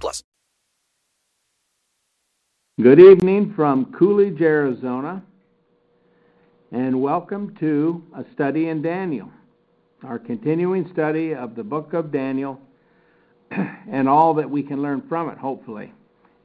plus. 0.00 0.22
Good 2.80 2.98
evening 2.98 3.52
from 3.54 3.92
Coolidge, 3.92 4.40
Arizona, 4.40 5.22
and 6.72 7.02
welcome 7.02 7.54
to 7.60 8.02
a 8.16 8.24
study 8.32 8.68
in 8.68 8.80
Daniel, 8.80 9.30
our 10.02 10.18
continuing 10.18 10.90
study 10.92 11.34
of 11.34 11.54
the 11.54 11.62
book 11.62 11.92
of 11.92 12.10
Daniel 12.10 12.58
and 13.50 14.08
all 14.08 14.34
that 14.34 14.48
we 14.48 14.62
can 14.62 14.80
learn 14.80 15.02
from 15.08 15.28
it, 15.28 15.36
hopefully. 15.36 15.92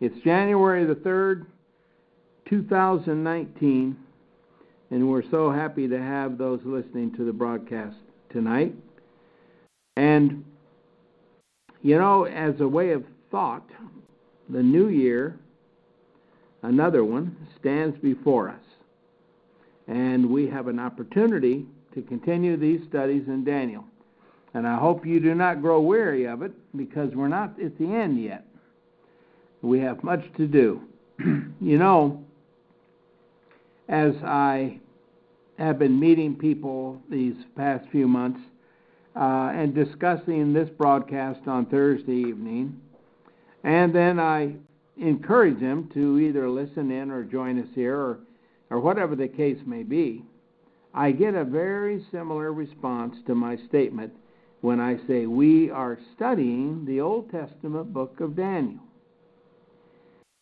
It's 0.02 0.20
January 0.24 0.86
the 0.86 0.96
3rd, 0.96 1.46
2019, 2.50 3.98
and 4.92 5.10
we're 5.10 5.24
so 5.32 5.50
happy 5.50 5.88
to 5.88 5.98
have 5.98 6.38
those 6.38 6.60
listening 6.66 7.16
to 7.16 7.24
the 7.24 7.34
broadcast 7.34 7.96
tonight. 8.30 8.76
And, 9.96 10.46
you 11.82 11.98
know, 11.98 12.26
as 12.26 12.60
a 12.60 12.68
way 12.68 12.92
of 12.92 13.04
thought, 13.32 13.70
the 14.50 14.64
new 14.64 14.88
year, 14.90 15.38
another 16.64 17.04
one, 17.04 17.36
stands 17.60 17.98
before 18.00 18.50
us. 18.50 18.62
And 19.88 20.30
we 20.30 20.48
have 20.48 20.68
an 20.68 20.80
opportunity 20.80 21.66
to 21.94 22.02
continue 22.02 22.58
these 22.58 22.82
studies 22.88 23.24
in 23.28 23.44
Daniel. 23.44 23.84
And 24.54 24.68
I 24.68 24.78
hope 24.78 25.06
you 25.06 25.20
do 25.20 25.36
not 25.36 25.62
grow 25.62 25.80
weary 25.82 26.26
of 26.26 26.42
it 26.42 26.52
because 26.76 27.14
we're 27.14 27.28
not 27.28 27.60
at 27.62 27.78
the 27.78 27.86
end 27.86 28.22
yet. 28.22 28.46
We 29.62 29.80
have 29.80 30.04
much 30.04 30.24
to 30.38 30.48
do. 30.48 30.82
you 31.20 31.78
know, 31.78 32.24
as 33.90 34.14
I 34.24 34.80
have 35.58 35.80
been 35.80 36.00
meeting 36.00 36.36
people 36.36 37.02
these 37.10 37.36
past 37.56 37.88
few 37.92 38.08
months 38.08 38.40
uh, 39.16 39.52
and 39.54 39.74
discussing 39.74 40.54
this 40.54 40.70
broadcast 40.70 41.48
on 41.48 41.66
Thursday 41.66 42.18
evening, 42.18 42.80
and 43.64 43.94
then 43.94 44.20
I 44.20 44.54
encourage 44.98 45.60
them 45.60 45.90
to 45.94 46.20
either 46.20 46.50
listen 46.50 46.92
in 46.92 47.12
or 47.12 47.24
join 47.24 47.60
us 47.60 47.70
here 47.76 47.98
or, 47.98 48.20
or 48.70 48.80
whatever 48.80 49.16
the 49.16 49.28
case 49.28 49.60
may 49.66 49.84
be, 49.84 50.24
I 50.94 51.12
get 51.12 51.36
a 51.36 51.44
very 51.44 52.06
similar 52.12 52.54
response 52.54 53.16
to 53.28 53.36
my 53.36 53.58
statement 53.68 54.14
when 54.62 54.80
I 54.80 54.98
say 55.08 55.28
we 55.28 55.70
are 55.70 56.00
studying 56.16 56.86
the 56.86 57.02
Old 57.02 57.32
Testament 57.32 57.94
book 57.94 58.20
of 58.20 58.36
Daniel. 58.36 58.80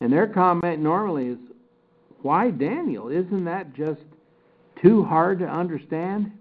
And 0.02 0.12
their 0.12 0.28
comment 0.28 0.82
normally 0.82 1.28
is, 1.28 1.38
why 2.22 2.50
Daniel? 2.50 3.10
Isn't 3.10 3.46
that 3.46 3.76
just 3.76 4.02
too 4.82 5.04
hard 5.04 5.40
to 5.40 5.46
understand? 5.46 6.32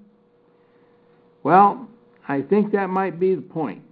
Well, 1.43 1.89
I 2.27 2.41
think 2.41 2.73
that 2.73 2.89
might 2.89 3.21
be 3.21 3.35
the 3.35 3.43
point. 3.43 3.84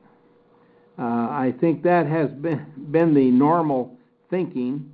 Uh, 0.99 1.03
I 1.03 1.55
think 1.61 1.83
that 1.85 2.07
has 2.07 2.31
been, 2.31 2.67
been 2.91 3.15
the 3.15 3.31
normal 3.31 3.97
thinking 4.31 4.91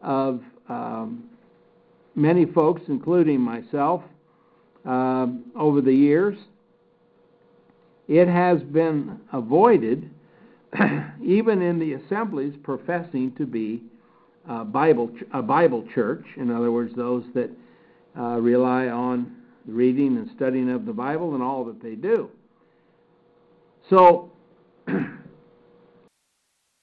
of 0.00 0.42
um, 0.68 1.24
many 2.14 2.46
folks, 2.46 2.82
including 2.88 3.40
myself, 3.40 4.02
uh, 4.86 5.26
over 5.56 5.80
the 5.80 5.92
years. 5.92 6.38
It 8.08 8.28
has 8.28 8.60
been 8.62 9.20
avoided, 9.32 10.10
even 11.22 11.62
in 11.62 11.78
the 11.78 11.94
assemblies 11.94 12.54
professing 12.62 13.34
to 13.36 13.46
be 13.46 13.82
uh, 14.48 14.64
Bible 14.64 15.10
a 15.32 15.42
Bible 15.42 15.86
church. 15.94 16.24
In 16.36 16.50
other 16.50 16.72
words, 16.72 16.94
those 16.96 17.24
that 17.34 17.50
uh, 18.18 18.40
rely 18.40 18.88
on 18.88 19.36
reading 19.66 20.16
and 20.16 20.30
studying 20.34 20.70
of 20.70 20.86
the 20.86 20.92
Bible 20.92 21.34
and 21.34 21.42
all 21.42 21.64
that 21.64 21.82
they 21.82 21.94
do. 21.94 22.30
So, 23.88 24.32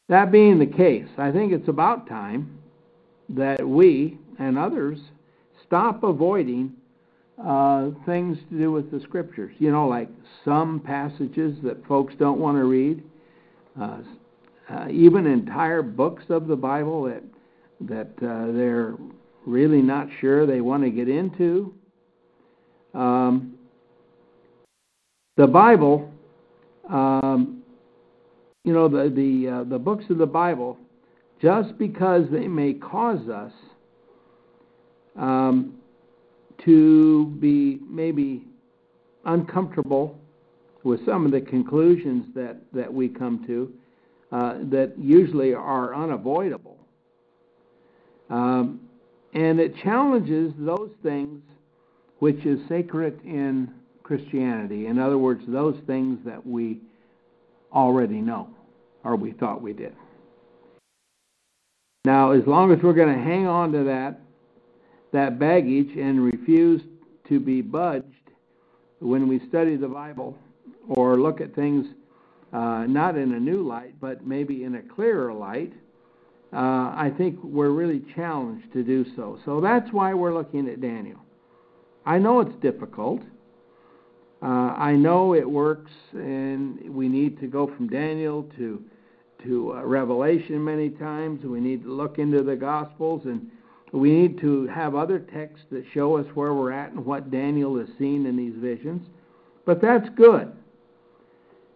that 0.10 0.32
being 0.32 0.60
the 0.60 0.66
case, 0.66 1.08
I 1.18 1.32
think 1.32 1.52
it's 1.52 1.68
about 1.68 2.08
time 2.08 2.60
that 3.30 3.68
we 3.68 4.18
and 4.40 4.58
others 4.58 5.00
stop 5.66 6.04
avoiding 6.04 6.74
uh, 7.44 7.90
things 8.06 8.38
to 8.50 8.58
do 8.58 8.72
with 8.72 8.90
the 8.92 9.00
scriptures. 9.02 9.54
You 9.60 9.72
know, 9.72 9.88
like 9.88 10.10
some 10.46 10.80
passages 10.80 11.58
that 11.64 11.86
folks 11.86 12.14
don't 12.18 12.40
want 12.40 12.58
to 12.58 12.64
read, 12.64 13.04
uh, 13.80 14.00
uh, 14.70 14.88
even 14.90 15.28
entire 15.28 15.82
books 15.82 16.24
of 16.30 16.48
the 16.48 16.56
Bible 16.56 17.04
that 17.04 17.24
that 17.80 18.08
uh, 18.28 18.52
they're 18.54 18.96
really 19.46 19.82
not 19.82 20.08
sure 20.20 20.46
they 20.48 20.62
want 20.62 20.84
to 20.84 20.90
get 20.90 21.08
into. 21.08 21.74
Um, 22.94 23.54
the 25.36 25.46
Bible, 25.46 26.12
um, 26.90 27.57
you 28.68 28.74
know, 28.74 28.90
the 28.90 29.10
the 29.10 29.50
uh, 29.50 29.64
the 29.64 29.80
books 29.80 30.04
of 30.10 30.18
the 30.18 30.26
Bible, 30.26 30.78
just 31.42 31.78
because 31.78 32.26
they 32.30 32.50
may 32.50 32.74
cause 32.74 33.30
us 33.30 33.54
um, 35.16 35.76
to 36.66 37.28
be 37.40 37.80
maybe 37.90 38.44
uncomfortable 39.24 40.20
with 40.84 41.00
some 41.06 41.26
of 41.26 41.32
the 41.32 41.40
conclusions 41.40 42.26
that 42.36 42.58
that 42.74 42.94
we 42.94 43.08
come 43.08 43.48
to, 43.48 43.72
uh, 44.34 44.58
that 44.64 44.96
usually 45.00 45.54
are 45.54 45.96
unavoidable. 45.96 46.78
Um, 48.30 48.82
and 49.34 49.62
it 49.62 49.76
challenges 49.82 50.52
those 50.60 50.90
things 51.04 51.42
which 52.20 52.46
is 52.46 52.60
sacred 52.68 53.18
in 53.24 53.72
Christianity. 54.04 54.88
In 54.88 55.00
other 55.00 55.18
words, 55.18 55.42
those 55.48 55.78
things 55.88 56.20
that 56.26 56.46
we 56.46 56.82
already 57.72 58.20
know 58.20 58.50
or 59.04 59.16
we 59.16 59.32
thought 59.32 59.62
we 59.62 59.74
did. 59.74 59.96
Now, 62.06 62.32
as 62.32 62.46
long 62.48 62.72
as 62.72 62.80
we're 62.82 62.94
going 62.94 63.14
to 63.14 63.22
hang 63.22 63.48
on 63.48 63.72
to 63.74 63.84
that 63.86 64.22
that 65.14 65.40
baggage 65.40 65.96
and 65.98 66.24
refuse 66.24 66.82
to 67.30 67.40
be 67.40 67.62
budged 67.62 68.06
when 69.00 69.28
we 69.28 69.40
study 69.48 69.76
the 69.76 69.88
Bible 69.88 70.38
or 70.90 71.18
look 71.18 71.42
at 71.42 71.56
things 71.56 71.86
uh, 72.54 72.86
not 72.88 73.18
in 73.18 73.34
a 73.34 73.40
new 73.40 73.62
light, 73.62 74.00
but 74.00 74.26
maybe 74.26 74.64
in 74.64 74.76
a 74.76 74.82
clearer 74.82 75.34
light, 75.34 75.74
uh, 76.54 76.58
I 76.96 77.12
think 77.18 77.42
we're 77.44 77.70
really 77.70 78.04
challenged 78.16 78.72
to 78.74 78.84
do 78.84 79.06
so. 79.16 79.40
So 79.46 79.60
that's 79.60 79.92
why 79.92 80.14
we're 80.14 80.34
looking 80.34 80.70
at 80.70 80.82
Daniel. 80.82 81.20
I 82.06 82.20
know 82.20 82.40
it's 82.40 82.56
difficult. 82.62 83.22
Uh, 84.42 84.46
I 84.78 84.94
know 84.94 85.34
it 85.34 85.50
works, 85.50 85.92
and 86.14 86.94
we 86.94 87.08
need 87.08 87.40
to 87.40 87.48
go 87.48 87.68
from 87.76 87.88
Daniel 87.88 88.44
to 88.58 88.84
to 89.44 89.74
uh, 89.74 89.84
Revelation 89.84 90.64
many 90.64 90.90
times. 90.90 91.44
We 91.44 91.60
need 91.60 91.84
to 91.84 91.94
look 91.94 92.18
into 92.18 92.44
the 92.44 92.56
Gospels, 92.56 93.22
and 93.26 93.50
we 93.92 94.12
need 94.12 94.40
to 94.42 94.68
have 94.68 94.96
other 94.96 95.20
texts 95.20 95.66
that 95.72 95.84
show 95.94 96.18
us 96.18 96.26
where 96.34 96.54
we're 96.54 96.72
at 96.72 96.92
and 96.92 97.06
what 97.06 97.32
Daniel 97.32 97.80
is 97.80 97.88
seeing 97.98 98.26
in 98.26 98.36
these 98.36 98.56
visions. 98.58 99.08
But 99.66 99.82
that's 99.82 100.08
good. 100.16 100.52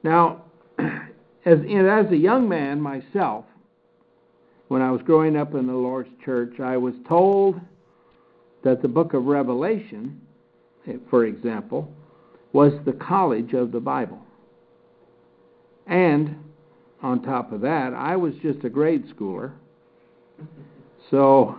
Now, 0.04 0.44
as 0.80 1.60
as 1.60 2.12
a 2.12 2.18
young 2.18 2.48
man 2.48 2.82
myself, 2.82 3.46
when 4.68 4.82
I 4.82 4.92
was 4.92 5.02
growing 5.02 5.36
up 5.36 5.54
in 5.54 5.68
the 5.68 5.74
Lord's 5.74 6.10
church, 6.24 6.60
I 6.60 6.78
was 6.78 6.94
told 7.08 7.60
that 8.64 8.82
the 8.82 8.88
book 8.88 9.14
of 9.14 9.26
Revelation, 9.26 10.22
eh, 10.88 10.94
for 11.10 11.26
example, 11.26 11.92
was 12.54 12.74
the 12.86 12.94
college 12.94 13.54
of 13.54 13.72
the 13.72 13.80
Bible. 13.80 14.22
And 15.88 16.36
on 17.02 17.24
top 17.24 17.52
of 17.52 17.62
that, 17.62 17.94
I 17.94 18.16
was 18.16 18.34
just 18.42 18.64
a 18.64 18.70
grade 18.70 19.06
schooler. 19.10 19.54
So, 21.10 21.58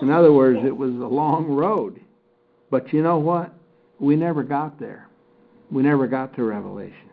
in 0.00 0.10
other 0.10 0.32
words, 0.32 0.60
it 0.64 0.76
was 0.76 0.94
a 0.94 1.06
long 1.06 1.46
road. 1.46 2.00
But 2.70 2.92
you 2.92 3.02
know 3.02 3.18
what? 3.18 3.52
We 3.98 4.16
never 4.16 4.42
got 4.42 4.78
there. 4.78 5.08
We 5.70 5.82
never 5.82 6.06
got 6.06 6.34
to 6.36 6.44
Revelation. 6.44 7.10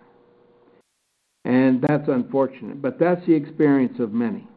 And 1.46 1.82
that's 1.82 2.08
unfortunate. 2.08 2.82
But 2.82 3.00
that's 3.00 3.26
the 3.26 3.34
experience 3.34 4.00
of 4.00 4.14
many. 4.14 4.48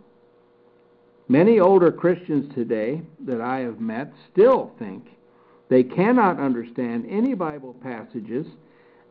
Many 1.28 1.58
older 1.58 1.90
Christians 1.90 2.54
today 2.54 3.00
that 3.26 3.40
I 3.40 3.60
have 3.60 3.80
met 3.80 4.12
still 4.30 4.72
think 4.78 5.06
they 5.68 5.82
cannot 5.82 6.38
understand 6.38 7.06
any 7.08 7.34
Bible 7.34 7.74
passages 7.82 8.46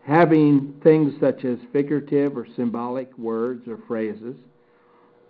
having 0.06 0.74
things 0.84 1.14
such 1.20 1.46
as 1.46 1.58
figurative 1.72 2.38
or 2.38 2.46
symbolic 2.56 3.18
words 3.18 3.68
or 3.68 3.80
phrases, 3.88 4.36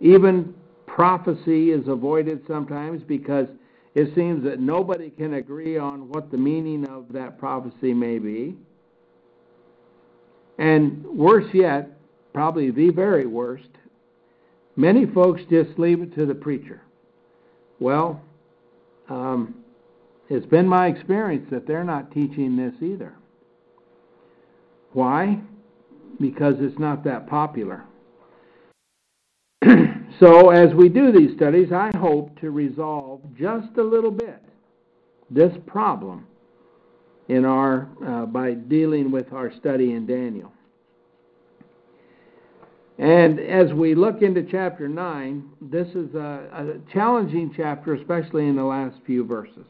Even 0.00 0.54
prophecy 0.86 1.70
is 1.70 1.88
avoided 1.88 2.42
sometimes 2.46 3.02
because 3.02 3.46
it 3.94 4.12
seems 4.14 4.42
that 4.44 4.60
nobody 4.60 5.10
can 5.10 5.34
agree 5.34 5.78
on 5.78 6.08
what 6.08 6.30
the 6.30 6.36
meaning 6.36 6.86
of 6.88 7.06
that 7.12 7.38
prophecy 7.38 7.94
may 7.94 8.18
be. 8.18 8.56
And 10.58 11.04
worse 11.06 11.52
yet, 11.54 11.90
probably 12.32 12.70
the 12.70 12.90
very 12.90 13.26
worst, 13.26 13.68
many 14.76 15.06
folks 15.06 15.42
just 15.48 15.78
leave 15.78 16.02
it 16.02 16.14
to 16.16 16.26
the 16.26 16.34
preacher. 16.34 16.80
Well, 17.78 18.20
um, 19.08 19.63
it's 20.28 20.46
been 20.46 20.66
my 20.66 20.86
experience 20.86 21.46
that 21.50 21.66
they're 21.66 21.84
not 21.84 22.12
teaching 22.12 22.56
this 22.56 22.74
either. 22.82 23.14
Why? 24.92 25.40
Because 26.20 26.54
it's 26.58 26.78
not 26.78 27.04
that 27.04 27.26
popular. 27.26 27.84
so, 30.20 30.50
as 30.50 30.72
we 30.74 30.88
do 30.88 31.12
these 31.12 31.36
studies, 31.36 31.72
I 31.72 31.90
hope 31.96 32.38
to 32.40 32.50
resolve 32.50 33.20
just 33.36 33.76
a 33.76 33.82
little 33.82 34.10
bit 34.10 34.40
this 35.30 35.52
problem 35.66 36.26
in 37.28 37.44
our 37.44 37.88
uh, 38.06 38.26
by 38.26 38.52
dealing 38.52 39.10
with 39.10 39.32
our 39.32 39.52
study 39.58 39.92
in 39.92 40.06
Daniel. 40.06 40.52
And 42.98 43.40
as 43.40 43.72
we 43.72 43.94
look 43.94 44.22
into 44.22 44.44
chapter 44.48 44.88
9, 44.88 45.50
this 45.60 45.88
is 45.88 46.14
a, 46.14 46.48
a, 46.52 46.92
challenging 46.92 47.52
chapter, 47.56 47.94
especially 47.94 48.46
in 48.46 48.54
the 48.54 48.62
last 48.62 48.96
few 49.04 49.24
verses, 49.24 49.66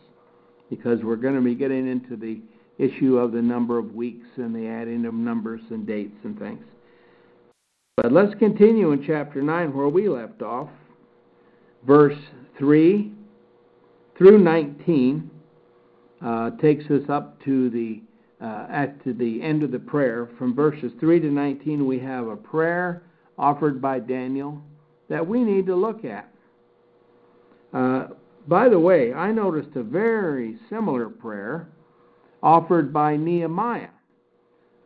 because 0.71 1.03
we're 1.03 1.17
going 1.17 1.35
to 1.35 1.41
be 1.41 1.55
getting 1.55 1.89
into 1.89 2.17
the 2.17 2.41
issue 2.79 3.19
of 3.19 3.33
the 3.33 3.43
number 3.43 3.79
of 3.79 3.95
weeks 3.95 4.27
and 4.37 4.55
the 4.55 4.67
adding 4.67 5.05
of 5.05 5.15
numbers 5.15 5.61
and 5.71 5.87
dates 5.87 6.17
and 6.25 6.39
things. 6.39 6.65
But 7.97 8.13
let's 8.13 8.35
continue 8.39 8.91
in 8.91 9.05
chapter 9.07 9.41
9 9.41 9.75
where 9.75 9.89
we 9.89 10.09
left 10.09 10.43
off. 10.43 10.69
Verse 11.87 12.19
3 12.59 13.13
through 14.17 14.39
19 14.39 15.31
uh, 16.25 16.51
takes 16.61 16.85
us 16.87 17.03
up 17.09 17.43
to 17.45 17.71
the 17.71 18.01
uh, 18.41 18.67
at 18.71 19.03
to 19.05 19.15
the 19.15 19.41
end 19.43 19.63
of 19.63 19.71
the 19.71 19.79
prayer. 19.79 20.29
From 20.39 20.55
verses 20.55 20.93
3 21.01 21.21
to 21.21 21.29
19, 21.29 21.87
we 21.87 21.99
have 22.01 22.27
a 22.27 22.37
prayer 22.37 23.03
offered 23.39 23.81
by 23.81 23.99
Daniel 23.99 24.61
that 25.09 25.27
we 25.27 25.43
need 25.43 25.67
to 25.67 25.75
look 25.75 26.05
at. 26.05 26.29
Uh, 27.73 28.09
by 28.47 28.69
the 28.69 28.79
way, 28.79 29.13
I 29.13 29.33
noticed 29.33 29.75
a 29.77 29.83
very 29.83 30.59
similar 30.69 31.09
prayer 31.09 31.69
offered 32.43 32.93
by 32.93 33.17
Nehemiah. 33.17 33.89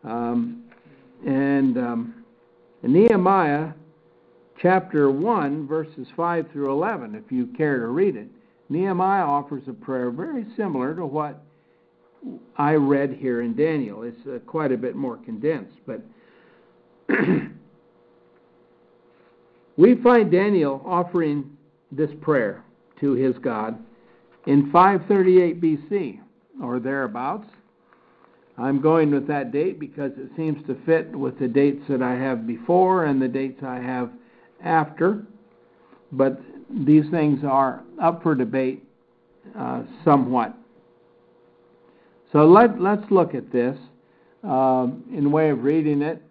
Um, 0.04 0.64
and 1.26 1.76
um, 1.76 2.24
Nehemiah 2.82 3.72
chapter 4.60 5.10
1, 5.10 5.66
verses 5.66 6.06
5 6.16 6.50
through 6.52 6.70
11, 6.70 7.14
if 7.14 7.32
you 7.32 7.46
care 7.56 7.80
to 7.80 7.88
read 7.88 8.16
it, 8.16 8.28
Nehemiah 8.68 9.24
offers 9.24 9.62
a 9.66 9.72
prayer 9.72 10.10
very 10.10 10.46
similar 10.56 10.94
to 10.94 11.04
what 11.06 11.42
I 12.56 12.74
read 12.74 13.14
here 13.14 13.42
in 13.42 13.54
Daniel. 13.56 14.02
It's 14.02 14.26
uh, 14.26 14.38
quite 14.46 14.72
a 14.72 14.76
bit 14.76 14.94
more 14.94 15.16
condensed, 15.16 15.76
but 15.86 16.02
we 19.76 19.96
find 19.96 20.30
Daniel 20.30 20.82
offering 20.84 21.56
this 21.90 22.10
prayer 22.20 22.62
to 23.00 23.12
his 23.12 23.36
God 23.38 23.78
in 24.46 24.70
538 24.72 25.60
BC 25.60 26.20
or 26.62 26.80
thereabouts. 26.80 27.46
I'm 28.56 28.80
going 28.80 29.12
with 29.12 29.28
that 29.28 29.52
date 29.52 29.78
because 29.78 30.12
it 30.16 30.30
seems 30.36 30.66
to 30.66 30.76
fit 30.84 31.14
with 31.14 31.38
the 31.38 31.46
dates 31.46 31.84
that 31.88 32.02
I 32.02 32.14
have 32.14 32.46
before 32.46 33.04
and 33.04 33.22
the 33.22 33.28
dates 33.28 33.62
I 33.62 33.76
have 33.76 34.10
after. 34.64 35.24
But 36.10 36.40
these 36.68 37.08
things 37.10 37.44
are 37.44 37.84
up 38.02 38.22
for 38.22 38.34
debate 38.34 38.82
uh, 39.56 39.82
somewhat. 40.04 40.54
So 42.32 42.46
let, 42.46 42.80
let's 42.80 43.08
look 43.10 43.34
at 43.34 43.52
this 43.52 43.78
uh, 44.42 44.88
in 45.12 45.30
way 45.30 45.50
of 45.50 45.62
reading 45.62 46.02
it. 46.02 46.22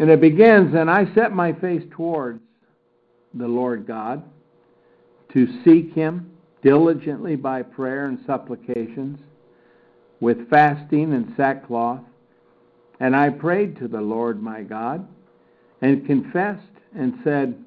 And 0.00 0.10
it 0.10 0.20
begins, 0.20 0.74
and 0.74 0.88
I 0.88 1.12
set 1.14 1.32
my 1.32 1.52
face 1.54 1.82
towards 1.90 2.40
the 3.34 3.48
Lord 3.48 3.86
God 3.86 4.22
to 5.32 5.46
seek 5.62 5.92
him 5.94 6.30
diligently 6.62 7.36
by 7.36 7.62
prayer 7.62 8.06
and 8.06 8.18
supplications, 8.26 9.20
with 10.20 10.48
fasting 10.50 11.12
and 11.12 11.32
sackcloth. 11.36 12.00
And 13.00 13.14
I 13.14 13.30
prayed 13.30 13.76
to 13.76 13.88
the 13.88 14.00
Lord 14.00 14.42
my 14.42 14.62
God, 14.62 15.06
and 15.80 16.06
confessed 16.06 16.62
and 16.96 17.14
said, 17.22 17.62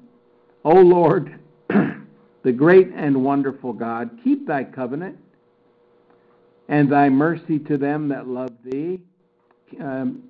O 0.64 0.74
Lord, 0.74 1.38
the 1.68 2.52
great 2.52 2.88
and 2.94 3.24
wonderful 3.24 3.72
God, 3.72 4.10
keep 4.22 4.46
thy 4.46 4.64
covenant 4.64 5.16
and 6.68 6.90
thy 6.90 7.08
mercy 7.08 7.58
to 7.58 7.76
them 7.78 8.08
that 8.08 8.26
love 8.26 8.52
thee. 8.64 9.00
Um, 9.80 10.24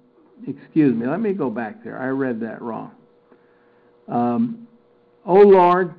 excuse 0.47 0.95
me, 0.95 1.07
let 1.07 1.21
me 1.21 1.33
go 1.33 1.51
back 1.51 1.83
there. 1.83 2.01
I 2.01 2.09
read 2.09 2.41
that 2.41 2.63
wrong. 2.63 2.93
Um, 4.09 4.62
o 5.25 5.35
Lord, 5.35 5.95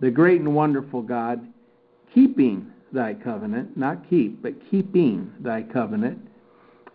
the 0.00 0.10
great 0.10 0.40
and 0.40 0.54
wonderful 0.54 1.02
God, 1.02 1.40
keeping 2.14 2.70
thy 2.92 3.14
covenant, 3.14 3.76
not 3.76 4.08
keep, 4.08 4.42
but 4.42 4.54
keeping 4.70 5.32
thy 5.40 5.62
covenant, 5.62 6.18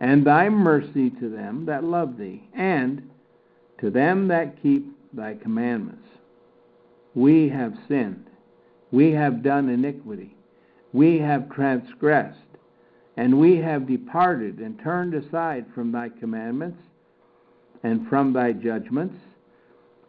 and 0.00 0.24
thy 0.26 0.48
mercy 0.48 1.10
to 1.10 1.28
them 1.28 1.66
that 1.66 1.84
love 1.84 2.18
thee, 2.18 2.48
and 2.54 3.08
to 3.80 3.90
them 3.90 4.28
that 4.28 4.60
keep 4.62 4.86
thy 5.12 5.34
commandments. 5.34 6.06
We 7.14 7.48
have 7.50 7.74
sinned. 7.88 8.26
We 8.90 9.12
have 9.12 9.42
done 9.42 9.68
iniquity. 9.68 10.36
We 10.92 11.18
have 11.18 11.50
transgressed. 11.50 12.38
And 13.16 13.38
we 13.38 13.56
have 13.58 13.86
departed 13.86 14.58
and 14.58 14.78
turned 14.80 15.14
aside 15.14 15.66
from 15.74 15.92
thy 15.92 16.08
commandments 16.08 16.82
and 17.84 18.08
from 18.08 18.32
thy 18.32 18.52
judgments. 18.52 19.16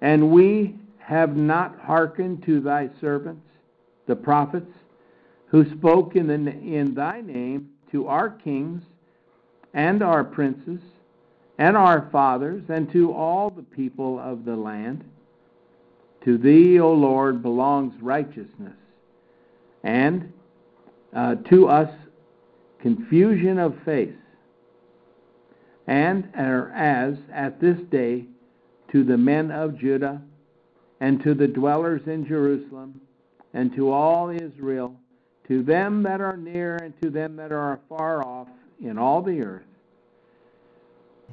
And 0.01 0.31
we 0.31 0.75
have 1.05 1.35
not 1.35 1.79
hearkened 1.79 2.43
to 2.43 2.59
thy 2.59 2.89
servants, 2.99 3.45
the 4.07 4.15
prophets, 4.15 4.71
who 5.47 5.69
spoke 5.77 6.15
in, 6.15 6.25
the, 6.25 6.33
in 6.33 6.95
thy 6.95 7.21
name 7.21 7.69
to 7.91 8.07
our 8.07 8.29
kings 8.29 8.81
and 9.75 10.01
our 10.01 10.23
princes 10.23 10.79
and 11.59 11.77
our 11.77 12.09
fathers 12.11 12.63
and 12.69 12.91
to 12.91 13.13
all 13.13 13.51
the 13.51 13.61
people 13.61 14.19
of 14.19 14.45
the 14.45 14.55
land. 14.55 15.03
To 16.23 16.39
thee, 16.39 16.79
O 16.79 16.91
Lord, 16.91 17.43
belongs 17.43 17.93
righteousness, 18.01 18.73
and 19.83 20.33
uh, 21.15 21.35
to 21.49 21.67
us 21.67 21.89
confusion 22.79 23.59
of 23.59 23.75
face. 23.85 24.15
And 25.85 26.27
as 26.35 27.13
at 27.31 27.61
this 27.61 27.77
day 27.91 28.25
to 28.91 29.03
the 29.03 29.17
men 29.17 29.51
of 29.51 29.77
Judah, 29.77 30.19
and 31.05 31.21
to 31.21 31.35
the 31.35 31.47
dwellers 31.47 32.01
in 32.07 32.25
Jerusalem, 32.25 32.99
and 33.53 33.71
to 33.75 33.91
all 33.91 34.31
Israel, 34.31 34.95
to 35.47 35.61
them 35.61 36.01
that 36.01 36.19
are 36.19 36.35
near 36.35 36.77
and 36.77 36.99
to 36.99 37.11
them 37.11 37.35
that 37.35 37.51
are 37.51 37.79
far 37.87 38.25
off 38.25 38.47
in 38.81 38.97
all 38.97 39.21
the 39.21 39.39
earth, 39.39 39.67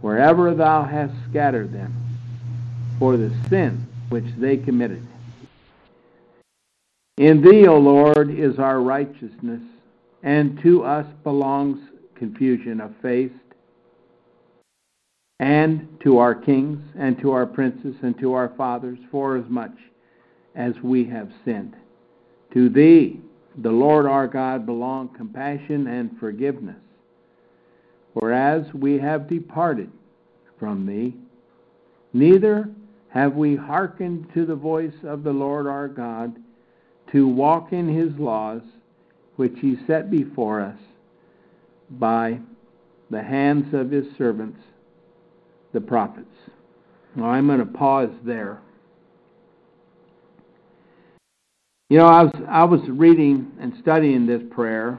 wherever 0.02 0.54
thou 0.54 0.84
hast 0.84 1.14
scattered 1.30 1.72
them, 1.72 1.90
for 2.98 3.16
the 3.16 3.32
sin 3.48 3.86
which 4.10 4.26
they 4.36 4.58
committed. 4.58 5.06
In 7.16 7.40
thee, 7.40 7.66
O 7.66 7.78
Lord, 7.78 8.28
is 8.28 8.58
our 8.58 8.82
righteousness, 8.82 9.62
and 10.22 10.60
to 10.60 10.84
us 10.84 11.06
belongs 11.24 11.80
confusion 12.14 12.78
of 12.78 12.94
face, 13.00 13.32
and 15.38 15.88
to 16.04 16.18
our 16.18 16.34
kings, 16.34 16.80
and 16.98 17.18
to 17.20 17.32
our 17.32 17.46
princes, 17.46 17.96
and 18.02 18.18
to 18.18 18.32
our 18.32 18.52
fathers, 18.56 18.98
forasmuch 19.10 19.72
as 20.54 20.74
we 20.82 21.04
have 21.04 21.30
sinned. 21.44 21.74
To 22.54 22.68
thee, 22.68 23.20
the 23.58 23.70
Lord 23.70 24.06
our 24.06 24.28
God, 24.28 24.66
belong 24.66 25.08
compassion 25.08 25.86
and 25.86 26.18
forgiveness. 26.18 26.76
Whereas 28.14 28.72
we 28.74 28.98
have 28.98 29.28
departed 29.28 29.90
from 30.58 30.86
thee, 30.86 31.14
neither 32.12 32.68
have 33.08 33.34
we 33.34 33.56
hearkened 33.56 34.26
to 34.34 34.46
the 34.46 34.54
voice 34.54 34.94
of 35.04 35.22
the 35.22 35.32
Lord 35.32 35.66
our 35.66 35.88
God 35.88 36.36
to 37.12 37.26
walk 37.26 37.72
in 37.72 37.88
his 37.88 38.12
laws, 38.18 38.62
which 39.36 39.54
he 39.60 39.76
set 39.86 40.10
before 40.10 40.60
us 40.60 40.78
by 41.90 42.38
the 43.10 43.22
hands 43.22 43.74
of 43.74 43.90
his 43.90 44.06
servants, 44.16 44.60
the 45.72 45.80
prophets. 45.80 46.26
Now 47.16 47.26
I'm 47.26 47.46
going 47.46 47.58
to 47.58 47.66
pause 47.66 48.10
there. 48.24 48.60
You 51.90 51.98
know, 51.98 52.06
I 52.06 52.22
was 52.24 52.32
I 52.48 52.64
was 52.64 52.80
reading 52.88 53.52
and 53.60 53.74
studying 53.82 54.26
this 54.26 54.42
prayer, 54.50 54.98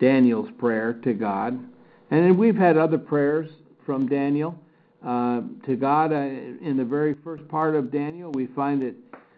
Daniel's 0.00 0.48
prayer 0.58 0.94
to 1.04 1.12
God, 1.12 1.54
and 1.54 2.24
then 2.24 2.36
we've 2.36 2.56
had 2.56 2.76
other 2.76 2.98
prayers 2.98 3.50
from 3.84 4.08
Daniel. 4.08 4.58
uh, 5.04 5.42
to 5.66 5.76
God. 5.76 6.12
Uh, 6.12 6.16
in 6.16 6.76
the 6.76 6.84
very 6.84 7.14
first 7.24 7.46
part 7.48 7.74
of 7.76 7.92
Daniel, 7.92 8.32
we 8.32 8.46
find 8.48 8.82
that 8.82 8.94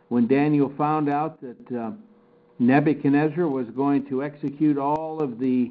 when 0.08 0.26
Daniel 0.26 0.72
found 0.78 1.08
out 1.08 1.40
that 1.42 1.76
uh, 1.78 1.90
Nebuchadnezzar 2.58 3.46
was 3.46 3.66
going 3.76 4.06
to 4.08 4.22
execute 4.24 4.78
all 4.78 5.20
of 5.20 5.38
the 5.38 5.70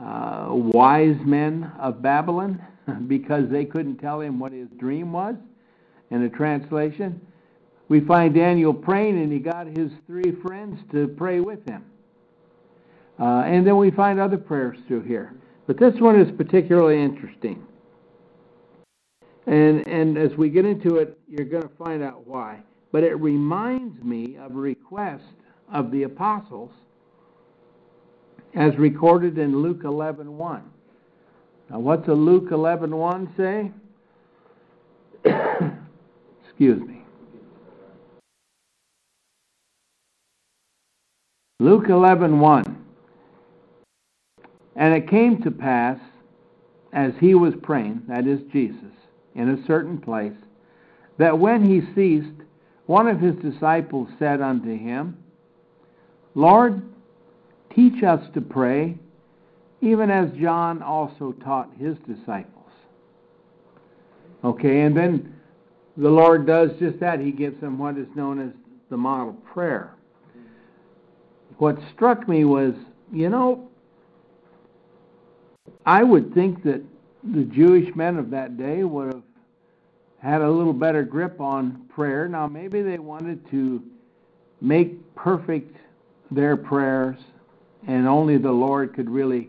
uh, 0.00 0.48
wise 0.50 1.16
men 1.24 1.70
of 1.78 2.02
Babylon 2.02 2.60
because 3.06 3.48
they 3.50 3.64
couldn't 3.64 3.98
tell 3.98 4.20
him 4.20 4.38
what 4.38 4.52
his 4.52 4.68
dream 4.78 5.12
was 5.12 5.34
in 6.10 6.22
a 6.22 6.28
translation, 6.28 7.20
we 7.88 8.00
find 8.00 8.34
Daniel 8.34 8.72
praying 8.72 9.20
and 9.20 9.32
he 9.32 9.38
got 9.38 9.66
his 9.66 9.90
three 10.06 10.32
friends 10.42 10.78
to 10.92 11.08
pray 11.08 11.40
with 11.40 11.66
him. 11.66 11.84
Uh, 13.18 13.42
and 13.46 13.66
then 13.66 13.76
we 13.76 13.90
find 13.90 14.18
other 14.18 14.38
prayers 14.38 14.78
through 14.88 15.02
here. 15.02 15.34
But 15.66 15.78
this 15.78 15.94
one 16.00 16.18
is 16.18 16.30
particularly 16.36 17.02
interesting. 17.02 17.64
And, 19.46 19.86
and 19.86 20.16
as 20.16 20.32
we 20.36 20.48
get 20.48 20.64
into 20.64 20.96
it, 20.96 21.18
you're 21.28 21.46
going 21.46 21.62
to 21.62 21.74
find 21.76 22.02
out 22.02 22.26
why. 22.26 22.60
But 22.92 23.04
it 23.04 23.14
reminds 23.16 24.02
me 24.02 24.36
of 24.36 24.52
a 24.52 24.54
request 24.54 25.24
of 25.72 25.90
the 25.90 26.04
apostles 26.04 26.70
as 28.54 28.76
recorded 28.76 29.38
in 29.38 29.62
Luke 29.62 29.82
11.1. 29.82 30.62
Now, 31.70 31.78
what's 31.78 32.06
a 32.08 32.12
Luke 32.12 32.50
11.1 32.50 33.36
say? 33.36 33.72
Excuse 36.44 36.80
me. 36.86 37.02
Luke 41.62 41.86
11:1 41.86 42.74
And 44.74 44.94
it 44.94 45.08
came 45.08 45.40
to 45.42 45.50
pass 45.52 45.96
as 46.92 47.12
he 47.20 47.36
was 47.36 47.54
praying 47.62 48.02
that 48.08 48.26
is 48.26 48.40
Jesus 48.52 48.92
in 49.36 49.48
a 49.48 49.64
certain 49.64 49.98
place 49.98 50.32
that 51.18 51.38
when 51.38 51.64
he 51.64 51.80
ceased 51.94 52.34
one 52.86 53.06
of 53.06 53.20
his 53.20 53.36
disciples 53.36 54.08
said 54.18 54.40
unto 54.40 54.76
him 54.76 55.16
Lord 56.34 56.82
teach 57.74 58.02
us 58.02 58.22
to 58.34 58.40
pray 58.40 58.98
even 59.80 60.10
as 60.10 60.30
John 60.40 60.82
also 60.82 61.32
taught 61.44 61.70
his 61.76 61.96
disciples. 62.06 62.70
Okay 64.44 64.82
and 64.82 64.96
then 64.96 65.34
the 65.96 66.08
Lord 66.08 66.46
does 66.46 66.70
just 66.78 67.00
that. 67.00 67.20
He 67.20 67.32
gives 67.32 67.60
them 67.60 67.78
what 67.78 67.98
is 67.98 68.06
known 68.14 68.40
as 68.40 68.52
the 68.90 68.96
model 68.96 69.34
prayer. 69.52 69.94
What 71.58 71.78
struck 71.94 72.28
me 72.28 72.44
was, 72.44 72.74
you 73.12 73.28
know, 73.28 73.68
I 75.84 76.02
would 76.02 76.32
think 76.34 76.62
that 76.64 76.82
the 77.22 77.44
Jewish 77.44 77.94
men 77.94 78.16
of 78.16 78.30
that 78.30 78.56
day 78.56 78.84
would 78.84 79.12
have 79.12 79.22
had 80.18 80.40
a 80.40 80.50
little 80.50 80.72
better 80.72 81.02
grip 81.02 81.40
on 81.40 81.82
prayer. 81.88 82.28
Now, 82.28 82.46
maybe 82.46 82.82
they 82.82 82.98
wanted 82.98 83.48
to 83.50 83.82
make 84.60 85.14
perfect 85.14 85.76
their 86.30 86.56
prayers, 86.56 87.18
and 87.86 88.06
only 88.06 88.38
the 88.38 88.52
Lord 88.52 88.94
could 88.94 89.10
really 89.10 89.48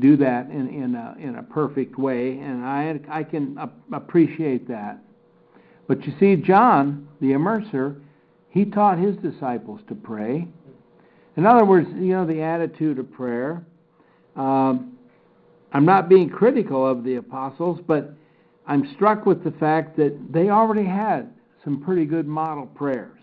do 0.00 0.16
that 0.16 0.50
in, 0.50 0.68
in, 0.68 0.94
a, 0.94 1.16
in 1.18 1.36
a 1.36 1.42
perfect 1.42 1.98
way, 1.98 2.38
and 2.38 2.64
I, 2.64 3.00
I 3.08 3.22
can 3.22 3.58
appreciate 3.92 4.66
that. 4.68 4.98
But 5.86 6.04
you 6.04 6.12
see, 6.18 6.36
John, 6.36 7.08
the 7.20 7.28
immerser, 7.32 8.00
he 8.48 8.64
taught 8.64 8.98
his 8.98 9.16
disciples 9.16 9.80
to 9.88 9.94
pray. 9.94 10.48
In 11.36 11.46
other 11.46 11.64
words, 11.64 11.88
you 11.94 12.12
know, 12.12 12.26
the 12.26 12.40
attitude 12.42 12.98
of 12.98 13.10
prayer. 13.12 13.64
Um, 14.36 14.96
I'm 15.72 15.84
not 15.84 16.08
being 16.08 16.30
critical 16.30 16.86
of 16.86 17.04
the 17.04 17.16
apostles, 17.16 17.80
but 17.86 18.14
I'm 18.66 18.92
struck 18.94 19.26
with 19.26 19.44
the 19.44 19.50
fact 19.52 19.96
that 19.96 20.16
they 20.32 20.48
already 20.48 20.84
had 20.84 21.32
some 21.64 21.82
pretty 21.82 22.04
good 22.04 22.26
model 22.26 22.66
prayers. 22.66 23.13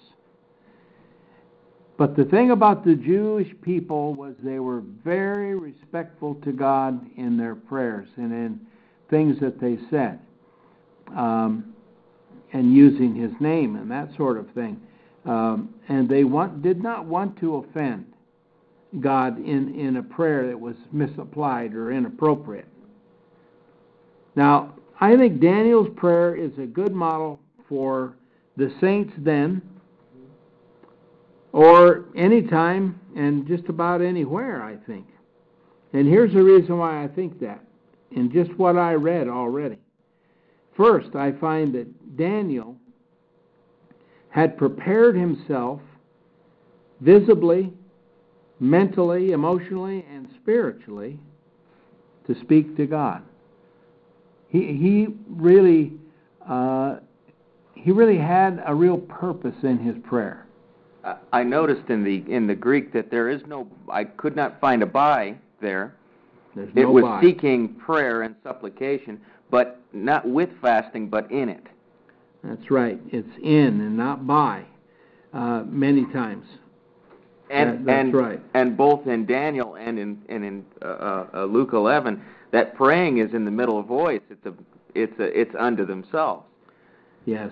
But 2.01 2.15
the 2.15 2.25
thing 2.25 2.49
about 2.49 2.83
the 2.83 2.95
Jewish 2.95 3.53
people 3.61 4.15
was 4.15 4.33
they 4.41 4.57
were 4.57 4.81
very 5.03 5.53
respectful 5.53 6.33
to 6.43 6.51
God 6.51 6.99
in 7.15 7.37
their 7.37 7.53
prayers 7.53 8.07
and 8.15 8.33
in 8.33 8.59
things 9.11 9.39
that 9.39 9.61
they 9.61 9.77
said, 9.91 10.19
um, 11.15 11.75
and 12.53 12.73
using 12.73 13.13
His 13.13 13.29
name 13.39 13.75
and 13.75 13.91
that 13.91 14.09
sort 14.17 14.37
of 14.39 14.49
thing. 14.53 14.81
Um, 15.25 15.75
and 15.89 16.09
they 16.09 16.23
want, 16.23 16.63
did 16.63 16.81
not 16.81 17.05
want 17.05 17.39
to 17.41 17.57
offend 17.57 18.11
God 18.99 19.37
in, 19.37 19.79
in 19.79 19.97
a 19.97 20.01
prayer 20.01 20.47
that 20.47 20.59
was 20.59 20.77
misapplied 20.91 21.75
or 21.75 21.91
inappropriate. 21.91 22.67
Now, 24.35 24.73
I 24.99 25.15
think 25.17 25.39
Daniel's 25.39 25.89
prayer 25.95 26.35
is 26.35 26.51
a 26.57 26.65
good 26.65 26.95
model 26.95 27.39
for 27.69 28.15
the 28.57 28.73
saints 28.81 29.13
then, 29.19 29.61
or 31.53 32.05
anytime 32.15 32.99
and 33.15 33.47
just 33.47 33.65
about 33.67 34.01
anywhere, 34.01 34.63
I 34.63 34.77
think. 34.87 35.05
And 35.93 36.07
here's 36.07 36.33
the 36.33 36.43
reason 36.43 36.77
why 36.77 37.03
I 37.03 37.07
think 37.07 37.39
that, 37.41 37.63
in 38.11 38.31
just 38.31 38.53
what 38.57 38.77
I 38.77 38.93
read 38.93 39.27
already. 39.27 39.77
First, 40.77 41.15
I 41.15 41.33
find 41.33 41.75
that 41.75 42.17
Daniel 42.17 42.77
had 44.29 44.57
prepared 44.57 45.15
himself 45.17 45.81
visibly, 47.01 47.73
mentally, 48.59 49.31
emotionally, 49.31 50.05
and 50.09 50.29
spiritually 50.41 51.19
to 52.27 52.39
speak 52.39 52.77
to 52.77 52.85
God. 52.85 53.23
He, 54.47 54.59
he 54.59 55.07
really 55.29 55.93
uh, 56.47 56.97
he 57.75 57.91
really 57.91 58.17
had 58.17 58.61
a 58.65 58.75
real 58.75 58.97
purpose 58.97 59.55
in 59.63 59.77
his 59.79 59.95
prayer. 60.03 60.45
I 61.33 61.43
noticed 61.43 61.89
in 61.89 62.03
the 62.03 62.23
in 62.31 62.47
the 62.47 62.55
Greek 62.55 62.93
that 62.93 63.09
there 63.09 63.29
is 63.29 63.41
no 63.47 63.67
I 63.91 64.03
could 64.03 64.35
not 64.35 64.59
find 64.59 64.83
a 64.83 64.85
by 64.85 65.35
there. 65.59 65.95
There's 66.55 66.73
no 66.75 66.81
it 66.81 66.85
was 66.89 67.03
by. 67.03 67.21
seeking 67.21 67.69
prayer 67.75 68.21
and 68.23 68.35
supplication, 68.43 69.19
but 69.49 69.79
not 69.93 70.27
with 70.27 70.49
fasting, 70.61 71.07
but 71.09 71.31
in 71.31 71.49
it. 71.49 71.65
That's 72.43 72.69
right. 72.69 72.99
It's 73.11 73.37
in 73.41 73.81
and 73.81 73.97
not 73.97 74.25
by. 74.27 74.65
Uh, 75.33 75.63
many 75.67 76.05
times. 76.11 76.45
And 77.49 77.69
That- 77.69 77.85
that's 77.85 77.99
and 77.99 78.13
right. 78.13 78.39
and 78.53 78.75
both 78.77 79.07
in 79.07 79.25
Daniel 79.25 79.75
and 79.75 79.97
in 79.97 80.21
and 80.29 80.43
in 80.43 80.65
uh, 80.81 80.85
uh, 80.85 81.27
uh, 81.33 81.45
Luke 81.45 81.71
11, 81.73 82.21
that 82.51 82.75
praying 82.75 83.17
is 83.19 83.33
in 83.33 83.45
the 83.45 83.51
middle 83.51 83.79
of 83.79 83.85
voice. 83.85 84.21
It's 84.29 84.45
a 84.45 84.53
it's 84.93 85.17
a 85.19 85.39
it's 85.39 85.55
unto 85.57 85.85
themselves. 85.85 86.43
Yes. 87.25 87.51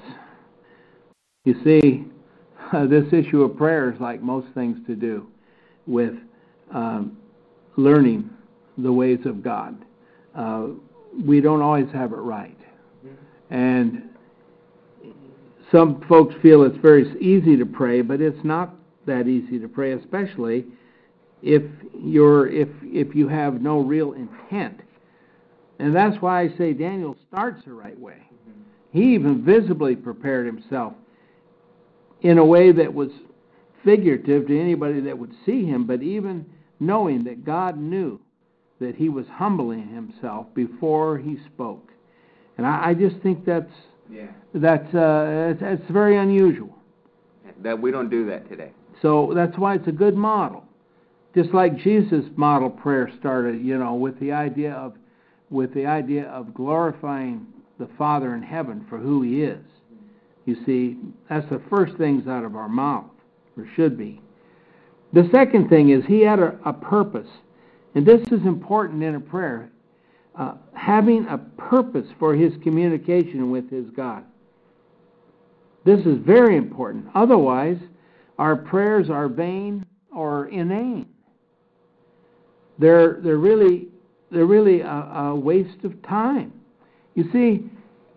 You 1.46 1.56
see, 1.64 2.06
this 2.88 3.12
issue 3.14 3.42
of 3.42 3.58
prayer 3.58 3.92
is 3.92 4.00
like 4.00 4.22
most 4.22 4.48
things 4.54 4.78
to 4.88 4.96
do 4.96 5.28
with 5.88 6.14
um, 6.72 7.18
learning 7.78 8.30
the 8.78 8.92
ways 8.92 9.20
of 9.26 9.44
God. 9.44 9.78
Uh, 10.36 10.68
we 11.26 11.42
don't 11.42 11.62
always 11.62 11.90
have 11.94 12.14
it 12.14 12.18
right. 12.18 12.58
And 13.50 14.10
some 15.72 16.04
folks 16.08 16.36
feel 16.42 16.64
it's 16.64 16.78
very 16.78 17.10
easy 17.20 17.58
to 17.58 17.66
pray, 17.66 18.02
but 18.02 18.22
it's 18.22 18.44
not 18.44 18.76
that 19.06 19.28
easy 19.28 19.60
to 19.60 19.68
pray, 19.68 19.94
especially 19.94 20.66
if 21.42 21.64
you're 22.00 22.48
if 22.48 22.68
if 22.84 23.16
you 23.16 23.28
have 23.28 23.62
no 23.62 23.80
real 23.80 24.14
intent. 24.14 24.82
And 25.80 25.96
that's 25.96 26.22
why 26.22 26.42
I 26.42 26.58
say 26.58 26.74
Daniel 26.74 27.16
starts 27.28 27.64
the 27.66 27.74
right 27.74 27.98
way. 27.98 28.22
He 28.92 29.14
even 29.16 29.44
visibly 29.44 29.96
prepared 29.96 30.46
himself 30.46 30.94
in 32.22 32.38
a 32.38 32.46
way 32.46 32.72
that 32.72 32.94
was 32.94 33.10
figurative 33.84 34.48
to 34.48 34.60
anybody 34.60 35.00
that 35.02 35.18
would 35.18 35.34
see 35.46 35.66
him, 35.66 35.86
but 35.86 36.02
even 36.02 36.46
knowing 36.80 37.24
that 37.24 37.46
God 37.46 37.78
knew 37.78 38.20
that 38.80 38.96
he 38.96 39.10
was 39.10 39.26
humbling 39.28 39.88
himself 39.88 40.48
before 40.54 41.18
he 41.18 41.38
spoke. 41.54 41.92
And 42.58 42.66
I, 42.66 42.90
I 42.90 42.94
just 42.94 43.18
think 43.18 43.46
that's 43.46 43.72
Yeah. 44.12 44.28
that's 44.54 44.94
uh, 44.94 45.52
it's, 45.54 45.62
it's 45.64 45.92
very 45.92 46.18
unusual. 46.18 46.76
That 47.62 47.80
we 47.82 47.92
don't 47.92 48.10
do 48.10 48.26
that 48.28 48.50
today. 48.50 48.72
So 49.02 49.34
that's 49.34 49.58
why 49.58 49.76
it's 49.76 49.88
a 49.88 49.94
good 49.94 50.16
model. 50.16 50.64
Just 51.36 51.54
like 51.54 51.78
Jesus' 51.78 52.26
model 52.36 52.70
prayer 52.70 53.10
started, 53.20 53.62
you 53.64 53.78
know, 53.78 53.94
with 53.94 54.20
the 54.20 54.32
idea 54.32 54.74
of 54.74 54.94
with 55.50 55.74
the 55.74 55.86
idea 55.86 56.26
of 56.30 56.54
glorifying 56.54 57.46
the 57.80 57.88
Father 57.98 58.36
in 58.36 58.42
heaven 58.42 58.86
for 58.90 58.98
who 58.98 59.22
he 59.22 59.44
is. 59.44 59.64
You 60.46 60.58
see, 60.66 60.98
that's 61.30 61.48
the 61.50 61.62
first 61.70 61.96
things 61.98 62.28
out 62.28 62.44
of 62.44 62.56
our 62.56 62.70
mouth, 62.70 63.12
or 63.58 63.68
should 63.76 63.98
be. 63.98 64.22
The 65.14 65.28
second 65.32 65.70
thing 65.70 65.90
is 65.90 66.04
he 66.06 66.22
had 66.22 66.40
a, 66.40 66.58
a 66.66 66.74
purpose, 66.74 67.28
and 67.96 68.06
this 68.06 68.22
is 68.32 68.46
important 68.46 69.04
in 69.04 69.16
a 69.16 69.20
prayer. 69.20 69.72
Uh, 70.36 70.54
having 70.74 71.28
a 71.28 71.38
purpose 71.38 72.08
for 72.18 72.34
his 72.34 72.54
communication 72.64 73.52
with 73.52 73.70
his 73.70 73.86
God. 73.96 74.24
This 75.84 76.00
is 76.06 76.18
very 76.20 76.56
important. 76.56 77.08
Otherwise, 77.16 77.78
our 78.38 78.56
prayers 78.56 79.10
are 79.10 79.28
vain 79.28 79.86
or 80.16 80.48
inane. 80.48 81.08
They're 82.78 83.20
they're 83.22 83.38
really 83.38 83.90
they're 84.32 84.46
really 84.46 84.82
a, 84.82 84.88
a 84.88 85.36
waste 85.36 85.84
of 85.84 86.02
time. 86.04 86.54
You 87.16 87.30
see, 87.34 87.70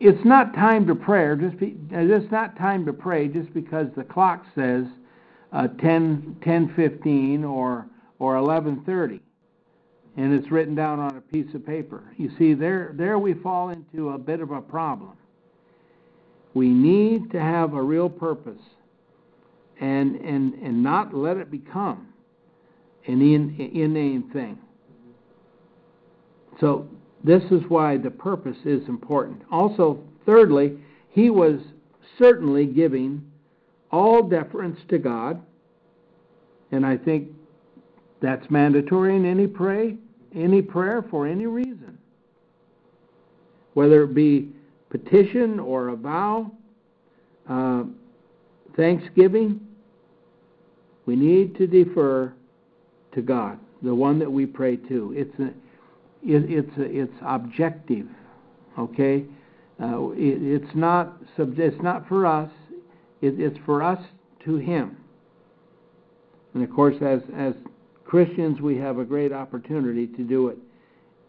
it's 0.03 0.25
not 0.25 0.53
time 0.55 0.87
to 0.89 0.95
prayer. 0.97 1.37
Just 1.37 1.59
be, 1.59 1.77
it's 1.91 2.33
not 2.33 2.57
time 2.59 2.85
to 2.87 2.93
pray 2.93 3.29
just 3.29 3.55
because 3.55 3.87
the 3.97 4.03
clock 4.03 4.45
says 4.55 4.85
uh, 5.53 5.69
10, 5.81 6.39
10:15 6.41 7.45
or 7.49 7.87
or 8.19 8.35
11:30, 8.35 9.21
and 10.17 10.35
it's 10.35 10.51
written 10.51 10.75
down 10.75 10.99
on 10.99 11.17
a 11.17 11.21
piece 11.21 11.55
of 11.55 11.65
paper. 11.65 12.03
You 12.17 12.31
see, 12.37 12.55
there 12.55 12.93
there 12.97 13.19
we 13.19 13.35
fall 13.35 13.69
into 13.69 14.11
a 14.11 14.19
bit 14.19 14.41
of 14.41 14.51
a 14.51 14.61
problem. 14.61 15.13
We 16.55 16.69
need 16.69 17.31
to 17.31 17.41
have 17.41 17.75
a 17.75 17.83
real 17.83 18.11
purpose, 18.11 18.63
and 19.81 20.17
and 20.17 20.55
and 20.55 20.83
not 20.83 21.15
let 21.15 21.37
it 21.37 21.49
become 21.49 22.09
an 23.07 23.23
in, 23.23 23.57
inane 23.73 24.31
thing. 24.33 24.59
So 26.61 26.89
this 27.25 27.43
is 27.51 27.63
why 27.69 27.97
the 27.97 28.11
purpose 28.11 28.57
is 28.65 28.87
important. 28.89 29.43
Also, 29.51 30.03
thirdly, 30.27 30.79
he 31.11 31.31
was 31.31 31.61
certainly 32.19 32.67
giving 32.67 33.23
all 33.91 34.23
deference 34.23 34.79
to 34.89 34.99
God, 34.99 35.41
and 36.73 36.85
I 36.85 36.97
think 36.97 37.29
that's 38.21 38.51
mandatory 38.51 39.17
in 39.17 39.25
any 39.25 39.47
pray, 39.47 39.97
any 40.35 40.63
prayer 40.63 41.05
for 41.11 41.27
any 41.27 41.47
reason, 41.47 41.99
whether 43.75 44.05
it 44.05 44.15
be 44.15 44.49
petition 44.91 45.61
or 45.61 45.89
a 45.89 45.97
vow, 45.97 46.51
uh, 47.49 47.85
thanksgiving. 48.77 49.61
We 51.05 51.17
need 51.17 51.57
to 51.57 51.67
defer 51.67 52.33
to 53.15 53.23
God, 53.23 53.59
the 53.83 53.95
one 53.95 54.19
that 54.19 54.31
we 54.31 54.47
pray 54.47 54.77
to. 54.77 55.13
It's 55.17 55.39
a, 55.41 55.53
it, 56.25 56.51
it's 56.51 56.73
it's 56.77 57.13
objective, 57.23 58.07
okay. 58.79 59.25
Uh, 59.83 60.11
it, 60.11 60.63
it's 60.63 60.75
not 60.75 61.19
sub, 61.37 61.59
it's 61.59 61.83
not 61.83 62.09
for 62.09 62.27
us. 62.27 62.51
It, 63.21 63.41
it's 63.41 63.59
for 63.65 63.83
us 63.83 64.03
to 64.45 64.57
Him. 64.57 64.97
And 66.55 66.63
of 66.63 66.71
course, 66.71 66.97
as 67.03 67.21
as 67.37 67.55
Christians, 68.05 68.61
we 68.61 68.77
have 68.79 68.99
a 68.99 69.05
great 69.05 69.33
opportunity 69.33 70.07
to 70.07 70.23
do 70.23 70.49
it 70.49 70.59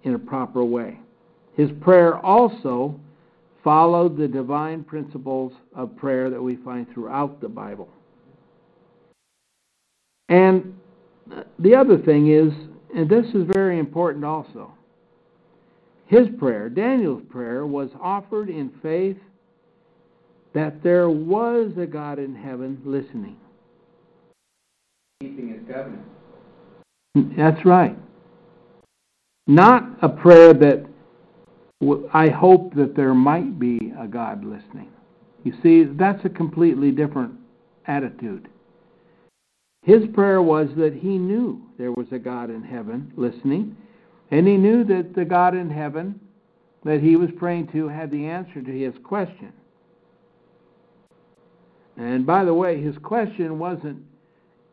in 0.04 0.16
a 0.16 0.20
proper 0.20 0.64
way. 0.64 1.00
His 1.56 1.70
prayer 1.82 2.18
also 2.18 3.00
followed 3.64 4.18
the 4.18 4.28
divine 4.28 4.84
principles 4.84 5.54
of 5.76 5.96
prayer 5.96 6.30
that 6.30 6.42
we 6.42 6.58
find 6.58 6.86
throughout 6.94 7.40
the 7.40 7.48
Bible. 7.48 7.88
And 10.28 10.76
the 11.60 11.76
other 11.76 11.98
thing 11.98 12.32
is, 12.32 12.52
and 12.96 13.10
this 13.10 13.26
is 13.34 13.48
very 13.48 13.80
important 13.80 14.26
also, 14.26 14.74
his 16.14 16.28
prayer, 16.38 16.70
Daniel's 16.70 17.24
prayer, 17.30 17.66
was 17.66 17.90
offered 18.00 18.48
in 18.48 18.72
faith 18.84 19.18
that 20.54 20.84
there 20.84 21.10
was 21.10 21.72
a 21.80 21.88
God 21.88 22.20
in 22.20 22.36
heaven 22.36 22.80
listening. 22.86 23.36
Keeping 25.22 25.50
his 25.50 25.62
covenant. 25.68 26.06
That's 27.36 27.66
right. 27.66 27.98
Not 29.48 29.98
a 30.04 30.10
prayer 30.10 30.54
that 30.54 30.86
I 32.14 32.30
hope 32.30 32.76
that 32.76 32.96
there 32.96 33.16
might 33.16 33.58
be 33.58 33.92
a 34.00 34.06
God 34.06 34.46
listening. 34.46 34.90
You 35.44 35.54
see, 35.64 35.84
that's 35.84 36.24
a 36.26 36.30
completely 36.30 36.92
different 36.92 37.34
attitude. 37.88 38.50
His 39.82 40.04
prayer 40.14 40.44
was 40.44 40.70
that 40.78 40.94
he 40.94 41.18
knew 41.18 41.62
there 41.80 41.92
was 41.92 42.08
a 42.12 42.20
God 42.20 42.52
in 42.52 42.62
heaven 42.62 43.12
listening, 43.18 43.76
and 44.32 44.48
he 44.48 44.58
knew 44.58 44.84
that 44.86 45.14
the 45.16 45.26
God 45.26 45.56
in 45.56 45.70
heaven 45.70 46.20
that 46.84 47.02
he 47.02 47.16
was 47.16 47.30
praying 47.38 47.68
to 47.68 47.88
had 47.88 48.12
the 48.12 48.26
answer 48.26 48.62
to 48.62 48.72
his 48.72 48.94
question. 49.04 49.54
And 51.98 52.26
by 52.26 52.44
the 52.44 52.54
way, 52.54 52.82
his 52.82 52.98
question 53.04 53.60
wasn't 53.60 54.04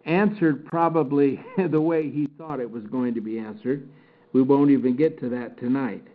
answered 0.07 0.65
probably 0.65 1.41
the 1.71 1.81
way 1.81 2.11
he 2.11 2.29
thought 2.39 2.61
it 2.61 2.71
was 2.71 2.85
going 2.85 3.15
to 3.15 3.21
be 3.21 3.39
answered. 3.39 3.89
We 4.33 4.43
won't 4.43 4.71
even 4.71 4.97
get 4.97 5.21
to 5.21 5.29
that 5.31 5.59
tonight. 5.59 6.07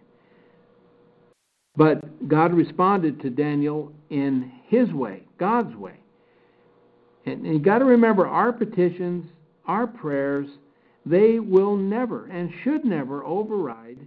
But 1.78 2.28
God 2.28 2.54
responded 2.54 3.22
to 3.22 3.30
Daniel 3.30 3.92
in 4.10 4.52
his 4.68 4.92
way, 4.92 5.24
God's 5.38 5.76
way. 5.76 5.96
And, 7.26 7.46
and 7.46 7.54
you 7.54 7.60
got 7.60 7.80
to 7.80 7.86
remember 7.86 8.28
our 8.28 8.54
petitions, 8.54 9.26
our 9.68 9.86
prayers, 9.86 10.48
they 11.06 11.40
will 11.40 11.78
never 11.78 12.26
and 12.28 12.52
should 12.64 12.84
never 12.84 13.24
override 13.24 14.00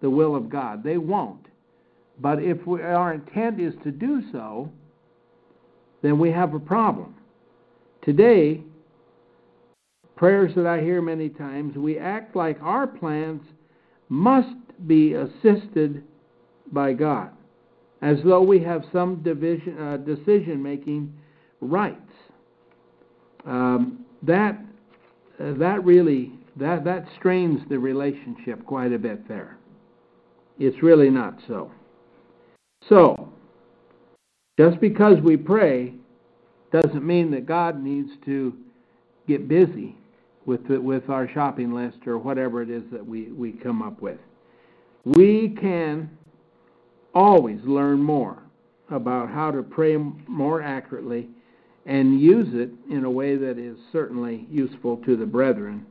the 0.00 0.10
will 0.10 0.36
of 0.36 0.50
God. 0.50 0.82
They 0.84 0.98
won't. 0.98 1.46
But 2.20 2.42
if 2.42 2.66
we, 2.66 2.82
our 2.82 3.14
intent 3.14 3.60
is 3.60 3.74
to 3.84 3.90
do 3.90 4.22
so, 4.32 4.70
then 6.02 6.18
we 6.18 6.30
have 6.30 6.54
a 6.54 6.60
problem. 6.60 7.14
Today, 8.02 8.62
prayers 10.14 10.54
that 10.54 10.66
I 10.66 10.80
hear 10.80 11.02
many 11.02 11.28
times, 11.28 11.76
we 11.76 11.98
act 11.98 12.36
like 12.36 12.58
our 12.62 12.86
plans 12.86 13.42
must 14.08 14.54
be 14.86 15.14
assisted 15.14 16.04
by 16.72 16.92
God, 16.92 17.30
as 18.02 18.18
though 18.24 18.42
we 18.42 18.60
have 18.60 18.84
some 18.92 19.22
division, 19.22 19.78
uh, 19.78 19.96
decision 19.98 20.62
making 20.62 21.12
rights. 21.60 22.00
Um, 23.44 24.04
that 24.22 24.58
uh, 25.40 25.52
that 25.54 25.84
really 25.84 26.32
that 26.56 26.84
that 26.84 27.06
strains 27.18 27.60
the 27.68 27.78
relationship 27.78 28.64
quite 28.64 28.92
a 28.92 28.98
bit 28.98 29.28
there. 29.28 29.58
It's 30.58 30.82
really 30.82 31.10
not 31.10 31.38
so. 31.46 31.70
So, 32.88 33.32
just 34.58 34.80
because 34.80 35.20
we 35.20 35.36
pray 35.36 35.94
doesn't 36.72 37.06
mean 37.06 37.30
that 37.32 37.46
God 37.46 37.82
needs 37.82 38.10
to 38.24 38.54
get 39.28 39.48
busy 39.48 39.96
with 40.46 40.66
the, 40.68 40.80
with 40.80 41.10
our 41.10 41.28
shopping 41.28 41.72
list 41.72 42.06
or 42.06 42.18
whatever 42.18 42.62
it 42.62 42.70
is 42.70 42.82
that 42.92 43.04
we, 43.04 43.32
we 43.32 43.52
come 43.52 43.82
up 43.82 44.00
with. 44.00 44.18
We 45.04 45.56
can 45.60 46.10
always 47.14 47.58
learn 47.64 48.00
more 48.02 48.42
about 48.90 49.30
how 49.30 49.50
to 49.50 49.62
pray 49.62 49.96
more 49.96 50.62
accurately 50.62 51.28
and 51.86 52.20
use 52.20 52.48
it 52.52 52.70
in 52.90 53.04
a 53.04 53.10
way 53.10 53.36
that 53.36 53.58
is 53.58 53.78
certainly 53.92 54.46
useful 54.50 54.96
to 54.98 55.16
the 55.16 55.24
brethren 55.24 55.86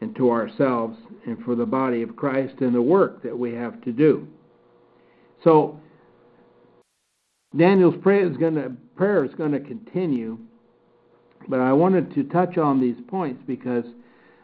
and 0.00 0.14
to 0.16 0.30
ourselves 0.30 0.96
and 1.26 1.42
for 1.44 1.54
the 1.54 1.66
body 1.66 2.02
of 2.02 2.16
Christ 2.16 2.54
and 2.60 2.74
the 2.74 2.82
work 2.82 3.22
that 3.22 3.36
we 3.36 3.52
have 3.54 3.80
to 3.82 3.92
do. 3.92 4.26
So 5.42 5.80
Daniel's 7.56 7.96
prayer 8.02 8.30
is 8.30 8.36
going 8.36 8.54
to 8.54 8.72
prayer 8.96 9.24
is 9.24 9.34
going 9.34 9.52
to 9.52 9.60
continue, 9.60 10.38
but 11.48 11.60
I 11.60 11.72
wanted 11.72 12.14
to 12.14 12.24
touch 12.24 12.56
on 12.56 12.80
these 12.80 12.96
points 13.08 13.42
because 13.46 13.84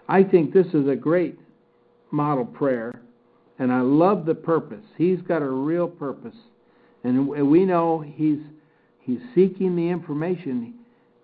I 0.09 0.25
think 0.25 0.53
this 0.53 0.67
is 0.69 0.89
a 0.89 0.97
great 0.97 1.39
model 2.11 2.45
prayer 2.45 3.03
and 3.59 3.73
I 3.73 3.81
love 3.81 4.27
the 4.27 4.35
purpose. 4.35 4.85
He's 4.97 5.21
got 5.23 5.43
a 5.43 5.49
real 5.49 5.89
purpose. 5.89 6.37
And 7.05 7.29
we 7.29 7.65
know 7.65 8.01
he's 8.01 8.41
he's 9.01 9.21
seeking 9.35 9.77
the 9.77 9.89
information 9.89 10.75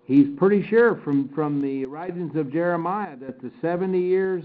he's 0.05 0.27
pretty 0.37 0.65
sure 0.67 1.01
from, 1.03 1.29
from 1.29 1.61
the 1.61 1.85
writings 1.85 2.35
of 2.35 2.51
Jeremiah 2.51 3.15
that 3.17 3.41
the 3.41 3.51
70 3.61 3.99
years 3.99 4.43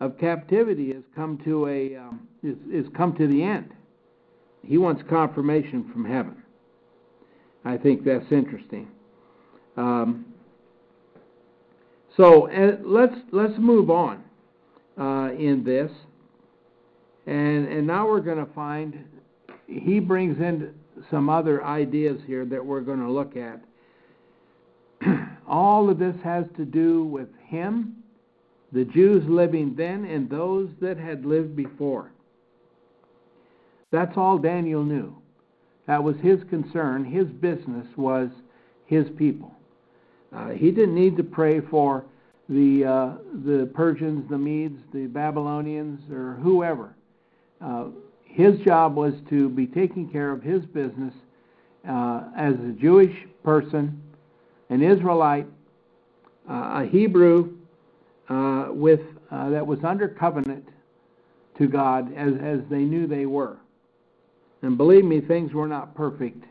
of 0.00 0.18
captivity 0.18 0.92
has 0.92 1.02
come 1.14 1.38
to 1.44 1.68
a 1.68 1.96
um, 1.96 2.28
is, 2.42 2.56
is 2.70 2.86
come 2.96 3.14
to 3.16 3.26
the 3.26 3.42
end. 3.42 3.70
He 4.62 4.78
wants 4.78 5.02
confirmation 5.08 5.90
from 5.92 6.04
heaven. 6.04 6.36
I 7.64 7.76
think 7.76 8.04
that's 8.04 8.30
interesting. 8.30 8.88
Um, 9.76 10.26
so 12.16 12.48
let's 12.84 13.14
let's 13.32 13.54
move 13.58 13.90
on 13.90 14.22
uh, 14.98 15.30
in 15.32 15.64
this, 15.64 15.90
and 17.26 17.66
and 17.66 17.86
now 17.86 18.06
we're 18.06 18.20
going 18.20 18.44
to 18.44 18.52
find 18.52 19.04
he 19.66 19.98
brings 19.98 20.38
in 20.38 20.74
some 21.10 21.28
other 21.28 21.64
ideas 21.64 22.20
here 22.26 22.44
that 22.44 22.64
we're 22.64 22.82
going 22.82 23.00
to 23.00 23.10
look 23.10 23.36
at 23.36 23.60
all 25.48 25.90
of 25.90 25.98
this 25.98 26.16
has 26.22 26.44
to 26.56 26.64
do 26.64 27.04
with 27.04 27.28
him, 27.46 27.96
the 28.72 28.84
Jews 28.84 29.22
living 29.28 29.74
then, 29.76 30.04
and 30.04 30.28
those 30.28 30.68
that 30.80 30.96
had 30.98 31.24
lived 31.24 31.54
before. 31.54 32.10
That's 33.90 34.16
all 34.16 34.38
Daniel 34.38 34.82
knew. 34.82 35.14
That 35.86 36.02
was 36.02 36.16
his 36.16 36.40
concern. 36.50 37.04
His 37.04 37.26
business 37.26 37.86
was 37.96 38.30
his 38.86 39.06
people. 39.16 39.54
Uh, 40.34 40.48
he 40.48 40.70
didn't 40.70 40.94
need 40.94 41.16
to 41.16 41.22
pray 41.22 41.60
for 41.60 42.04
the 42.48 42.84
uh, 42.84 43.12
the 43.44 43.70
Persians, 43.74 44.28
the 44.28 44.38
Medes, 44.38 44.80
the 44.92 45.06
Babylonians, 45.06 46.00
or 46.10 46.34
whoever. 46.42 46.94
Uh, 47.60 47.86
his 48.24 48.58
job 48.60 48.96
was 48.96 49.14
to 49.30 49.48
be 49.48 49.66
taking 49.66 50.08
care 50.08 50.32
of 50.32 50.42
his 50.42 50.64
business 50.66 51.14
uh, 51.88 52.24
as 52.36 52.54
a 52.54 52.74
Jewish 52.80 53.14
person 53.44 54.02
an 54.70 54.82
Israelite, 54.82 55.46
uh, 56.48 56.82
a 56.82 56.88
Hebrew 56.90 57.54
uh, 58.28 58.68
with 58.70 59.00
uh, 59.30 59.50
that 59.50 59.66
was 59.66 59.78
under 59.84 60.08
covenant 60.08 60.68
to 61.58 61.66
God 61.66 62.12
as, 62.16 62.32
as 62.42 62.60
they 62.70 62.80
knew 62.80 63.06
they 63.06 63.26
were. 63.26 63.56
And 64.62 64.76
believe 64.76 65.04
me, 65.04 65.20
things 65.20 65.52
were 65.52 65.68
not 65.68 65.94
perfect 65.94 66.44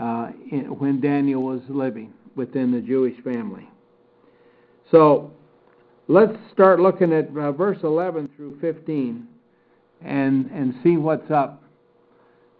uh, 0.00 0.30
in, 0.50 0.76
when 0.78 1.00
Daniel 1.00 1.42
was 1.42 1.60
living 1.68 2.12
within 2.34 2.72
the 2.72 2.80
Jewish 2.80 3.18
family. 3.22 3.68
So 4.90 5.32
let's 6.08 6.36
start 6.52 6.80
looking 6.80 7.12
at 7.12 7.28
uh, 7.36 7.52
verse 7.52 7.78
11 7.82 8.30
through 8.36 8.58
15 8.60 9.26
and, 10.02 10.50
and 10.50 10.74
see 10.82 10.96
what's 10.96 11.30
up 11.30 11.62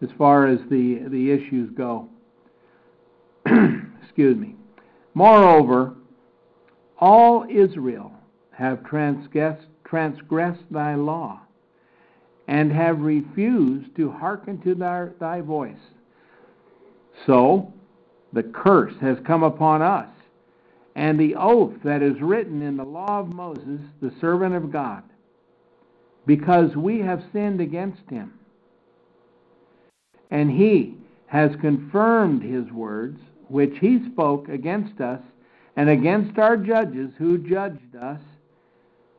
as 0.03 0.09
far 0.17 0.47
as 0.47 0.59
the, 0.71 1.07
the 1.09 1.31
issues 1.31 1.71
go. 1.77 2.09
Excuse 3.47 4.37
me. 4.37 4.58
Moreover, 5.19 5.95
all 7.01 7.45
Israel 7.51 8.13
have 8.53 8.85
transgressed, 8.85 9.67
transgressed 9.83 10.63
thy 10.71 10.95
law, 10.95 11.41
and 12.47 12.71
have 12.71 13.01
refused 13.01 13.97
to 13.97 14.13
hearken 14.13 14.63
to 14.63 14.77
thy, 14.77 15.09
thy 15.19 15.41
voice. 15.41 15.75
So 17.27 17.73
the 18.33 18.45
curse 18.45 18.95
has 19.01 19.19
come 19.27 19.43
upon 19.43 19.83
us, 19.83 20.09
and 20.95 21.19
the 21.19 21.35
oath 21.35 21.75
that 21.83 22.01
is 22.01 22.21
written 22.21 22.63
in 22.63 22.77
the 22.77 22.85
law 22.85 23.19
of 23.19 23.35
Moses, 23.35 23.81
the 24.01 24.15
servant 24.21 24.55
of 24.55 24.71
God, 24.71 25.03
because 26.27 26.77
we 26.77 27.01
have 27.01 27.25
sinned 27.33 27.61
against 27.61 28.09
him. 28.09 28.35
And 30.31 30.49
he 30.49 30.95
has 31.27 31.51
confirmed 31.61 32.45
his 32.45 32.71
words, 32.71 33.19
which 33.49 33.79
he 33.81 34.05
spoke 34.13 34.49
against 34.49 35.01
us 35.01 35.21
and 35.77 35.89
against 35.89 36.39
our 36.39 36.57
judges 36.57 37.11
who 37.19 37.39
judged 37.39 37.97
us, 37.97 38.21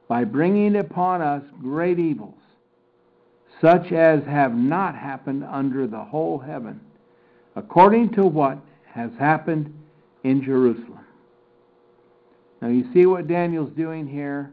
by 0.09 0.23
bringing 0.23 0.77
upon 0.77 1.21
us 1.21 1.43
great 1.61 1.99
evils, 1.99 2.33
such 3.61 3.91
as 3.91 4.23
have 4.23 4.55
not 4.55 4.95
happened 4.95 5.43
under 5.43 5.85
the 5.85 6.03
whole 6.03 6.39
heaven, 6.39 6.81
according 7.55 8.09
to 8.09 8.25
what 8.25 8.57
has 8.87 9.11
happened 9.19 9.71
in 10.23 10.43
Jerusalem. 10.43 11.05
Now, 12.61 12.69
you 12.69 12.91
see 12.91 13.05
what 13.05 13.27
Daniel's 13.27 13.71
doing 13.77 14.07
here? 14.07 14.51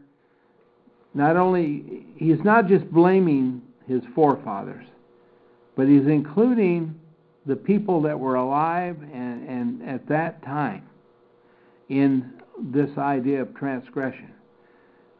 Not 1.13 1.35
only, 1.35 2.05
he's 2.15 2.43
not 2.43 2.67
just 2.67 2.89
blaming 2.91 3.61
his 3.87 4.03
forefathers, 4.13 4.85
but 5.75 5.87
he's 5.87 6.05
including 6.05 6.97
the 7.47 7.55
people 7.55 8.01
that 8.01 8.19
were 8.19 8.35
alive 8.35 8.97
and, 9.13 9.47
and 9.47 9.89
at 9.89 10.07
that 10.07 10.43
time 10.43 10.87
in 11.89 12.33
this 12.59 12.97
idea 12.97 13.41
of 13.41 13.55
transgression. 13.55 14.31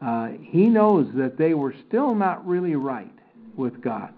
Uh, 0.00 0.28
he 0.42 0.66
knows 0.66 1.08
that 1.14 1.38
they 1.38 1.54
were 1.54 1.74
still 1.88 2.14
not 2.14 2.46
really 2.46 2.76
right 2.76 3.12
with 3.56 3.80
God. 3.80 4.12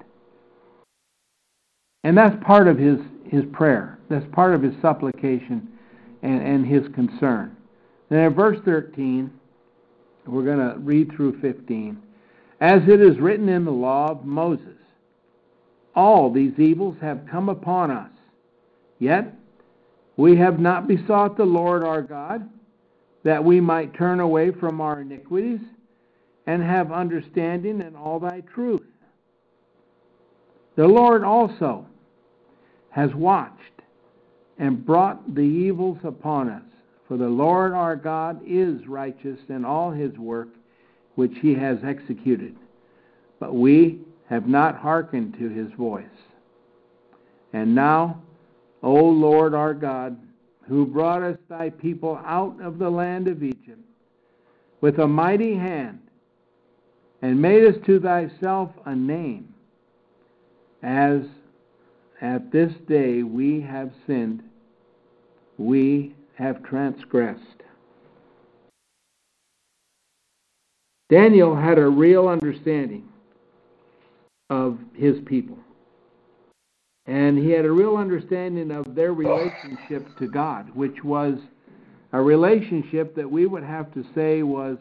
And 2.05 2.17
that's 2.17 2.37
part 2.45 2.67
of 2.67 2.79
his, 2.79 2.99
his 3.27 3.45
prayer. 3.53 3.99
That's 4.09 4.27
part 4.33 4.55
of 4.55 4.63
his 4.63 4.75
supplication 4.83 5.69
and, 6.23 6.43
and 6.43 6.67
his 6.67 6.87
concern. 6.95 7.57
Then 8.09 8.25
in 8.25 8.35
verse 8.35 8.59
13, 8.65 9.31
we're 10.27 10.45
going 10.45 10.59
to 10.59 10.79
read 10.81 11.13
through 11.15 11.41
15. 11.41 12.03
As 12.61 12.83
it 12.89 13.01
is 13.01 13.19
written 13.19 13.49
in 13.49 13.65
the 13.65 13.71
law 13.71 14.11
of 14.11 14.25
Moses, 14.25 14.80
all 15.95 16.31
these 16.31 16.59
evils 16.59 16.97
have 17.01 17.27
come 17.31 17.49
upon 17.49 17.91
us. 17.91 18.11
Yet 18.99 19.35
we 20.17 20.37
have 20.37 20.61
not 20.61 20.87
besought 20.87 21.37
the 21.37 21.45
Lord 21.45 21.83
our 21.83 22.03
God 22.03 22.49
that 23.23 23.45
we 23.45 23.61
might 23.61 23.95
turn 23.95 24.21
away 24.21 24.51
from 24.51 24.81
our 24.81 25.01
iniquities 25.01 25.61
and 26.47 26.63
have 26.63 26.93
understanding 26.93 27.81
in 27.81 27.95
all 27.95 28.19
thy 28.19 28.41
truth. 28.41 28.83
The 30.77 30.87
Lord 30.87 31.25
also 31.25 31.87
has 32.91 33.15
watched 33.15 33.57
and 34.59 34.85
brought 34.85 35.35
the 35.35 35.41
evils 35.41 35.99
upon 36.05 36.49
us. 36.49 36.63
For 37.09 37.17
the 37.17 37.29
Lord 37.29 37.73
our 37.73 37.97
God 37.97 38.41
is 38.47 38.87
righteous 38.87 39.39
in 39.49 39.65
all 39.65 39.91
his 39.91 40.17
work 40.17 40.49
which 41.17 41.33
he 41.41 41.55
has 41.55 41.79
executed. 41.85 42.57
But 43.39 43.55
we 43.55 44.01
have 44.31 44.47
not 44.47 44.77
hearkened 44.77 45.35
to 45.35 45.49
his 45.49 45.71
voice. 45.73 46.05
And 47.53 47.75
now, 47.75 48.23
O 48.81 48.95
Lord 48.95 49.55
our 49.55 49.75
God, 49.75 50.17
who 50.69 50.87
brought 50.87 51.23
us 51.23 51.37
thy 51.49 51.71
people 51.71 52.19
out 52.25 52.57
of 52.63 52.79
the 52.79 52.89
land 52.89 53.27
of 53.27 53.43
Egypt 53.43 53.81
with 54.81 55.01
a 55.01 55.07
mighty 55.07 55.55
hand, 55.55 55.99
and 57.23 57.43
made 57.43 57.67
us 57.67 57.75
to 57.85 58.01
thyself 58.01 58.71
a 58.87 58.95
name, 58.95 59.53
as 60.83 61.21
at 62.23 62.51
this 62.51 62.73
day 62.89 63.23
we 63.23 63.61
have 63.61 63.91
sinned, 64.07 64.43
we 65.59 66.15
have 66.35 66.63
transgressed. 66.63 67.43
Daniel 71.11 71.55
had 71.55 71.79
a 71.79 71.87
real 71.87 72.29
understanding 72.29 73.10
of 74.51 74.79
his 74.95 75.17
people. 75.25 75.59
And 77.07 77.39
he 77.39 77.51
had 77.51 77.65
a 77.65 77.71
real 77.71 77.97
understanding 77.97 78.71
of 78.71 78.95
their 78.95 79.15
relationship 79.15 80.07
to 80.19 80.29
God, 80.29 80.71
which 80.75 81.03
was 81.03 81.39
a 82.13 82.21
relationship 82.21 83.15
that 83.15 83.31
we 83.31 83.47
would 83.47 83.63
have 83.63 83.93
to 83.95 84.05
say 84.15 84.43
was, 84.43 84.77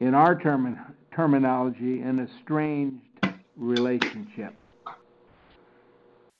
in 0.00 0.14
our 0.14 0.38
term, 0.38 0.78
terminology, 1.14 2.00
an 2.00 2.18
estranged 2.18 2.98
relationship. 3.56 4.54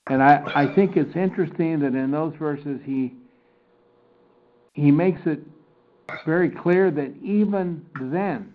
And 0.07 0.21
I, 0.21 0.43
I 0.53 0.75
think 0.75 0.97
it's 0.97 1.15
interesting 1.15 1.79
that 1.79 1.95
in 1.95 2.11
those 2.11 2.33
verses 2.35 2.79
he 2.83 3.13
he 4.73 4.91
makes 4.91 5.21
it 5.25 5.39
very 6.25 6.49
clear 6.49 6.91
that 6.91 7.15
even 7.23 7.85
then 7.99 8.53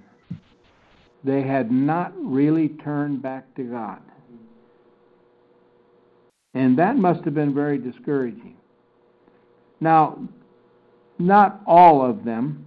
they 1.25 1.43
had 1.43 1.71
not 1.71 2.13
really 2.17 2.69
turned 2.69 3.23
back 3.23 3.55
to 3.57 3.63
God. 3.63 4.01
And 6.55 6.79
that 6.79 6.97
must 6.97 7.25
have 7.25 7.35
been 7.35 7.55
very 7.55 7.79
discouraging. 7.79 8.57
Now, 9.81 10.19
not 11.19 11.61
all 11.67 12.05
of 12.05 12.25
them. 12.25 12.65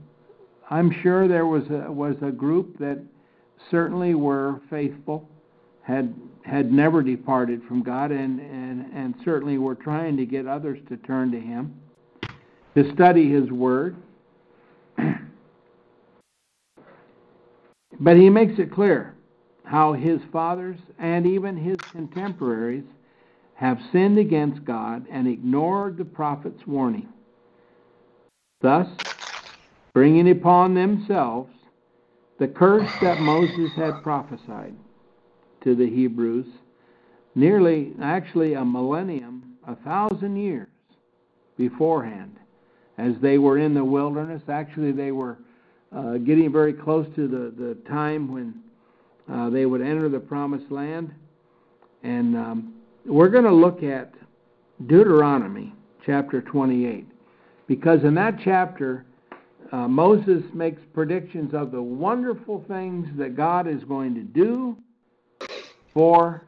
I'm 0.70 0.96
sure 1.02 1.28
there 1.28 1.46
was 1.46 1.64
a, 1.70 1.92
was 1.92 2.16
a 2.22 2.32
group 2.32 2.78
that 2.80 3.00
certainly 3.70 4.16
were 4.16 4.62
faithful, 4.70 5.30
had 5.82 6.14
had 6.44 6.72
never 6.72 7.02
departed 7.02 7.62
from 7.68 7.82
God, 7.82 8.12
and, 8.12 8.40
and, 8.40 8.86
and 8.94 9.16
certainly 9.24 9.58
were 9.58 9.76
trying 9.76 10.18
to 10.18 10.26
get 10.26 10.46
others 10.46 10.78
to 10.90 10.98
turn 10.98 11.32
to 11.32 11.40
Him, 11.40 11.74
to 12.76 12.94
study 12.94 13.32
His 13.32 13.50
Word. 13.50 13.96
But 18.00 18.18
he 18.18 18.30
makes 18.30 18.60
it 18.60 18.72
clear 18.72 19.16
how 19.64 19.94
his 19.94 20.20
fathers 20.32 20.78
and 21.00 21.26
even 21.26 21.56
his 21.56 21.78
contemporaries 21.92 22.84
have 23.56 23.80
sinned 23.92 24.18
against 24.18 24.66
God 24.66 25.06
and 25.10 25.28
ignored 25.28 25.98
the 25.98 26.06
prophet's 26.06 26.66
warning, 26.68 27.08
thus 28.62 28.88
bringing 29.94 30.30
upon 30.32 30.74
themselves 30.74 31.54
the 32.40 32.48
curse 32.48 32.90
that 33.02 33.22
Moses 33.22 33.72
had 33.76 34.02
prophesied 34.04 34.76
to 35.64 35.76
the 35.76 35.88
Hebrews 35.88 36.48
nearly, 37.36 37.94
actually, 38.02 38.54
a 38.54 38.66
millennium, 38.66 39.56
a 39.68 39.76
thousand 39.76 40.36
years 40.36 40.68
beforehand, 41.58 42.38
as 42.98 43.14
they 43.22 43.38
were 43.38 43.58
in 43.58 43.74
the 43.74 43.86
wilderness. 43.86 44.42
Actually, 44.50 44.92
they 44.92 45.12
were 45.12 45.38
uh, 45.96 46.18
getting 46.18 46.52
very 46.52 46.74
close 46.74 47.08
to 47.16 47.28
the, 47.28 47.54
the 47.58 47.78
time 47.88 48.32
when 48.32 48.56
uh, 49.32 49.50
they 49.50 49.66
would 49.66 49.82
enter 49.82 50.10
the 50.10 50.20
promised 50.20 50.72
land. 50.72 51.14
And 52.04 52.36
um, 52.36 52.74
we're 53.06 53.30
going 53.30 53.44
to 53.44 53.54
look 53.54 53.84
at 53.84 54.14
Deuteronomy 54.88 55.74
chapter 56.06 56.42
28, 56.42 57.08
because 57.68 58.04
in 58.04 58.14
that 58.16 58.38
chapter, 58.44 59.06
uh, 59.72 59.88
Moses 59.88 60.44
makes 60.54 60.82
predictions 60.94 61.54
of 61.54 61.72
the 61.72 61.82
wonderful 61.82 62.66
things 62.68 63.08
that 63.18 63.36
God 63.36 63.68
is 63.68 63.84
going 63.86 64.14
to 64.16 64.22
do 64.22 64.78
for 65.94 66.44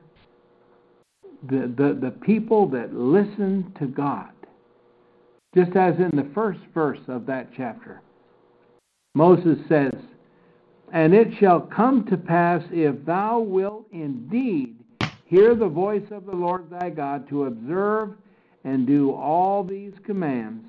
the, 1.50 1.74
the, 1.78 1.98
the 2.02 2.12
people 2.12 2.68
that 2.70 2.94
listen 2.94 3.74
to 3.80 3.86
God. 3.88 4.30
Just 5.56 5.76
as 5.78 5.96
in 5.96 6.12
the 6.14 6.30
first 6.34 6.60
verse 6.74 7.00
of 7.08 7.26
that 7.28 7.50
chapter, 7.56 8.02
Moses 9.16 9.58
says, 9.68 9.94
And 10.92 11.14
it 11.16 11.34
shall 11.40 11.62
come 11.62 12.06
to 12.08 12.18
pass 12.18 12.62
if 12.72 13.04
thou 13.06 13.40
wilt 13.40 13.88
indeed 13.92 14.76
hear 15.26 15.56
the 15.56 15.68
voice 15.68 16.06
of 16.12 16.26
the 16.26 16.36
Lord 16.36 16.70
thy 16.70 16.92
God 16.92 17.28
to 17.30 17.46
observe 17.46 18.14
and 18.64 18.86
do 18.86 19.12
all 19.12 19.64
these 19.64 19.94
commands 20.06 20.66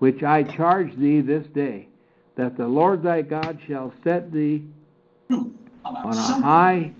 which 0.00 0.22
I 0.22 0.42
charge 0.42 0.94
thee 0.96 1.20
this 1.20 1.46
day, 1.54 1.88
that 2.36 2.56
the 2.56 2.66
Lord 2.66 3.02
thy 3.02 3.22
God 3.22 3.58
shall 3.66 3.92
set 4.02 4.32
thee 4.32 4.64
on 5.30 5.54
a 5.84 6.42
high 6.42 6.92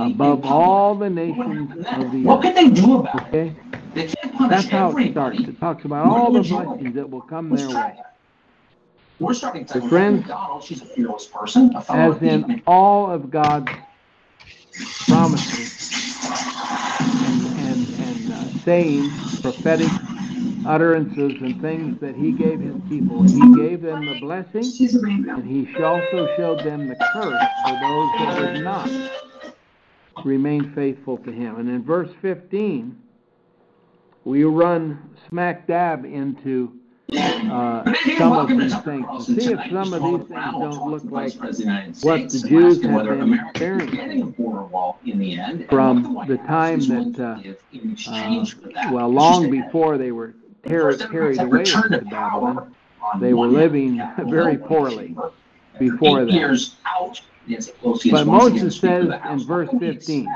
above 0.00 0.44
all 0.44 0.94
the 0.94 1.08
nations 1.08 1.72
of 1.72 2.12
the 2.12 2.18
earth. 2.18 2.24
What 2.24 2.42
can 2.42 2.54
they 2.54 2.68
do 2.68 2.98
about 2.98 3.34
it? 3.34 3.56
Okay? 3.92 4.14
Punish 4.36 4.50
That's 4.50 4.68
how 4.68 4.96
it 4.96 5.12
starts. 5.12 5.40
It 5.40 5.58
talks 5.58 5.84
about 5.84 6.06
all 6.06 6.32
the 6.32 6.42
blessings 6.42 6.94
that 6.94 7.08
will 7.08 7.22
come 7.22 7.50
their 7.50 7.68
way. 7.68 7.94
We're 9.20 9.34
starting 9.34 9.64
to 9.66 9.88
friends, 9.88 10.20
McDonald, 10.20 10.62
she's 10.62 10.80
a 10.80 10.86
fearless 10.86 11.26
person, 11.26 11.74
a 11.74 11.84
As 11.92 12.22
in 12.22 12.62
all 12.66 13.10
of 13.10 13.30
God's 13.30 13.72
promises 15.06 15.90
and, 16.22 17.46
and, 17.58 18.00
and 18.00 18.32
uh, 18.32 18.64
sayings, 18.64 19.40
prophetic 19.40 19.90
utterances 20.66 21.40
and 21.40 21.60
things 21.60 22.00
that 22.00 22.14
he 22.14 22.30
gave 22.30 22.60
his 22.60 22.76
people, 22.88 23.24
he 23.24 23.56
gave 23.56 23.82
them 23.82 24.06
the 24.06 24.20
blessing 24.20 24.62
She's 24.62 24.94
a 24.94 25.00
rainbow. 25.00 25.34
and 25.34 25.44
he 25.44 25.82
also 25.82 26.28
showed 26.36 26.60
them 26.60 26.86
the 26.86 26.94
curse 27.12 27.48
for 27.64 27.72
those 27.72 28.10
that 28.18 28.52
would 28.54 28.62
not 28.62 28.90
remain 30.24 30.72
faithful 30.74 31.16
to 31.18 31.32
him. 31.32 31.56
And 31.58 31.68
in 31.68 31.82
verse 31.82 32.10
15, 32.22 32.96
we 34.24 34.44
run 34.44 35.16
smack 35.28 35.66
dab 35.66 36.04
into 36.04 36.77
uh, 37.16 37.94
some 38.18 38.32
of 38.32 38.48
these 38.48 38.76
things 38.80 39.26
to 39.26 39.40
see 39.40 39.52
if 39.52 39.60
some 39.70 39.92
of 39.94 40.02
these 40.02 40.28
things 40.28 40.52
don't 40.52 40.90
look 40.90 41.04
like 41.04 41.34
what 42.02 42.30
the 42.30 42.44
Jews 42.48 42.82
have 42.82 43.04
been 43.04 43.34
experiencing 43.34 44.34
from 45.68 46.24
the 46.28 46.38
time 46.46 46.80
that, 46.80 47.20
uh, 47.20 48.10
uh, 48.10 48.90
well, 48.92 49.08
long 49.08 49.50
before 49.50 49.96
they 49.98 50.12
were 50.12 50.34
ter- 50.66 50.96
carried 50.96 51.40
away 51.40 51.60
into 51.60 52.02
Babylon, 52.10 52.74
they 53.20 53.32
were 53.32 53.46
living 53.46 54.02
very 54.18 54.58
poorly 54.58 55.16
before 55.78 56.24
that. 56.26 56.32
Years 56.32 56.76
out, 56.86 57.20
Nancy 57.46 57.72
Pelosi 57.82 58.10
But 58.10 58.22
is 58.22 58.26
once 58.26 58.46
again 58.46 58.68
Moses 58.68 58.78
says 58.78 59.08
in 59.30 59.46
verse 59.46 59.68
What 59.68 59.72
will 59.72 59.80
be 59.80 59.94
15, 59.94 60.28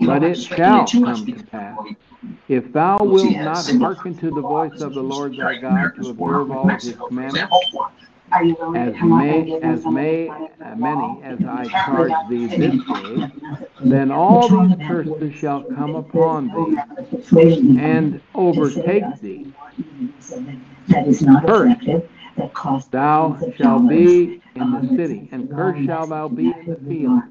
next 0.00 0.08
for 0.08 0.20
this 0.20 0.44
from 0.48 0.60
the 0.60 0.68
new 0.68 0.68
Congress? 0.68 0.68
We 0.68 0.68
But 0.68 0.76
it 0.76 0.88
shall 0.88 0.88
come 0.88 1.26
to 1.26 1.40
pass, 1.40 1.78
If 2.48 2.72
thou 2.72 2.98
wilt 3.04 3.40
not 3.40 3.66
hearken 3.66 4.16
to 4.18 4.30
the 4.30 4.42
voice 4.42 4.80
of 4.80 4.94
the 4.94 5.02
Lord 5.02 5.36
thy 5.36 5.54
God 5.56 5.94
to 5.96 6.10
observe 6.10 6.50
all 6.50 6.78
his 6.80 6.96
commandments, 6.96 7.54
example. 7.54 7.92
Are 8.32 8.44
you 8.44 8.56
willing 8.60 8.76
as 8.76 8.92
to 8.92 8.98
come 8.98 9.12
up 9.12 9.20
and 9.20 9.48
may, 9.48 9.60
as 9.62 9.86
may, 9.86 10.28
uh, 10.64 10.76
many 10.76 11.22
as 11.22 11.44
I 11.44 11.68
charge 11.68 12.12
thee 12.28 12.46
this 12.46 12.84
day, 12.84 13.32
then 13.84 14.10
all 14.10 14.48
these 14.48 14.76
curses 14.86 15.34
shall 15.34 15.62
come 15.62 15.94
upon 15.96 16.50
thee 16.50 16.84
and 17.78 18.20
overtake 18.34 19.20
thee. 19.20 19.52
That 20.88 21.06
is 21.08 21.22
not 21.22 21.46
Cursed 21.46 21.82
effective, 21.82 22.10
that 22.36 22.54
costs. 22.54 22.90
Thou 22.90 23.30
thousands 23.30 23.56
shalt 23.56 23.88
be 23.88 24.42
in 24.54 24.72
the 24.72 24.96
city, 24.96 25.28
and 25.32 25.50
cursed 25.50 25.84
shalt 25.84 26.10
thou 26.10 26.28
be 26.28 26.52
in 26.52 26.66
the 26.66 26.76
field. 26.88 27.22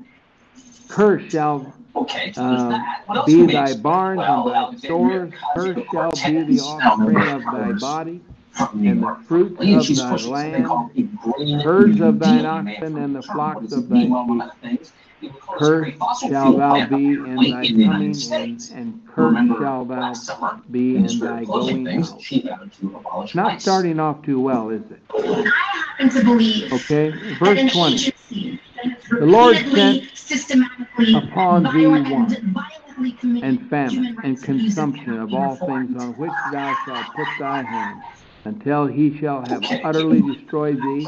Cursed 0.88 1.30
shall 1.30 1.74
Okay, 1.96 2.34
so 2.34 2.48
there's 2.48 2.64
uh, 2.64 2.70
that. 2.70 3.04
What 3.06 3.18
else 3.18 3.26
be 3.26 3.36
can 3.36 3.48
we 3.48 3.54
thy 3.54 3.62
expect? 3.62 3.84
barns 3.84 4.18
Well, 4.18 4.44
and 4.44 4.46
thy 4.46 4.56
Alexandria 4.56 5.22
stores, 5.22 5.34
cursed 5.54 5.92
Ocasio-Cortez 5.92 6.20
shall 6.20 6.44
be 6.44 6.44
the 6.44 6.60
now 6.60 6.62
offspring 6.62 7.28
of 7.30 7.50
thy 7.52 7.72
as 7.72 7.80
body, 7.80 8.22
from 8.52 8.82
New 8.82 8.92
and 8.92 9.04
the 9.04 9.08
York. 9.08 9.20
fruit 9.28 9.60
And 9.60 9.70
of 9.74 9.84
she's 9.84 10.00
thy 10.00 10.10
pushing 10.10 10.36
something 10.36 10.64
land, 10.64 10.66
called 10.66 10.92
a 10.96 11.04
green 11.04 11.60
herds 11.60 12.02
of 12.02 12.20
thine 12.20 12.46
Deal. 12.46 12.62
You 12.62 12.76
oxen, 12.76 12.98
heard 12.98 12.98
and 12.98 13.16
the 13.16 13.22
the 13.22 13.22
flocks 13.24 13.56
What 13.56 13.64
does 13.64 13.78
it 13.78 13.86
of 13.86 13.90
thy 13.90 14.06
mean? 14.06 14.10
Well, 14.10 14.26
sheep. 14.26 14.28
one 14.28 14.52
things, 14.62 14.94
it 15.22 15.32
would 15.32 15.42
cause 15.42 15.60
Cursed 15.60 15.74
every 15.74 15.92
fossil 15.94 16.30
shall 16.30 16.42
fuel 16.42 16.60
thou 16.60 16.80
plant 16.80 16.90
be 16.90 17.14
to 17.14 17.26
in 17.26 17.50
thy 17.50 17.64
in 17.64 17.78
the 17.78 17.84
United 17.84 17.86
coming, 17.86 18.12
and, 18.12 18.16
States. 18.16 18.72
and 18.72 19.02
cursed 19.08 19.28
Remember 19.36 19.60
shall 19.60 19.86
thou 19.86 20.02
last 20.02 20.26
summer, 20.26 20.62
be 20.72 20.96
in 20.96 21.04
the 21.04 21.10
in 21.10 21.10
spirit 21.10 21.32
thy 21.32 21.42
of 21.42 21.46
closing 21.46 21.84
going 21.84 21.86
things, 21.86 22.12
out. 22.14 22.22
she 22.22 22.42
voted 22.42 22.74
to 22.74 22.96
abolish 22.98 23.36
Not 23.36 23.54
ICE. 23.54 23.62
starting 23.62 24.00
off 24.00 24.22
too 24.24 24.40
well, 24.40 24.70
is 24.70 24.84
it? 24.92 25.02
I 25.14 25.54
happen 25.98 26.10
to 26.10 26.24
believe 26.24 26.72
Okay, 26.72 27.12
that 27.12 27.58
an 27.58 27.58
verse 27.58 27.60
20. 27.66 27.96
agency 27.96 28.14
that 28.42 28.52
has 28.52 28.60
The 29.20 29.26
Lord 29.26 29.58
sent 29.58 30.04
systematically, 30.16 31.14
upon 31.16 31.64
thee 31.64 31.86
violent- 31.86 32.10
want 32.10 32.40
violently 32.44 33.42
and 33.44 33.70
famine 33.70 34.18
and 34.24 34.42
consumption 34.44 35.20
of 35.20 35.34
all 35.34 35.56
things 35.58 35.96
on 35.96 36.16
which 36.18 36.44
thou 36.46 36.76
shalt 36.76 37.14
put 37.14 37.38
thy 37.38 37.64
hand, 37.64 38.04
until 38.46 38.86
he 38.86 39.18
shall 39.18 39.42
have 39.42 39.64
utterly 39.84 40.22
destroyed 40.22 40.82
thee, 40.82 41.08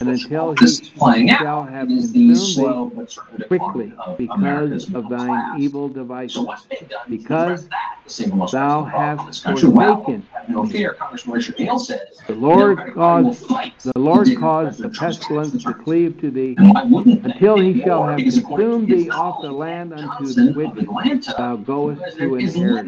and 0.00 0.08
until 0.08 0.52
he 0.52 0.60
This 0.64 0.80
is 0.80 0.88
playing 0.90 1.30
out. 1.30 1.38
shall 1.40 1.64
have 1.64 1.90
It 1.90 1.94
is 1.94 2.12
the 2.12 2.28
consumed 2.28 2.96
thee 3.06 3.46
quickly 3.48 3.92
because 4.18 4.92
of 4.94 5.08
thine 5.08 5.54
evil 5.58 5.88
So 5.88 5.94
devices. 5.94 6.36
done 6.36 7.00
Because 7.08 7.68
that? 7.68 7.76
The 8.04 8.10
single 8.10 8.38
most 8.38 8.52
thou 8.52 8.84
hast 8.84 9.26
this 9.26 9.40
country? 9.42 9.68
Well, 9.68 10.02
forsaken 10.04 10.26
no 10.48 10.66
fear, 10.66 10.94
Congressman 10.94 11.34
Richard 11.34 11.56
Hale 11.58 11.78
said. 11.78 12.00
The 12.26 12.34
Lord 12.34 12.78
Democratic 12.78 12.94
Party 12.96 13.24
will 13.24 13.34
caused, 13.34 13.84
the 13.94 13.98
Lord 14.00 14.28
caused 14.38 14.82
the 14.82 14.88
pestilence 14.88 15.64
to 15.64 15.74
cleave 15.74 16.20
to 16.20 16.30
thee, 16.30 16.54
And 16.58 16.74
why 16.74 16.84
wouldn't 16.84 17.22
they? 17.22 17.30
until 17.30 17.58
he 17.58 17.80
shall 17.82 18.06
have 18.06 18.18
consumed 18.18 18.88
thee 18.88 19.10
off 19.10 19.42
the 19.42 19.52
land 19.52 19.92
unto 19.92 20.52
which 20.54 21.26
thou 21.26 21.56
goest 21.56 22.16
to 22.18 22.36
inherit 22.36 22.86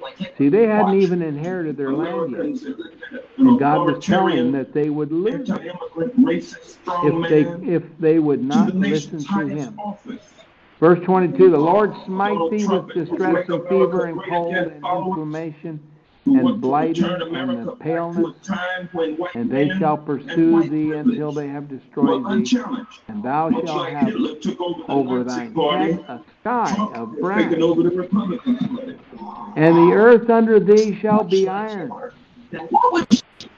it. 0.00 0.06
literally 0.06 0.18
like 0.18 0.18
Hitler. 0.18 0.36
See, 0.38 0.48
they 0.48 0.66
hadn't 0.66 1.00
even 1.00 1.22
inherited 1.22 1.76
their 1.76 1.92
land 1.92 2.32
yet, 2.32 2.76
and 3.38 3.58
God 3.58 3.86
was 3.92 4.04
telling 4.04 4.36
them 4.36 4.52
that 4.52 4.72
they 4.72 4.90
would 4.90 5.12
lose 5.12 5.48
it 5.50 5.74
if 7.04 7.28
they, 7.28 7.42
if 7.74 7.82
they 7.98 8.18
would 8.18 8.42
not 8.42 8.74
listen 8.74 9.24
to 9.24 9.46
him. 9.46 9.78
Verse 10.80 11.04
twenty-two, 11.04 11.50
the 11.50 11.58
Lord 11.58 11.92
smite 12.06 12.38
thee 12.50 12.66
with 12.66 12.94
distress 12.94 13.48
and 13.48 13.68
fever 13.68 14.06
and 14.06 14.20
cold 14.28 14.54
and 14.54 14.76
inflammation 14.76 15.80
and 16.36 16.60
blighting 16.60 17.04
and 17.04 17.68
the 17.68 17.72
paleness, 17.80 18.34
and 19.34 19.50
they 19.50 19.68
shall 19.78 19.98
pursue 19.98 20.64
thee 20.64 20.94
until 20.94 21.32
they 21.32 21.48
have 21.48 21.68
destroyed 21.68 22.28
thee, 22.28 22.52
and 23.08 23.22
thou 23.22 23.50
shalt 23.62 23.88
have 23.88 24.14
over 24.88 25.24
thine 25.24 25.54
head 25.54 26.04
a 26.08 26.20
sky 26.40 26.88
of 26.94 27.20
brass, 27.20 27.52
and 29.56 29.76
the 29.76 29.92
earth 29.94 30.30
under 30.30 30.60
thee 30.60 30.98
shall 31.00 31.24
be 31.24 31.48
iron. 31.48 31.90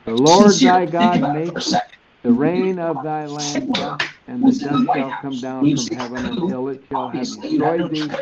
The 0.06 0.14
Lord 0.14 0.62
thy 0.62 0.86
God 0.86 1.22
about 1.22 1.36
it 1.36 1.44
make 1.44 1.52
for 1.52 1.58
a 1.58 1.62
second. 1.62 1.98
the 2.24 2.32
rain 2.32 2.78
of 2.78 3.02
thy 3.02 3.26
land 3.26 3.74
dust, 3.74 4.04
and 4.30 4.46
the 4.46 4.52
dust 4.52 4.92
shall 4.94 5.12
come 5.14 5.40
down 5.40 5.72
from 5.74 5.90
heaven 5.90 6.24
until 6.24 6.68
it 6.68 6.84
shall 6.88 7.10
have 7.10 7.40
destroyed 7.40 7.90
thee, 7.90 8.16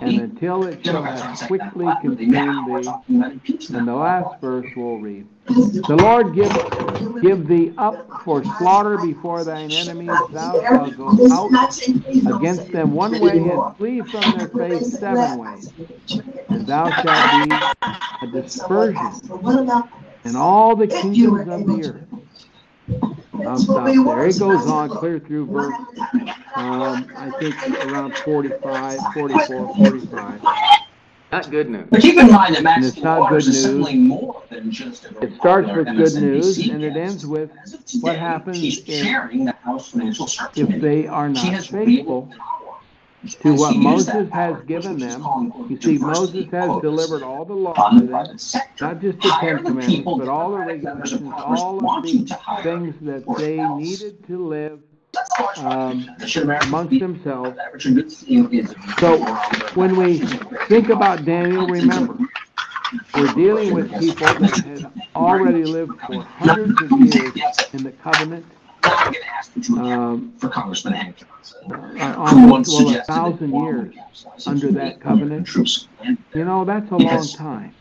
and 0.00 0.18
until 0.20 0.66
it 0.66 0.82
shall 0.84 1.06
have 1.06 1.28
quickly 1.40 1.86
that, 1.86 2.04
but 2.04 2.18
they 2.18 2.26
now 2.26 2.56
are 2.56 2.56
consumed 2.56 2.66
thee. 2.66 2.82
talking 2.84 3.16
about 3.16 3.32
impeachment. 3.32 3.78
And 3.78 3.88
the 3.88 3.94
last 3.94 4.40
verse 4.40 4.66
we'll 4.76 4.98
read. 4.98 5.28
The 5.86 5.96
Lord 5.96 6.34
give, 6.34 6.52
give 7.22 7.46
thee 7.48 7.72
up 7.78 8.10
for 8.24 8.44
slaughter 8.44 8.98
before 8.98 9.44
thine 9.44 9.74
enemies, 9.74 10.26
thou 10.28 10.60
shalt 10.68 10.96
go 10.96 11.20
out 11.30 11.56
against 12.26 12.72
them 12.72 12.92
one 12.92 13.18
way 13.20 13.48
and 13.50 13.76
flee 13.76 14.02
from 14.02 14.32
their 14.32 14.48
face 14.48 14.98
seven 14.98 15.38
ways. 15.38 15.72
And 16.50 16.66
thou 16.66 16.92
shalt 17.02 17.30
be 17.30 17.62
a 18.22 18.26
dispersion 18.26 19.22
in 20.24 20.36
all 20.36 20.76
the 20.76 20.88
kingdoms 20.88 21.48
of 21.48 21.66
the 21.66 21.84
earth. 21.84 22.08
I'll 23.46 23.58
stop 23.58 23.86
there. 23.86 24.26
It 24.26 24.38
goes 24.38 24.66
on 24.66 24.88
clear 24.90 25.18
through 25.18 25.46
verse, 25.46 25.74
um, 26.56 27.06
I 27.16 27.30
think 27.38 27.54
around 27.86 28.16
45, 28.18 28.98
44, 29.14 29.74
45. 29.76 30.40
Not 31.32 31.50
good 31.50 31.68
news. 31.68 31.88
But 31.90 32.00
keep 32.02 32.16
in 32.18 32.30
mind 32.30 32.54
that 32.54 32.58
And 32.58 32.64
Max 32.64 32.86
it's 32.86 32.98
not 32.98 33.20
Waters 33.20 33.46
good 33.46 33.54
is 33.54 33.64
news. 33.66 33.74
simply 33.74 33.94
more 33.96 34.42
than 34.48 34.70
just 34.70 35.04
a 35.06 35.18
It 35.24 35.34
starts 35.36 35.66
popular 35.68 35.78
with 35.96 36.14
good 36.14 36.22
news 36.22 36.56
MSNBC 36.58 36.72
and 36.74 36.84
it 36.84 36.96
ends 36.96 37.26
with 37.26 37.50
As 37.64 37.96
what 38.00 38.16
happens 38.16 38.62
if- 38.62 38.86
the 38.86 39.54
House 39.64 39.92
if 40.54 40.80
they 40.80 41.06
are 41.08 41.28
not 41.28 41.44
has 41.44 41.72
real 41.72 41.84
faithful 41.84 42.22
power. 42.22 42.55
To 43.42 43.54
what 43.54 43.76
Moses 43.76 44.28
has 44.32 44.62
given 44.66 44.98
them. 44.98 45.22
You 45.68 45.80
see, 45.80 45.98
Moses 45.98 46.46
has 46.50 46.80
delivered 46.80 47.22
all 47.22 47.44
the 47.44 47.54
law 47.54 47.72
to 47.98 48.06
them, 48.06 48.36
not 48.80 49.00
just 49.00 49.20
the 49.20 49.36
Ten 49.40 49.64
Commandments, 49.64 50.04
but 50.04 50.28
all 50.28 50.50
the 50.52 50.58
Democratic 50.58 50.82
members 50.82 51.12
of 51.12 51.22
regulations, 51.22 51.42
all 51.44 51.96
of 51.96 52.02
the 52.04 52.62
things 52.62 52.94
that 53.02 53.24
they 53.38 53.56
needed 53.56 54.26
to 54.26 54.46
live 54.46 54.80
That's 55.12 55.36
the 55.36 55.42
large 55.42 55.58
um, 55.58 56.16
that 56.18 56.28
should 56.28 56.42
Americans 56.44 56.68
amongst 56.72 56.98
themselves. 57.00 57.56
that 57.56 57.72
Richard 57.72 57.94
Goodstein 57.94 58.52
is- 58.52 58.74
So, 58.98 59.18
when 59.74 59.96
we 59.96 60.18
think 60.68 60.88
about 60.90 61.24
Daniel, 61.24 61.66
remember, 61.66 62.18
we're 63.14 63.32
dealing 63.34 63.72
with 63.74 63.90
people 63.98 64.26
that 64.26 64.64
had 64.64 64.92
already 65.16 65.64
lived 65.64 65.98
for 66.06 66.22
hundreds 66.22 66.80
of 66.82 66.90
years 67.00 67.34
in 67.72 67.82
the 67.82 67.92
covenant, 67.92 68.44
Now 68.86 68.94
I'm 68.96 69.12
gonna 69.12 69.24
ask 69.36 69.50
you 69.56 69.78
um, 69.78 70.32
for 70.38 70.48
Congressman 70.48 70.94
Hank 70.94 71.16
Johnson. 71.16 71.72
uh, 72.00 72.30
who 72.34 72.46
once 72.48 72.68
well, 72.68 72.82
a 72.82 72.86
suggested 72.88 72.98
that 72.98 73.06
thousand 73.06 73.54
years 73.54 73.94
under 74.46 74.70
that 74.72 75.00
covenant. 75.00 75.48
You 76.34 76.44
know, 76.44 76.64
that's 76.64 76.90
a 76.90 76.96
long 76.96 77.26
time. 77.28 77.74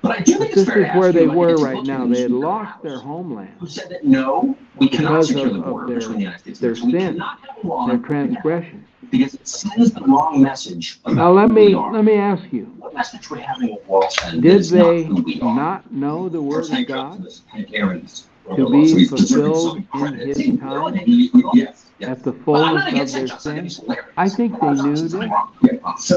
But 0.00 0.12
I 0.12 0.20
do 0.20 0.32
But 0.34 0.38
think 0.38 0.52
it's 0.52 0.54
this 0.54 0.66
fair 0.66 0.74
to 0.76 0.90
is 0.90 0.96
where 0.96 1.08
ask 1.08 1.14
they 1.14 1.24
you, 1.24 1.30
I 1.30 1.34
think 1.34 1.36
were 1.36 1.54
a 1.54 1.56
right 1.74 1.84
now. 1.84 2.06
They 2.06 2.20
had 2.22 2.30
lost 2.30 2.82
their 2.82 2.98
homeland, 3.00 3.54
Who 3.58 3.66
said 3.66 3.88
that, 3.90 4.04
no, 4.04 4.56
we 4.76 4.88
cannot 4.88 5.24
secure 5.24 5.48
of- 5.48 5.54
the 5.54 5.58
border 5.60 5.86
their- 5.88 5.98
between 5.98 6.16
the 6.18 6.22
United 6.22 6.40
States 6.40 6.60
their 6.60 6.76
sin, 6.76 6.90
cannot 6.92 7.38
have 7.40 7.64
a 7.64 7.66
law 7.66 7.86
their 7.88 7.98
transgression. 7.98 8.84
Because 9.10 9.34
it 9.34 9.48
sends 9.48 9.92
the 9.92 10.02
wrong 10.02 10.40
message 10.42 11.00
Now, 11.06 11.32
let 11.32 11.50
me, 11.50 11.74
let 11.74 12.04
me 12.04 12.14
ask 12.14 12.44
you, 12.52 12.66
What 12.78 12.94
message 12.94 13.28
we're 13.30 13.38
having 13.38 13.70
a 13.70 13.90
world 13.90 14.12
send 14.12 14.42
did 14.42 14.62
they 14.64 15.04
who 15.04 15.22
we 15.22 15.40
are. 15.40 15.54
not 15.56 15.90
know 15.92 16.28
the 16.28 16.42
word 16.42 16.64
of 16.70 16.86
God? 16.86 17.26
Johnson, 18.56 18.66
Hank 18.72 18.74
Aaron's 18.74 18.90
to 18.90 18.96
be 18.96 19.04
fulfilled 19.06 19.76
in 19.94 20.14
his 20.28 20.60
time 20.60 21.00
Yes, 21.54 21.90
yes. 21.98 22.10
at 22.10 22.22
the 22.22 22.32
Well, 22.46 22.64
I'm 22.64 22.74
not 22.76 22.90
fullness 22.90 23.12
of 23.12 23.12
their 23.12 23.26
that, 23.26 23.28
Justin. 23.28 23.58
I 23.58 23.60
think 23.60 23.70
sin? 23.70 23.96
I 24.16 24.28
think 24.28 24.60
they 24.60 24.70
knew 24.70 24.96
this. 24.96 25.12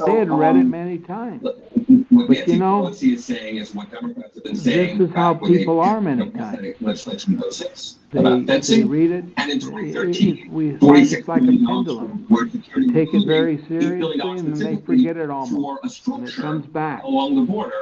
They 0.06 0.16
had 0.16 0.30
read 0.32 0.56
it 0.56 0.60
um, 0.62 0.70
many 0.70 0.98
times. 1.00 1.42
But 1.44 2.48
you 2.48 2.58
know, 2.58 2.84
Pelosi 2.84 3.14
is 3.16 3.26
saying 3.26 3.58
is 3.58 3.74
what 3.74 3.90
Democrats 3.92 4.36
have 4.36 4.44
this 4.44 4.66
is 4.66 5.14
how 5.14 5.34
back 5.34 5.42
when 5.42 5.52
they 5.54 5.58
people 5.60 5.80
are 5.80 5.96
passed 5.96 6.04
many 6.04 6.30
the 6.30 6.38
times. 6.38 6.56
Senate 6.58 6.82
Legislation 6.82 7.34
in 7.44 7.52
06 7.52 7.96
They, 8.12 8.60
they 8.60 8.84
read 8.84 9.12
it, 9.12 9.26
and 9.38 9.52
in 9.52 9.60
2013, 9.60 10.38
it- 10.38 10.50
we, 10.52 10.70
it's 10.72 11.28
like 11.28 11.42
a 11.44 11.46
pendulum. 11.46 12.26
for 12.30 12.46
They 12.46 12.88
take 12.94 13.14
it 13.14 13.26
very 13.26 13.54
including 13.54 14.00
$8 14.00 14.00
billion 14.00 14.20
seriously 14.20 14.40
and 14.40 14.56
then 14.56 14.76
they 14.76 14.82
forget 14.82 15.18
it 15.18 15.30
almost. 15.30 16.04
For 16.04 16.16
And 16.16 16.28
it 16.28 16.36
comes 16.36 16.66
back. 16.68 17.04
along 17.04 17.36
the 17.36 17.42
border. 17.44 17.74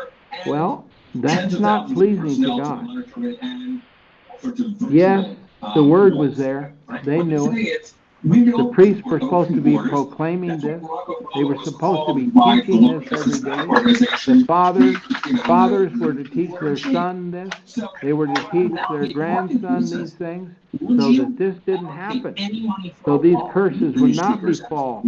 Well, 0.46 0.86
that's 1.16 1.60
not 1.60 1.92
pleasing 1.92 2.42
to 2.44 2.58
God. 2.60 2.88
Yes, 4.90 5.36
the 5.76 5.84
word 5.84 6.16
was 6.16 6.38
there. 6.38 6.74
They 7.04 7.22
knew 7.24 7.52
it. 7.54 7.94
The 8.22 8.72
priests 8.74 9.02
were 9.06 9.20
supposed 9.20 9.50
to 9.52 9.62
be 9.62 9.78
proclaiming 9.78 10.60
this. 10.60 10.84
They 11.36 11.44
were 11.44 11.58
supposed 11.64 12.08
to 12.08 12.14
be 12.14 12.32
teaching 12.32 13.00
this 13.00 13.12
every 13.14 13.40
day. 13.40 13.66
The 14.26 14.44
fathers, 14.46 14.98
fathers 15.46 15.98
were 16.00 16.14
to 16.14 16.24
teach 16.26 16.52
their 16.60 16.78
son 16.78 17.32
this. 17.32 17.50
They 18.02 18.14
were 18.14 18.28
to 18.28 18.50
teach 18.52 18.74
their 18.90 19.08
grandson 19.08 19.86
these 19.86 20.14
things 20.14 20.52
so 20.80 21.14
that 21.14 21.36
this 21.38 21.56
didn't 21.66 21.88
happen. 21.88 22.36
So 23.06 23.18
these 23.18 23.38
curses 23.52 23.96
would 23.96 24.16
not 24.16 24.42
befall 24.42 25.04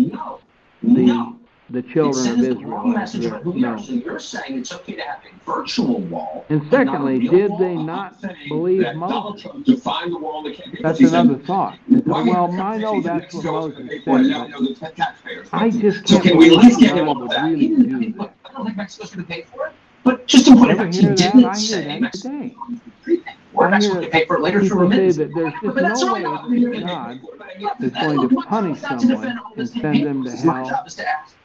the. 0.81 1.40
The 1.71 1.81
children 1.81 2.09
of 2.09 2.41
sends 2.41 2.47
the 2.47 2.65
wrong 2.65 2.87
Israel. 3.03 3.33
message 3.33 3.55
No. 3.55 3.77
So 3.77 3.93
you're 3.93 4.19
saying 4.19 4.57
it's 4.59 4.71
okay 4.73 4.95
to 4.95 5.01
have 5.01 5.19
a 5.25 5.45
virtual 5.49 5.99
wall. 6.01 6.45
And 6.49 6.61
but 6.69 6.77
secondly, 6.77 7.19
real 7.19 7.31
did 7.31 7.49
wall? 7.51 7.59
they 7.59 7.75
not 7.75 8.21
believe 8.49 8.81
that 8.81 8.95
Moses? 8.97 9.41
Trump 9.41 9.65
defined 9.65 10.13
the 10.13 10.17
wall 10.17 10.43
that 10.43 10.55
can't 10.55 10.71
be- 10.73 10.81
That's 10.81 10.99
he 10.99 11.05
said, 11.05 11.25
another 11.25 11.39
thought. 11.43 11.77
"Why 11.87 12.23
Well, 12.23 12.61
I 12.61 12.77
know 12.77 13.01
that's 13.01 13.33
what 13.33 13.45
Moses 13.45 13.77
said, 13.89 14.01
but. 14.05 15.53
I 15.53 15.69
just 15.69 16.07
So 16.07 16.15
can't 16.15 16.27
can 16.29 16.37
we 16.37 16.49
at 16.57 16.63
least 16.63 16.79
get 16.79 16.97
him 16.97 17.07
would 17.07 17.29
that? 17.31 17.43
really 17.45 17.65
Even 17.65 17.89
do 17.89 17.95
if 17.95 18.01
he- 18.01 18.11
that. 18.13 18.35
I 18.45 18.51
don't 18.53 18.65
think 18.65 18.77
Mexico's 18.77 19.11
gonna 19.11 19.27
pay 19.27 19.43
for 19.43 19.67
it, 19.67 19.73
but 20.03 20.27
just 20.27 20.45
to 20.47 20.51
Ever 20.51 20.75
back, 20.75 20.93
he 20.93 21.01
didn't 21.01 21.45
I 21.45 21.53
say 21.53 21.99
Mexico. 21.99 22.51
Or 23.53 23.69
Mexico 23.69 23.99
can 24.01 24.09
pay 24.11 24.25
for 24.25 24.37
it 24.37 24.41
later 24.41 24.63
through 24.63 24.79
remittance. 24.79 25.17
that 25.17 25.33
there's 25.35 25.53
But 25.63 25.75
that's 25.75 26.01
no 26.01 26.13
way 26.13 26.19
I 26.21 26.23
got. 26.23 26.49
that 26.49 26.81
God 26.81 27.83
is 27.83 27.91
going 27.91 28.29
to 28.29 28.35
punish 28.43 28.79
someone 28.81 29.39
and 29.57 29.69
send 29.69 30.05
them 30.05 30.23
to 30.23 30.31
hell 30.31 30.85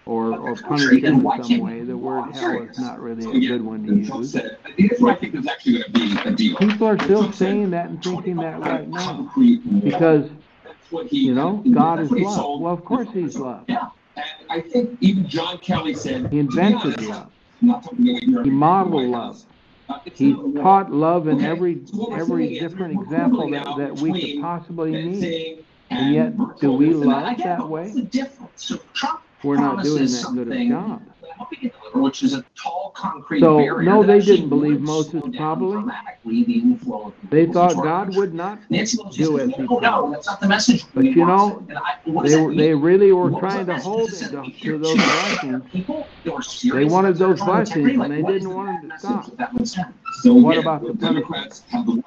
or, 0.06 0.38
or 0.38 0.56
punish 0.56 1.02
them 1.02 1.26
in 1.26 1.42
some 1.42 1.58
way. 1.60 1.82
The 1.82 1.96
word 1.96 2.32
hell 2.32 2.62
is 2.62 2.78
not 2.78 3.00
really 3.00 3.24
a 3.46 3.48
good 3.48 3.62
one 3.62 3.82
to 3.86 3.94
use. 3.94 4.32
said, 4.32 4.58
Here's 4.76 5.00
what 5.00 5.16
I 5.16 5.20
think 5.20 5.34
is 5.34 5.46
actually 5.46 5.82
gonna 5.82 5.90
be 5.92 6.18
a 6.24 6.32
deal. 6.32 6.56
People 6.56 6.86
are 6.86 6.98
still 6.98 7.32
saying 7.32 7.70
that 7.70 7.90
and 7.90 8.02
thinking 8.02 8.36
that 8.36 8.60
right 8.60 8.88
now 8.88 9.30
because, 9.82 10.30
That's 10.64 10.90
what 10.90 11.06
he- 11.08 11.18
you 11.26 11.34
know, 11.34 11.64
God 11.70 12.00
is 12.00 12.10
love. 12.10 12.60
Well, 12.60 12.72
of 12.72 12.84
course 12.84 13.08
he's 13.12 13.36
love. 13.36 13.64
Yeah, 13.68 13.86
and 14.16 14.24
I 14.50 14.60
think 14.60 14.98
even 15.00 15.28
John 15.28 15.58
Kelly 15.58 15.94
said. 15.94 16.30
He 16.32 16.38
invented 16.38 17.02
love. 17.02 17.32
not 17.60 17.84
something 17.84 18.04
that 18.06 18.14
we 18.14 18.20
hear 18.20 18.28
He 18.30 18.36
every 18.36 18.44
day 18.44 18.46
in 18.46 18.50
the 18.50 18.50
modeled 18.50 19.10
love. 19.10 19.42
Uh, 19.88 19.98
He 20.14 20.30
not 20.32 20.38
a 20.44 20.48
wall. 20.48 20.62
taught 20.62 20.92
love 20.92 21.28
in 21.28 21.40
every, 21.40 21.84
so 21.86 22.14
every 22.14 22.58
different 22.58 23.00
example 23.02 23.50
that, 23.50 23.64
that 23.76 23.96
we 23.96 24.12
could 24.20 24.42
possibly 24.42 24.92
need. 24.92 25.64
And 25.90 26.14
yet, 26.14 26.36
do 26.60 26.72
we 26.72 26.92
love 26.94 27.38
that 27.38 27.68
way? 27.68 27.82
What's 27.84 27.94
the 27.94 28.02
difference? 28.02 28.52
So 28.56 28.78
Trump 28.94 29.20
We're 29.42 29.56
not 29.56 29.82
doing 29.82 30.06
that 30.06 30.30
good 30.34 30.52
a 30.52 30.68
job. 30.68 31.02
that 31.20 31.28
I 31.30 31.34
hope 31.38 31.48
he 31.50 31.56
can 31.56 31.70
deliver, 31.70 32.00
Which 32.02 32.22
is 32.22 32.34
a 32.34 32.44
tall 32.60 32.92
concrete 32.96 33.40
So, 33.40 33.58
barrier. 33.58 33.82
no, 33.82 34.02
they 34.02 34.20
didn't 34.20 34.48
believe 34.48 34.80
Moses 34.80 35.22
probably. 35.36 35.82
the 36.24 37.12
They 37.30 37.46
thought 37.46 37.74
God 37.74 38.16
would 38.16 38.34
not 38.34 38.58
Nancy 38.70 38.98
do 39.12 39.38
as 39.38 39.50
no, 39.58 39.78
no, 39.78 40.10
that's 40.10 40.26
not 40.26 40.40
the 40.40 40.48
message. 40.48 40.84
But 40.94 41.04
you 41.04 41.16
know, 41.16 41.66
I- 41.76 41.96
They, 42.04 42.30
that 42.30 42.42
were- 42.42 42.48
mean? 42.48 42.58
they 42.58 42.74
really 42.74 43.12
were 43.12 43.30
What 43.30 43.40
trying 43.40 43.66
to 43.66 43.78
hold 43.78 44.08
It 44.08 44.22
it 44.22 44.42
we 44.42 44.52
to, 44.62 44.78
those 44.78 44.96
blessings. 44.96 45.62
people 45.70 46.08
They 46.72 46.84
wanted 46.84 47.16
those 47.16 47.40
blessings, 47.40 47.96
like, 47.98 48.10
and 48.10 48.26
they 48.26 48.32
didn't 48.32 48.54
want 48.54 48.80
the 48.82 48.84
'em 48.84 48.90
to 48.90 48.98
stop. 48.98 49.26
that 49.26 49.36
that 49.38 49.54
would 49.54 49.68
send? 49.68 49.94
So 50.22 50.34
What 50.34 50.52
again, 50.52 50.62
about 50.64 50.86
the 50.86 50.94
Democrats 50.94 51.62
have 51.70 51.86
the 51.86 52.02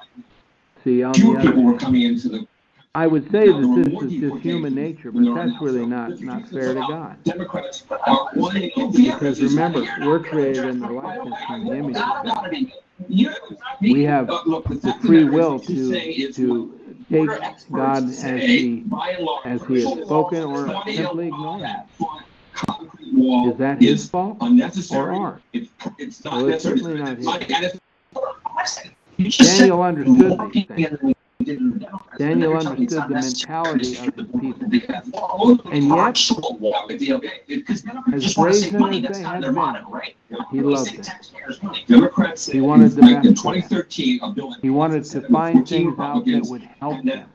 See, 0.84 1.02
on 1.02 1.14
fewer 1.14 1.34
the 1.36 1.42
people 1.42 1.62
were 1.62 1.78
coming 1.78 2.02
into 2.02 2.28
the 2.28 2.46
I 2.94 3.06
would 3.06 3.30
say 3.30 3.46
that 3.46 3.84
this 3.84 4.02
is 4.02 4.20
just 4.20 4.42
human 4.42 4.74
nature, 4.74 5.12
but 5.12 5.22
that's 5.32 5.52
really 5.60 5.86
not, 5.86 6.20
not 6.20 6.48
fair 6.48 6.74
to 6.74 6.80
God. 6.80 7.22
Democrats 7.22 7.84
are 7.88 8.30
wanting 8.34 8.72
Because 8.92 9.40
remember, 9.40 9.86
we're 10.00 10.18
created 10.18 10.64
in 10.64 10.80
the 10.80 10.88
likeness 10.90 11.38
and 11.50 11.68
the 11.68 11.72
image 11.76 11.96
of 11.96 12.24
God. 12.24 12.50
We 13.80 14.02
have 14.02 14.26
the 14.26 14.98
free 15.02 15.22
will 15.24 15.60
to, 15.60 16.32
to 16.32 16.80
take 17.08 17.28
God 17.72 18.02
as 18.08 18.22
he, 18.22 18.84
as 19.44 19.62
he 19.68 19.82
has 19.84 20.04
spoken 20.04 20.42
or 20.42 20.66
simply 20.92 21.28
ignore 21.28 21.58
him. 21.60 21.80
Is 23.52 23.56
that 23.58 23.80
his 23.80 24.08
fault 24.10 24.38
or 24.92 25.12
ours? 25.12 25.40
It's, 25.52 26.24
not 26.24 26.32
Well, 26.34 26.48
it's 26.48 26.64
certainly 26.64 26.94
not 27.00 27.18
It's 27.18 27.24
like- 27.26 27.50
and 27.50 27.64
it's- 27.66 28.80
Daniel 29.58 29.80
understood 29.82 30.40
these 30.52 30.66
things. 30.66 31.14
Daniel 31.44 32.56
understood 32.56 33.08
the 33.08 33.14
mentality 33.14 33.96
of 33.96 34.14
the 34.16 34.24
people. 34.24 35.60
And 35.72 35.88
yet, 35.88 36.18
as 38.12 38.34
brazen 38.34 38.82
as 39.04 39.16
they 39.16 39.22
had 39.22 39.40
been, 39.40 39.54
he 40.50 40.60
loved 40.60 40.94
it. 40.94 41.08
Democrats 41.86 42.46
He 42.46 42.60
wanted 42.60 42.92
the 42.92 43.02
in 43.02 43.22
best 43.22 43.42
for 43.42 43.54
them. 43.54 43.62
2013 43.62 44.20
a 44.22 44.30
bill 44.30 44.54
He 44.62 44.70
wanted 44.70 45.04
to 45.04 45.20
find 45.28 45.66
things 45.68 45.98
out 45.98 46.24
that 46.26 46.46
would 46.46 46.62
help 46.80 47.02
them, 47.04 47.28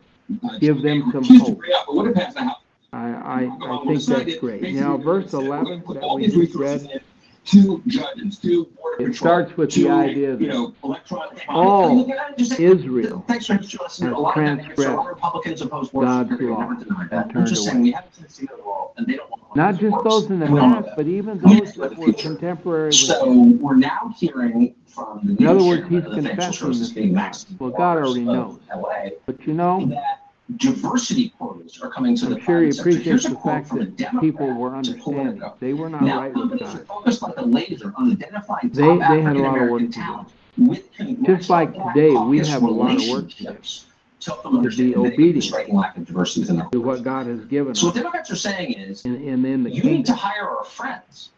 give 0.60 0.82
them 0.82 1.12
some 1.12 1.24
hope. 1.24 1.58
bring 1.58 1.74
up, 1.74 1.86
but 1.88 1.96
what 1.96 2.08
if 2.08 2.15
that's 2.15 2.36
the 2.36 2.44
House? 2.44 2.62
I, 2.94 3.10
I, 3.10 3.50
I 3.62 3.84
think 3.86 4.04
that's 4.04 4.36
great. 4.38 4.74
Now, 4.74 4.98
verse 4.98 5.34
eleven 5.34 5.84
that 5.88 6.13
we 6.15 6.28
just 6.28 6.56
read, 6.56 7.02
Two 7.46 7.82
judges, 7.86 8.40
two 8.40 8.66
border 8.76 8.96
It 8.96 8.98
patrol. 8.98 9.14
starts 9.14 9.56
with 9.58 9.70
the 9.70 9.84
two, 9.84 9.90
idea 9.92 10.32
You 10.32 10.38
that 10.38 10.48
know, 10.48 10.74
electronic. 10.84 11.46
all 11.48 12.12
Israel 12.60 13.24
Thanks 13.28 13.48
very 13.48 13.60
much, 13.60 13.76
A 14.02 14.06
lot 14.10 14.30
of 14.30 14.34
transgressed 14.34 14.82
so 14.82 15.04
Republicans 15.08 15.62
oppose 15.62 15.90
border 15.90 16.08
God's 16.08 16.30
security, 16.32 16.54
law 16.56 16.70
never 16.70 16.84
denied 16.84 17.10
that. 17.12 17.14
and 17.14 17.26
I'm 17.26 17.30
turned 17.34 17.48
just 17.48 17.66
saying, 17.66 17.82
we 17.82 17.92
haven't 17.92 18.32
seen 18.32 18.48
the 18.58 18.64
law, 18.68 18.92
and 18.98 19.06
they 19.06 19.14
don't 19.18 19.30
want 19.30 19.44
to- 19.54 19.58
not 19.60 19.78
just 19.80 20.04
those 20.04 20.30
in 20.32 20.40
the 20.40 20.48
We 20.48 20.60
all 20.60 20.70
know 20.70 20.76
past, 20.78 20.86
that. 20.88 20.96
but 20.96 21.08
even 21.08 21.40
those 21.40 21.74
that 21.74 21.98
were 21.98 22.14
contemporary 22.14 22.88
with 22.88 22.96
So 22.96 23.26
him. 23.32 23.62
we're 23.62 23.76
now 23.76 24.14
hearing 24.18 24.74
from 24.88 25.22
the. 25.24 25.36
In 25.44 25.48
other 25.48 25.64
words, 25.64 25.88
he's 25.88 26.04
of 26.04 26.04
the 26.12 26.16
financial 26.16 26.36
confessing 26.36 26.54
services 26.54 26.88
this 26.90 26.96
being 26.96 27.10
God. 27.10 27.16
Max 27.16 27.46
Well, 27.60 27.70
God 27.70 27.98
already 28.00 28.22
knows. 28.26 28.58
LA, 28.74 29.10
But 29.28 29.46
you 29.46 29.54
know, 29.54 29.86
that 29.86 30.22
diversity 30.58 31.34
are 31.82 31.89
coming 31.89 32.15
to 32.15 32.25
the 32.28 32.36
I'm 32.36 32.41
sure 32.41 32.45
private 32.45 32.73
sector. 32.75 32.89
Here's 32.91 33.25
appreciates 33.25 33.25
a 33.25 33.30
the 33.30 33.36
quote 33.36 33.54
fact 33.56 33.67
from 33.69 33.78
a 33.82 33.86
that 33.86 33.97
Democrat 33.97 34.21
people 34.21 34.54
were 34.54 34.69
to 34.69 34.75
understanding. 34.78 35.41
They 35.60 35.73
were 35.73 35.89
not 35.89 36.04
Now, 36.04 36.19
right 36.19 36.34
with 36.34 36.41
companies 36.49 36.73
are 36.75 36.78
God. 36.80 36.88
focused 36.88 37.21
like 37.21 37.38
a 37.38 37.45
laser 37.45 37.93
on 37.97 38.12
identifying 38.12 38.69
They- 38.69 38.97
top 38.97 39.10
they 39.10 39.21
had 39.21 39.36
a 39.36 39.39
lot 39.41 39.58
of 39.58 39.63
African 39.63 39.71
work 39.71 39.82
American 39.82 39.91
to 39.91 39.99
do. 39.99 40.01
talent 40.06 40.28
with 40.58 41.25
Just 41.25 41.49
like 41.49 41.73
today, 41.73 42.10
we 42.15 42.38
caucus 42.38 42.49
have 42.49 42.63
a 42.63 42.67
lot 42.67 42.95
of 42.95 43.10
work 43.10 43.30
to 43.30 43.38
do. 43.38 43.43
relationships 43.45 43.86
To 44.21 44.30
help 44.32 44.43
them 44.43 44.51
be 44.54 44.58
understand 44.60 44.93
the 44.93 44.99
obedient 45.13 45.73
lack 45.73 45.97
of 45.97 46.06
diversity 46.06 46.41
within 46.41 46.58
their 46.58 46.69
To 46.69 46.82
what 46.82 47.04
God 47.04 47.25
has 47.28 47.45
given 47.45 47.73
So 47.75 47.88
us 47.88 47.93
what 47.93 47.95
Democrats 47.95 48.32
are 48.32 48.36
saying 48.36 48.73
is, 48.73 49.04
in, 49.06 49.15
in, 49.15 49.45
in 49.45 49.63
the 49.63 49.69
you 49.71 49.84
need 49.84 50.06
to 50.06 50.13
kingdom. 50.13 50.15
hire 50.17 50.47
our 50.47 50.63
friends. 50.65 51.30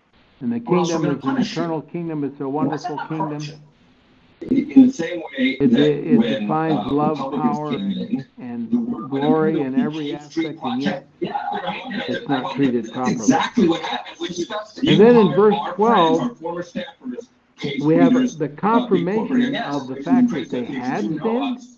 And 0.42 0.52
the 0.52 0.60
we're 0.60 0.84
kingdom 0.84 1.02
gonna 1.02 1.08
is 1.10 1.16
an 1.16 1.22
punish 1.22 1.56
you. 1.56 1.62
eternal 1.64 1.82
kingdom. 1.82 2.24
It's 2.24 2.40
a 2.42 2.44
Why 2.44 2.64
wonderful 2.64 2.96
not 2.98 3.10
kingdom. 3.10 3.42
In 4.42 4.88
the 4.88 4.94
same 4.94 5.20
way 5.20 5.58
It, 5.60 5.72
that 5.72 5.82
it, 5.82 6.18
when, 6.18 6.42
defines 6.42 6.74
uh, 6.76 6.92
love, 6.92 7.18
power, 7.18 7.74
in, 7.74 8.26
and, 8.38 8.72
and 8.72 9.10
glory 9.10 9.62
in 9.62 9.80
every 9.80 10.14
aspect, 10.14 10.60
and 10.62 10.82
yet 10.82 11.08
yeah, 11.20 11.32
right. 11.64 12.06
it's 12.08 12.30
not 12.30 12.54
treated 12.56 12.92
properly. 12.92 13.16
Exactly 13.16 13.68
what 13.68 13.82
happened. 13.82 14.18
We 14.20 14.28
discussed 14.28 14.84
it. 14.84 14.90
And 14.90 15.00
then 15.00 15.16
in 15.16 15.34
verse 15.34 15.56
12, 15.74 16.18
friends, 16.18 16.20
our 16.30 16.36
former 16.36 16.64
staffers, 16.64 17.28
case 17.58 17.82
we 17.82 17.96
have 17.96 18.14
the 18.38 18.50
confirmation 18.50 19.56
of 19.56 19.88
the 19.88 20.04
fact 20.04 20.30
that 20.30 20.50
they 20.52 20.66
had 20.66 21.02
people 21.02 21.20
who 21.20 21.40
know 21.40 21.58
sinned. 21.58 21.77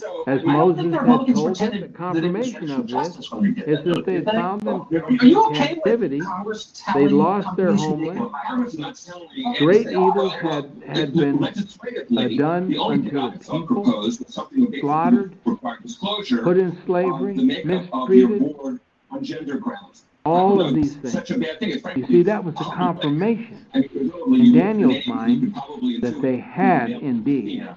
So, 0.00 0.24
as 0.26 0.40
I 0.40 0.44
don't 0.44 0.52
Moses 0.54 0.84
had 0.84 1.02
Republicans 1.02 1.36
told 1.38 1.46
pretended 1.58 1.82
The 1.82 1.86
that 1.88 2.24
it 2.24 2.32
was 2.32 2.52
confirmation 2.52 2.70
of 2.70 2.82
this 2.86 2.90
justice 2.90 3.30
when 3.32 3.42
they 3.42 3.50
did 3.60 3.68
is 3.68 3.84
that, 3.84 3.84
that 3.94 4.06
they 4.06 4.12
did 4.14 4.24
found 4.24 4.62
them 4.62 4.80
Are 4.80 4.90
you 5.26 5.42
okay 5.44 5.50
with 5.50 5.56
captivity. 5.58 6.20
Congress 6.20 6.64
They 6.66 6.92
telling 6.92 7.10
lost 7.18 7.56
their 7.56 7.66
companies 7.66 7.84
who 7.84 7.96
they 8.06 8.18
homeland. 8.18 8.72
can 8.72 8.80
not 8.80 8.96
telling 8.96 9.54
Great 9.58 9.86
NSA? 9.88 10.08
evils 10.08 10.32
had, 10.32 10.82
had 10.86 11.12
been 11.12 11.38
Legislatively, 11.40 12.36
done 12.38 12.68
the 12.68 12.78
only 12.78 12.94
unto 13.10 13.18
I 13.20 13.36
the 13.36 13.44
saw 13.44 13.60
people, 13.60 13.82
proposed 13.84 14.24
was 14.24 14.34
something 14.34 14.60
that 14.60 14.70
basically 14.70 14.80
slaughtered, 14.88 15.34
required 15.44 15.82
disclosure 15.82 16.38
put 16.38 16.56
in 16.56 16.78
slavery, 16.86 17.36
the 17.36 17.44
makeup 17.44 17.88
of 17.92 18.08
your 18.14 18.28
mistreated, 18.30 18.56
board 18.56 18.80
on 19.10 19.22
gender 19.22 19.58
grounds. 19.58 20.04
all 20.24 20.62
of 20.62 20.74
these 20.74 20.94
things. 20.96 21.12
Such 21.12 21.30
a 21.30 21.38
bad 21.38 21.58
thing. 21.58 21.68
It's 21.70 21.76
You 21.76 21.80
frankly 21.82 22.06
see, 22.06 22.22
that 22.22 22.42
was 22.42 22.54
the 22.54 22.64
confirmation 22.64 23.66
I 23.74 23.80
mean, 23.80 23.88
presumably 23.90 24.40
in 24.40 24.46
you- 24.46 24.52
Daniel's 24.54 24.94
you 24.94 25.02
could 25.02 25.14
mind 25.14 25.52
probably 25.54 25.98
that 26.00 26.14
intuit 26.14 26.22
they 26.22 26.36
had 26.38 26.90
indeed. 26.90 27.68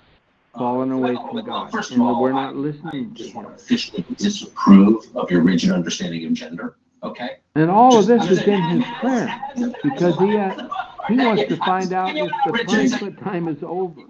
Fallen 0.57 0.91
away 0.91 1.13
Well, 1.13 1.27
from 1.29 1.45
God, 1.45 1.71
first 1.71 1.91
of 1.91 1.97
and 1.97 2.05
all, 2.05 2.21
we're 2.21 2.31
not 2.31 2.55
listening 2.55 2.87
I 2.87 2.91
to 2.91 3.05
just 3.15 3.29
Him. 3.31 3.43
want 3.43 3.57
to 3.57 3.63
officially 3.63 4.05
disapprove 4.17 5.03
of 5.15 5.29
your 5.31 5.41
rigid 5.41 5.71
understanding 5.71 6.25
of 6.25 6.33
gender, 6.33 6.75
okay? 7.03 7.37
And 7.55 7.69
all 7.69 7.97
of 7.97 8.05
this 8.05 8.23
is 8.23 8.37
just- 8.37 8.47
in 8.47 8.61
his 8.61 8.85
prayer, 8.99 9.41
because 9.83 10.17
he, 10.19 10.37
uh, 10.37 10.69
he 11.07 11.17
wants 11.17 11.43
to 11.45 11.55
find 11.57 11.93
out 11.93 12.15
if 12.15 12.31
the 12.45 12.63
punishment 12.65 13.19
time 13.19 13.47
is 13.47 13.57
over. 13.63 14.01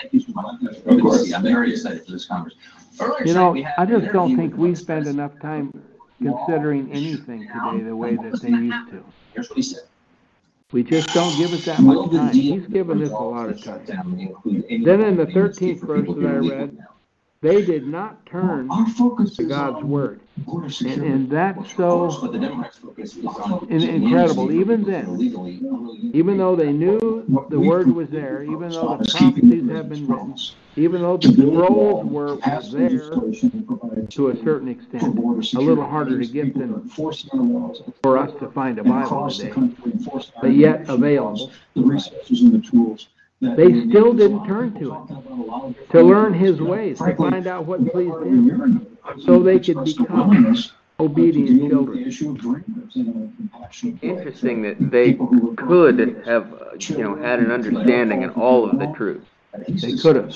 Thank 0.00 0.12
you 0.14 0.20
so 0.20 0.32
much. 0.32 0.62
Of 0.86 1.00
course, 1.00 1.32
I'm 1.32 1.42
very 1.42 1.72
excited 1.72 2.04
for 2.04 2.12
this 2.12 2.24
conversation. 2.26 2.60
You 3.24 3.34
know, 3.34 3.56
I 3.78 3.86
just 3.86 4.12
don't 4.12 4.36
think 4.36 4.56
we 4.56 4.74
spend 4.74 5.06
enough 5.06 5.32
time 5.40 5.72
considering 6.20 6.90
anything 6.92 7.40
today 7.48 7.84
the 7.84 7.96
way 7.96 8.16
that 8.16 8.40
they 8.40 8.50
used 8.50 8.88
to. 8.90 9.04
Here's 9.32 9.48
what 9.48 9.56
he 9.56 9.62
said. 9.62 9.82
We 10.72 10.82
just 10.82 11.12
don't 11.12 11.36
give 11.36 11.52
it 11.52 11.64
that 11.66 11.80
much 11.80 12.10
time. 12.10 12.34
He's 12.34 12.66
given 12.66 13.02
us 13.02 13.10
a 13.10 13.14
lot 13.14 13.50
of 13.50 13.62
time. 13.62 13.86
shutdown 13.86 14.18
include 14.18 14.64
any 14.70 14.84
Then 14.84 15.02
in 15.02 15.16
the 15.16 15.26
13th 15.26 15.80
verse 15.86 16.08
that 16.08 16.26
I 16.26 16.36
read, 16.36 16.78
They 17.42 17.64
did 17.64 17.88
not 17.88 18.24
turn 18.24 18.68
now? 18.68 18.74
Our 18.74 18.88
focus 18.90 19.34
to 19.36 19.42
God's 19.42 19.84
word. 19.84 20.20
And, 20.46 21.02
and 21.02 21.28
that's 21.28 21.74
so, 21.74 22.08
the 22.08 22.38
Democrats' 22.38 22.78
focus 22.78 23.16
is 23.16 23.26
on. 23.26 23.66
incredible. 23.68 24.52
Even 24.52 24.84
then, 24.84 25.06
are 25.06 25.10
legally- 25.10 25.58
illegally- 25.60 26.10
even 26.14 26.38
though 26.38 26.54
they 26.54 26.72
knew 26.72 27.24
the 27.50 27.58
word 27.58 27.88
was 27.88 28.08
there, 28.10 28.44
even 28.44 28.70
though 28.70 28.96
the 28.96 29.04
prophecies 29.10 29.68
have 29.70 29.88
been 29.88 30.06
written, 30.06 30.36
even 30.76 31.02
though 31.02 31.16
the 31.16 31.32
scrolls 31.32 32.06
were 32.06 32.36
there 32.70 33.10
to 34.08 34.28
a 34.28 34.36
certain 34.44 34.68
extent, 34.68 35.02
a 35.02 35.60
little 35.60 35.84
harder 35.84 36.20
to 36.20 36.26
get 36.26 36.54
than 36.54 36.80
for 36.88 38.18
us 38.18 38.32
to 38.38 38.50
find 38.54 38.78
a 38.78 38.84
Bible 38.84 39.28
today, 39.28 39.52
but 40.40 40.52
yet 40.54 40.88
available. 40.88 41.50
The 41.74 41.82
resources 41.82 42.42
and 42.42 42.52
the 42.52 42.60
tools. 42.60 43.08
That 43.42 43.56
They 43.56 43.88
still 43.88 44.12
didn't 44.14 44.46
turn 44.46 44.72
to 44.74 44.88
talking 44.88 45.16
about 45.16 45.38
a 45.38 45.42
lot 45.42 45.64
of 45.64 45.88
to 45.90 46.02
learn 46.02 46.32
his 46.32 46.60
ways, 46.60 46.98
to 46.98 47.14
find 47.16 47.46
out 47.46 47.66
what 47.66 47.84
pleased 47.90 48.14
him, 48.22 48.96
so 49.24 49.42
they 49.42 49.58
could 49.58 49.84
become 49.84 50.28
willingness 50.28 50.66
to 50.68 50.72
obedient 51.00 51.68
deal 51.68 51.82
with 51.82 52.04
the 52.04 52.04
children. 52.04 52.08
issue 52.08 52.30
of 52.30 52.38
dreamers 52.38 52.96
in 52.96 53.08
a 53.08 53.36
compassionate 53.36 54.02
way. 54.02 54.08
Interesting 54.10 54.62
that 54.62 54.90
they 54.90 55.14
could 55.14 56.22
have, 56.24 56.52
uh, 56.54 56.66
you 56.78 56.98
know, 56.98 57.16
had 57.16 57.40
an 57.40 57.50
understanding 57.50 58.22
in 58.22 58.30
all 58.30 58.70
of 58.70 58.78
the 58.78 58.86
truth. 58.94 59.24
They 59.68 59.96
could 59.96 60.16
have. 60.16 60.34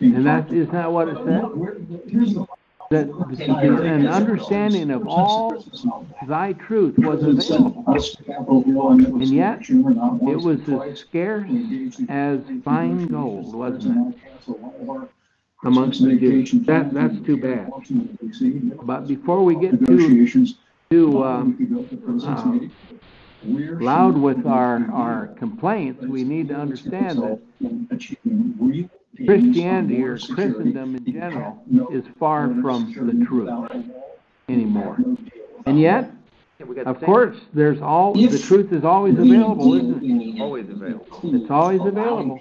And 0.00 0.26
that, 0.26 0.50
is 0.50 0.68
that 0.70 0.90
what 0.90 1.08
it 1.08 1.16
said? 1.24 2.46
That 2.90 3.08
an 3.08 4.06
understanding 4.06 4.90
of 4.90 5.06
all 5.06 5.62
thy 6.26 6.54
truth 6.54 6.96
was 6.98 7.22
available. 7.22 8.92
And 8.92 9.26
yet, 9.26 9.60
It 9.68 10.40
was 10.40 10.66
as 10.68 11.00
scarce 11.00 11.50
as 12.08 12.40
fine 12.64 13.06
gold, 13.08 13.54
wasn't 13.54 14.14
it, 14.14 15.08
amongst 15.64 16.02
the 16.02 16.16
Jews? 16.16 16.52
That, 16.64 16.94
that's 16.94 17.20
too 17.26 17.36
bad. 17.36 17.70
But 18.82 19.06
before 19.06 19.44
we 19.44 19.56
get 19.56 19.84
too, 19.84 20.46
too, 20.90 21.24
um, 21.24 21.90
uh, 22.24 22.68
loud 23.44 24.16
with 24.16 24.46
our, 24.46 24.90
our 24.90 25.26
complaints, 25.36 26.02
we 26.06 26.24
need 26.24 26.48
to 26.48 26.54
understand 26.54 27.18
that 27.18 28.97
Christianity 29.26 30.02
or 30.02 30.18
Christendom 30.18 30.96
in 30.96 31.12
general 31.12 31.62
is 31.92 32.04
far 32.18 32.48
from 32.62 32.92
the 32.94 33.24
truth 33.26 33.50
anymore. 34.48 34.98
And 35.66 35.80
yet, 35.80 36.10
We 36.66 36.74
got 36.74 36.84
the 36.84 36.90
of 36.90 37.00
course, 37.02 37.36
there's 37.54 37.80
all, 37.80 38.14
the 38.14 38.38
truth 38.38 38.72
is 38.72 38.84
always 38.84 39.18
available, 39.18 39.74
isn't 39.74 40.02
it? 40.02 40.40
Always 40.40 40.68
available. 40.68 41.06
It's 41.24 41.50
always 41.50 41.80
available. 41.84 42.38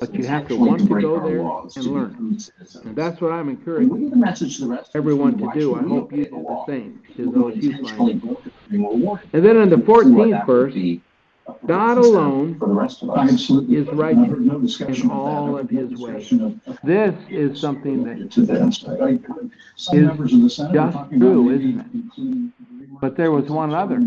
But 0.00 0.14
you 0.14 0.26
have 0.26 0.48
to 0.48 0.56
want 0.56 0.80
to 0.88 1.00
go 1.00 1.20
there 1.20 1.40
and 1.76 1.86
learn. 1.94 2.38
And 2.84 2.96
that's 2.96 3.20
what 3.20 3.32
I'm 3.32 3.48
encouraging 3.48 4.12
everyone 4.94 5.38
to 5.38 5.50
do. 5.54 5.74
I 5.76 5.82
hope 5.82 6.12
you 6.12 6.24
do 6.24 6.30
the 6.30 6.64
same 6.66 7.02
to 7.16 7.32
those 7.32 7.56
you 7.56 7.86
find. 7.86 8.22
And 9.32 9.44
then 9.44 9.56
in 9.56 9.70
the 9.70 9.76
14th 9.76 10.46
verse, 10.46 10.74
God 11.66 11.98
alone 11.98 12.60
is 13.68 13.88
righteous 13.88 14.80
in 14.80 15.10
all 15.10 15.58
of 15.58 15.70
his 15.70 15.90
ways. 15.98 16.32
This 16.84 17.14
is 17.30 17.60
something 17.60 18.04
that, 18.04 18.28
just 18.30 18.84
true, 21.18 21.50
isn't 21.50 21.80
it? 21.80 22.52
but 23.00 23.16
there 23.16 23.30
was 23.30 23.44
one 23.46 23.74
other 23.74 23.98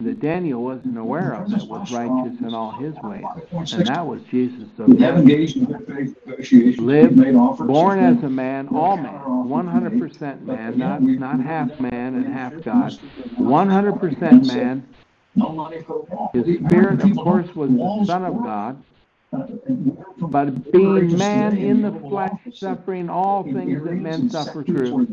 that 0.00 0.20
Daniel 0.20 0.62
wasn't 0.62 0.98
aware 0.98 1.32
of 1.34 1.50
that 1.50 1.66
was 1.66 1.90
righteous 1.92 2.40
in 2.40 2.54
all 2.54 2.72
his 2.72 2.94
ways. 3.02 3.24
And 3.72 3.86
that 3.86 4.06
was 4.06 4.22
Jesus 4.30 4.68
of 4.78 4.88
Nazareth. 4.88 5.18
engaged 5.20 5.56
in 5.56 5.64
good 5.66 5.86
faith 5.86 6.16
negotiations. 6.26 6.78
Lived, 6.78 7.16
We've 7.16 7.26
made 7.26 7.34
offers. 7.36 7.66
born 7.66 7.98
as 7.98 8.22
a 8.22 8.28
man, 8.28 8.68
all 8.68 8.96
man, 8.96 9.48
one 9.48 9.66
hundred 9.66 9.98
percent 9.98 10.46
man, 10.46 10.78
not, 10.78 11.02
not 11.02 11.40
half 11.40 11.78
man 11.80 12.14
and 12.16 12.26
half 12.26 12.60
God. 12.62 12.92
One 13.36 13.68
hundred 13.70 13.98
percent 14.00 14.46
man, 14.46 14.82
No 14.82 14.84
money 14.84 14.84
for 14.96 15.07
the 15.36 16.60
spirit, 16.66 17.00
of 17.02 17.16
course, 17.16 17.54
was 17.54 17.70
the 17.70 18.04
Son 18.06 18.24
of 18.24 18.34
God, 18.42 18.82
but 19.30 20.72
being 20.72 21.16
man 21.18 21.56
in 21.56 21.82
the 21.82 21.92
flesh, 22.00 22.32
suffering 22.54 23.10
all 23.10 23.44
things 23.44 23.84
that 23.84 23.94
men 23.94 24.30
suffer 24.30 24.64
through, 24.64 25.06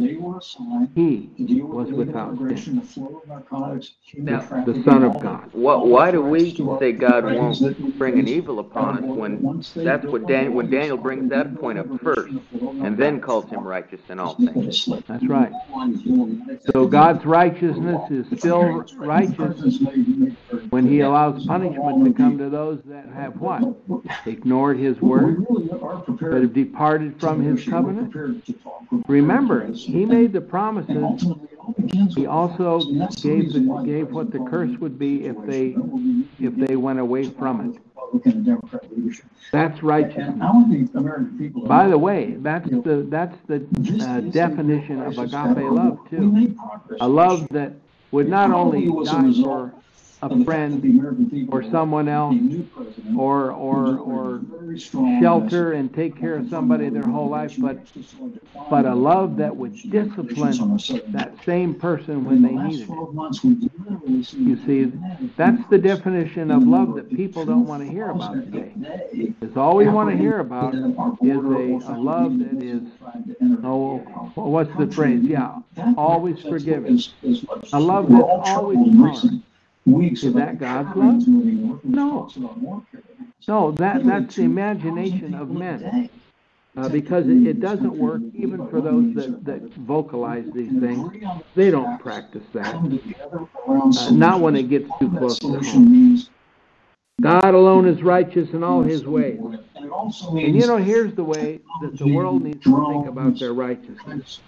he 0.95 1.61
was 1.61 1.91
without 1.91 2.37
sin, 2.37 2.81
Now, 4.17 4.39
the 4.65 4.81
Son 4.85 5.03
of 5.03 5.19
God. 5.19 5.49
Why, 5.51 5.75
why 5.75 6.11
do 6.11 6.21
we 6.21 6.55
say 6.79 6.93
God 6.93 7.25
won't 7.25 7.97
bring 7.97 8.19
an 8.19 8.27
evil 8.27 8.59
upon 8.59 9.03
us 9.03 9.03
when 9.03 9.63
that's 9.75 10.05
what 10.05 10.27
Dan, 10.27 10.53
when 10.53 10.69
Daniel 10.69 10.97
brings 10.97 11.29
that 11.31 11.55
point 11.59 11.79
up 11.79 11.87
first 12.01 12.29
and 12.61 12.97
then 12.97 13.19
calls 13.19 13.49
him 13.49 13.67
righteous 13.67 14.01
in 14.09 14.19
all 14.19 14.35
things? 14.35 14.87
That's 15.07 15.27
right. 15.27 15.51
So 16.73 16.87
God's 16.87 17.25
righteousness 17.25 18.11
is 18.11 18.39
still 18.39 18.85
righteous 18.97 19.79
when 20.69 20.87
he 20.87 21.01
allows 21.01 21.45
punishment 21.45 22.05
to 22.05 22.13
come 22.13 22.37
to 22.37 22.49
those 22.49 22.79
that 22.85 23.07
have 23.13 23.39
what? 23.39 23.61
Ignored 24.25 24.77
his 24.77 24.99
word, 25.01 25.45
that 26.19 26.41
have 26.41 26.53
departed 26.53 27.19
from 27.19 27.41
his 27.41 27.63
covenant. 27.67 28.13
Remember, 29.07 29.67
he 29.71 30.05
made 30.05 30.33
the 30.33 30.41
promises. 30.41 31.25
He 32.15 32.25
also 32.25 32.79
gave 33.21 33.53
the, 33.53 33.81
gave 33.85 34.11
what 34.11 34.31
the 34.31 34.39
curse 34.39 34.77
would 34.79 34.99
be 34.99 35.25
if 35.25 35.35
they 35.45 35.75
if 36.39 36.55
they 36.55 36.75
went 36.75 36.99
away 36.99 37.29
from 37.29 37.71
it. 37.71 37.81
That's 39.51 39.81
righteousness. 39.83 40.89
By 41.67 41.87
the 41.87 41.97
way, 41.97 42.35
that's 42.39 42.69
the 42.69 43.07
that's 43.09 43.37
the 43.47 43.65
uh, 44.03 44.21
definition 44.31 45.01
of 45.01 45.17
agape 45.17 45.71
love 45.71 45.99
too. 46.09 46.55
A 47.01 47.07
love 47.07 47.47
that 47.49 47.73
would 48.11 48.29
not 48.29 48.51
only 48.51 48.87
die 49.05 49.33
for 49.43 49.73
a 50.21 50.43
friend 50.43 51.49
or 51.51 51.63
someone 51.71 52.07
else 52.07 52.35
or 53.17 53.51
or 53.51 53.97
or 53.97 54.41
shelter 54.77 55.73
and 55.73 55.93
take 55.93 56.17
care 56.19 56.37
of 56.37 56.49
somebody 56.49 56.89
their 56.89 57.03
whole 57.03 57.29
life, 57.29 57.55
but 57.59 57.77
but 58.69 58.85
a 58.85 58.95
love 58.95 59.37
that 59.37 59.55
would 59.55 59.73
discipline 59.89 60.77
that 61.09 61.33
same 61.45 61.73
person 61.73 62.23
when 62.25 62.41
they 62.41 62.51
needed 62.51 62.89
it. 62.89 64.33
You 64.33 64.57
see, 64.65 64.91
that's 65.37 65.61
the 65.69 65.77
definition 65.77 66.51
of 66.51 66.63
love 66.63 66.95
that 66.95 67.09
people 67.09 67.45
don't 67.45 67.65
want 67.65 67.83
to 67.83 67.89
hear 67.91 68.09
about 68.09 68.33
today. 68.33 68.71
Because 69.39 69.57
all 69.57 69.75
we 69.75 69.87
want 69.87 70.09
to 70.09 70.15
oh, 70.15 70.19
hear 70.19 70.39
about 70.39 70.73
is 70.73 70.81
a, 70.81 71.93
a 71.93 71.97
love 71.97 72.37
that 72.39 72.63
is, 72.63 72.81
oh, 73.63 73.97
what's 74.35 74.75
the 74.77 74.87
phrase? 74.87 75.23
Yeah, 75.23 75.59
always 75.97 76.41
forgiving. 76.41 76.99
A 77.73 77.79
love 77.79 78.09
that's 78.09 78.49
always 78.49 78.77
tolerant. 78.95 79.43
Is 79.85 80.33
that 80.35 80.59
God's 80.59 80.95
love? 80.97 81.83
No. 81.83 82.29
No, 83.47 83.71
that, 83.73 84.05
that's 84.05 84.35
the 84.35 84.43
imagination 84.43 85.35
of 85.35 85.49
men. 85.51 86.09
Uh, 86.77 86.89
because 86.89 87.27
it, 87.27 87.47
it 87.47 87.61
doesn't 87.61 87.97
work 87.97 88.21
even 88.33 88.67
for 88.69 88.81
those 88.81 89.13
that, 89.15 89.45
that 89.45 89.73
vocalize 89.75 90.45
these 90.53 90.71
things. 90.79 91.13
They 91.55 91.71
don't 91.71 91.99
practice 91.99 92.43
that. 92.53 92.75
Uh, 93.67 94.11
not 94.11 94.41
when 94.41 94.55
it 94.57 94.69
gets 94.69 94.89
too 94.99 95.09
close 95.17 95.39
to 95.39 95.47
home. 95.59 96.21
God 97.21 97.53
alone 97.55 97.87
is 97.87 98.03
righteous 98.03 98.49
in 98.53 98.63
all 98.63 98.83
his 98.83 99.05
ways. 99.05 99.39
And 99.41 100.55
you 100.55 100.67
know, 100.67 100.77
here's 100.77 101.15
the 101.15 101.23
way 101.23 101.61
that 101.81 101.97
the 101.97 102.13
world 102.13 102.43
needs 102.43 102.63
to 102.65 102.87
think 102.89 103.07
about 103.07 103.39
their 103.39 103.53
righteousness. 103.53 104.41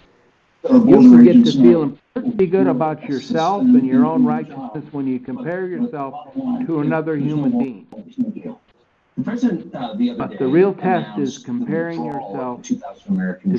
You 0.64 0.80
can 0.80 1.24
get 1.24 1.44
to 1.44 1.52
feeling 1.52 1.98
pretty 2.14 2.46
good 2.46 2.66
about 2.66 3.04
yourself 3.08 3.62
and 3.62 3.86
your 3.86 4.04
own 4.04 4.24
righteousness 4.24 4.84
when 4.92 5.06
you 5.06 5.20
compare 5.20 5.66
yourself 5.66 6.34
to 6.66 6.80
another 6.80 7.16
human 7.16 7.58
being. 7.58 7.86
But 9.18 9.40
the 10.38 10.48
real 10.48 10.74
test 10.74 11.18
is 11.18 11.38
comparing 11.38 12.04
yourself 12.04 12.62
to 12.62 12.74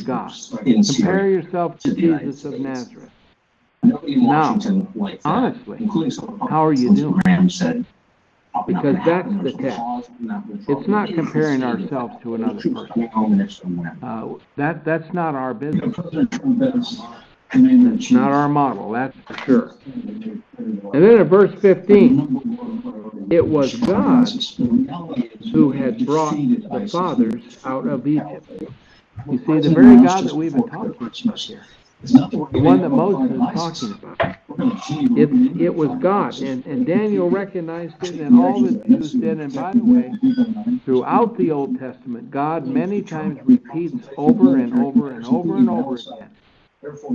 God. 0.06 0.32
Compare 0.64 1.30
yourself 1.30 1.80
to 1.80 1.94
Jesus 1.94 2.46
of 2.46 2.60
Nazareth. 2.60 3.12
Nobody 3.84 4.14
in 4.14 4.24
Now, 4.24 4.60
honestly, 5.24 5.90
how 6.50 6.66
are 6.66 6.74
you 6.74 6.94
doing? 6.96 7.86
Because 8.68 8.98
that's 9.06 9.30
the 9.44 9.54
test. 9.54 9.82
It's 10.68 10.88
not 10.88 11.10
comparing 11.10 11.64
ourselves 11.64 12.16
to 12.24 12.36
another 12.36 12.62
person. 12.62 14.00
Uh, 14.04 14.36
that, 14.58 14.86
that's 14.86 15.14
not 15.14 15.36
our 15.36 15.54
business. 15.54 15.96
It's 17.54 18.12
not 18.12 18.32
our 18.32 18.50
model, 18.50 18.92
that's 18.92 19.18
for 19.28 19.38
sure. 19.46 19.76
And 20.94 21.04
then 21.04 21.22
in 21.22 21.24
verse 21.30 21.54
15, 21.62 23.28
it 23.32 23.46
was 23.46 23.76
God 23.76 24.30
who 25.52 25.72
had 25.72 26.06
brought 26.06 26.36
the 26.36 26.90
fathers 26.92 27.60
out 27.66 27.88
of 27.88 28.08
Egypt. 28.08 28.46
You 29.30 29.40
see, 29.40 29.60
the 29.60 29.72
very 29.76 29.98
God 29.98 30.26
that 30.26 30.36
we've 30.36 30.54
been 30.54 30.68
talking 30.70 30.96
about 31.00 31.40
here, 31.40 31.64
the 32.04 32.38
one 32.54 32.82
that 32.82 32.90
Moses 32.90 33.32
is 33.32 33.38
talking 33.54 33.92
about, 33.92 34.38
it, 35.18 35.62
it 35.62 35.76
was 35.76 35.90
God. 36.00 36.40
And, 36.42 36.66
and 36.66 36.86
Daniel 36.86 37.30
recognized 37.30 37.96
it, 38.04 38.22
and 38.22 38.40
all 38.40 38.62
the 38.62 38.72
Jews 38.88 39.14
did. 39.14 39.40
And 39.40 39.54
by 39.54 39.74
the 39.74 39.84
way, 39.84 40.80
throughout 40.86 41.38
the 41.38 41.52
Old 41.52 41.78
Testament, 41.80 42.32
God 42.32 42.66
many 42.66 43.02
times 43.02 43.40
repeats 43.44 44.08
over 44.18 44.58
and 44.58 44.80
over 44.80 45.12
and 45.12 45.26
over 45.26 45.58
and 45.58 45.70
over 45.70 45.96
again 45.96 46.30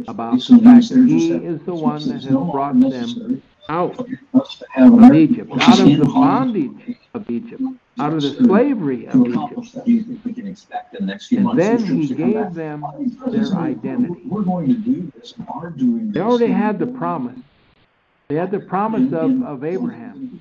about 0.08 0.38
the 0.38 0.60
fact 0.62 0.88
that 0.90 1.06
He 1.08 1.32
is 1.32 1.60
the 1.62 1.74
one 1.74 2.06
that 2.08 2.22
has 2.22 2.26
brought 2.26 2.78
them 2.78 3.42
out 3.70 3.98
of 3.98 5.14
Egypt, 5.14 5.50
out 5.60 5.80
of 5.80 5.98
the 5.98 6.04
bondage 6.04 6.98
of 7.14 7.30
Egypt, 7.30 7.62
out 7.98 8.12
of 8.12 8.22
the 8.22 8.34
slavery 8.34 9.06
of 9.06 9.26
Egypt. 9.26 9.76
And 11.32 11.58
then 11.58 11.84
He 11.84 12.08
gave 12.08 12.54
them 12.54 12.84
their 13.26 13.46
identity. 13.54 14.22
They 16.12 16.20
already 16.20 16.52
had 16.52 16.78
the 16.78 16.86
promise. 16.86 17.38
They 18.28 18.36
had 18.36 18.50
the 18.50 18.60
promise 18.60 19.12
of, 19.12 19.42
of 19.42 19.64
Abraham. 19.64 20.40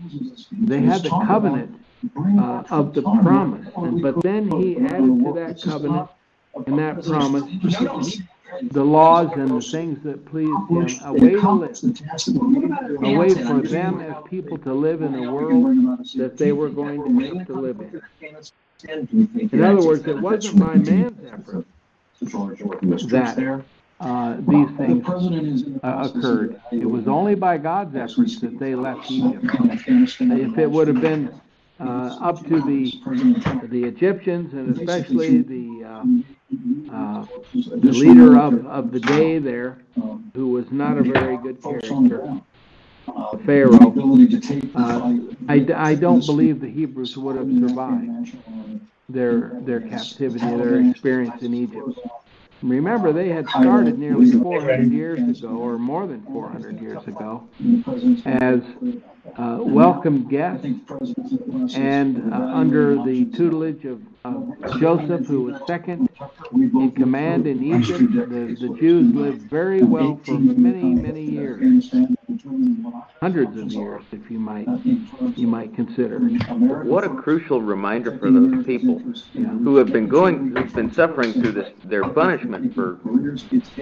They 0.51 0.81
had 0.81 1.03
the 1.03 1.09
covenant 1.09 1.79
uh, 2.17 2.63
of 2.69 2.93
the 2.93 3.01
promise. 3.01 3.67
And, 3.75 4.01
but 4.01 4.21
then 4.21 4.49
He 4.51 4.77
added 4.77 5.23
to 5.23 5.33
that 5.35 5.61
covenant 5.61 6.09
and 6.65 6.79
that 6.79 7.03
promise 7.03 7.43
the 8.61 8.83
laws 8.83 9.31
and 9.35 9.49
the 9.49 9.61
things 9.61 10.01
that 10.03 10.25
pleased 10.25 10.51
him, 10.69 10.87
a 11.05 11.13
way 11.13 11.31
to 11.33 11.53
live, 11.53 13.37
a 13.37 13.45
for 13.45 13.61
them 13.67 13.99
as 14.01 14.15
people 14.29 14.57
to 14.59 14.73
live 14.73 15.01
in 15.01 15.13
the 15.13 15.31
world 15.31 15.99
that 16.15 16.37
they 16.37 16.51
were 16.51 16.69
going 16.69 17.03
to 17.03 17.37
have 17.37 17.47
to 17.47 17.53
live 17.53 17.79
in. 17.79 18.01
In 19.51 19.63
other 19.63 19.85
words, 19.85 20.05
it 20.07 20.19
wasn't 20.19 20.59
by 20.59 20.75
man's 20.75 21.25
effort 21.25 21.65
that 23.09 23.63
uh, 23.99 24.37
these 24.47 24.69
things 24.77 25.79
uh, 25.83 26.09
occurred. 26.13 26.61
It 26.71 26.85
was 26.85 27.07
only 27.07 27.35
by 27.35 27.57
God's 27.57 27.95
efforts 27.95 28.39
that 28.41 28.59
they 28.59 28.75
left 28.75 29.09
Egypt. 29.09 29.45
If 30.19 30.57
it 30.57 30.69
would 30.69 30.87
have 30.87 31.01
been 31.01 31.33
uh, 31.79 32.17
up 32.21 32.45
to 32.47 32.61
the 32.61 32.91
the 33.69 33.83
Egyptians 33.83 34.53
and 34.53 34.77
especially 34.77 35.41
the 35.41 35.85
uh, 36.93 36.97
uh, 36.97 37.25
the 37.81 37.93
leader 37.93 38.37
of, 38.37 38.65
of 38.67 38.91
the 38.91 39.01
day 39.01 39.39
there, 39.39 39.79
who 40.35 40.49
was 40.49 40.71
not 40.71 40.97
a 40.97 41.03
very 41.03 41.37
good 41.37 41.61
character, 41.63 42.23
Pharaoh. 43.45 43.99
Uh, 44.75 45.03
I, 45.49 45.67
I 45.75 45.95
don't 45.95 46.25
believe 46.25 46.61
the 46.61 46.69
Hebrews 46.69 47.17
would 47.17 47.37
have 47.37 47.53
survived 47.53 48.13
their 49.09 49.53
their 49.61 49.81
captivity, 49.81 50.53
their 50.53 50.77
experience 50.79 51.43
in 51.43 51.53
Egypt. 51.55 51.99
Remember, 52.61 53.11
they 53.11 53.29
had 53.29 53.47
started 53.49 53.97
nearly 53.97 54.31
400 54.31 54.91
years 54.91 55.19
ago, 55.19 55.49
or 55.49 55.77
more 55.77 56.07
than 56.07 56.21
400 56.23 56.79
years 56.79 57.05
ago, 57.07 57.49
as 58.25 58.61
uh, 59.37 59.57
welcome 59.61 60.27
guests 60.27 60.65
and 61.75 62.33
uh, 62.33 62.35
under 62.37 62.95
the 63.03 63.25
tutelage 63.25 63.85
of 63.85 64.01
uh, 64.23 64.33
Joseph, 64.79 65.25
who 65.25 65.43
was 65.43 65.61
second 65.67 66.09
in 66.51 66.91
command 66.91 67.47
in 67.47 67.63
Egypt. 67.63 68.11
The, 68.13 68.55
the 68.59 68.69
Jews 68.79 69.13
lived 69.13 69.49
very 69.49 69.83
well 69.83 70.19
for 70.25 70.39
many, 70.39 70.93
many 70.93 71.23
years, 71.23 71.69
hundreds 73.21 73.57
of 73.57 73.71
years, 73.71 74.03
if 74.11 74.29
you 74.29 74.39
might 74.39 74.67
you 75.37 75.47
might 75.47 75.73
consider. 75.75 76.19
What 76.19 77.03
a 77.03 77.09
crucial 77.09 77.61
reminder 77.61 78.17
for 78.17 78.31
those 78.31 78.65
people 78.65 78.99
who 79.33 79.75
have 79.77 79.87
been 79.87 80.07
going, 80.07 80.55
who've 80.55 80.73
been 80.73 80.91
suffering 80.91 81.33
through 81.33 81.53
this, 81.53 81.71
their 81.83 82.03
punishment 82.03 82.73
for 82.73 82.99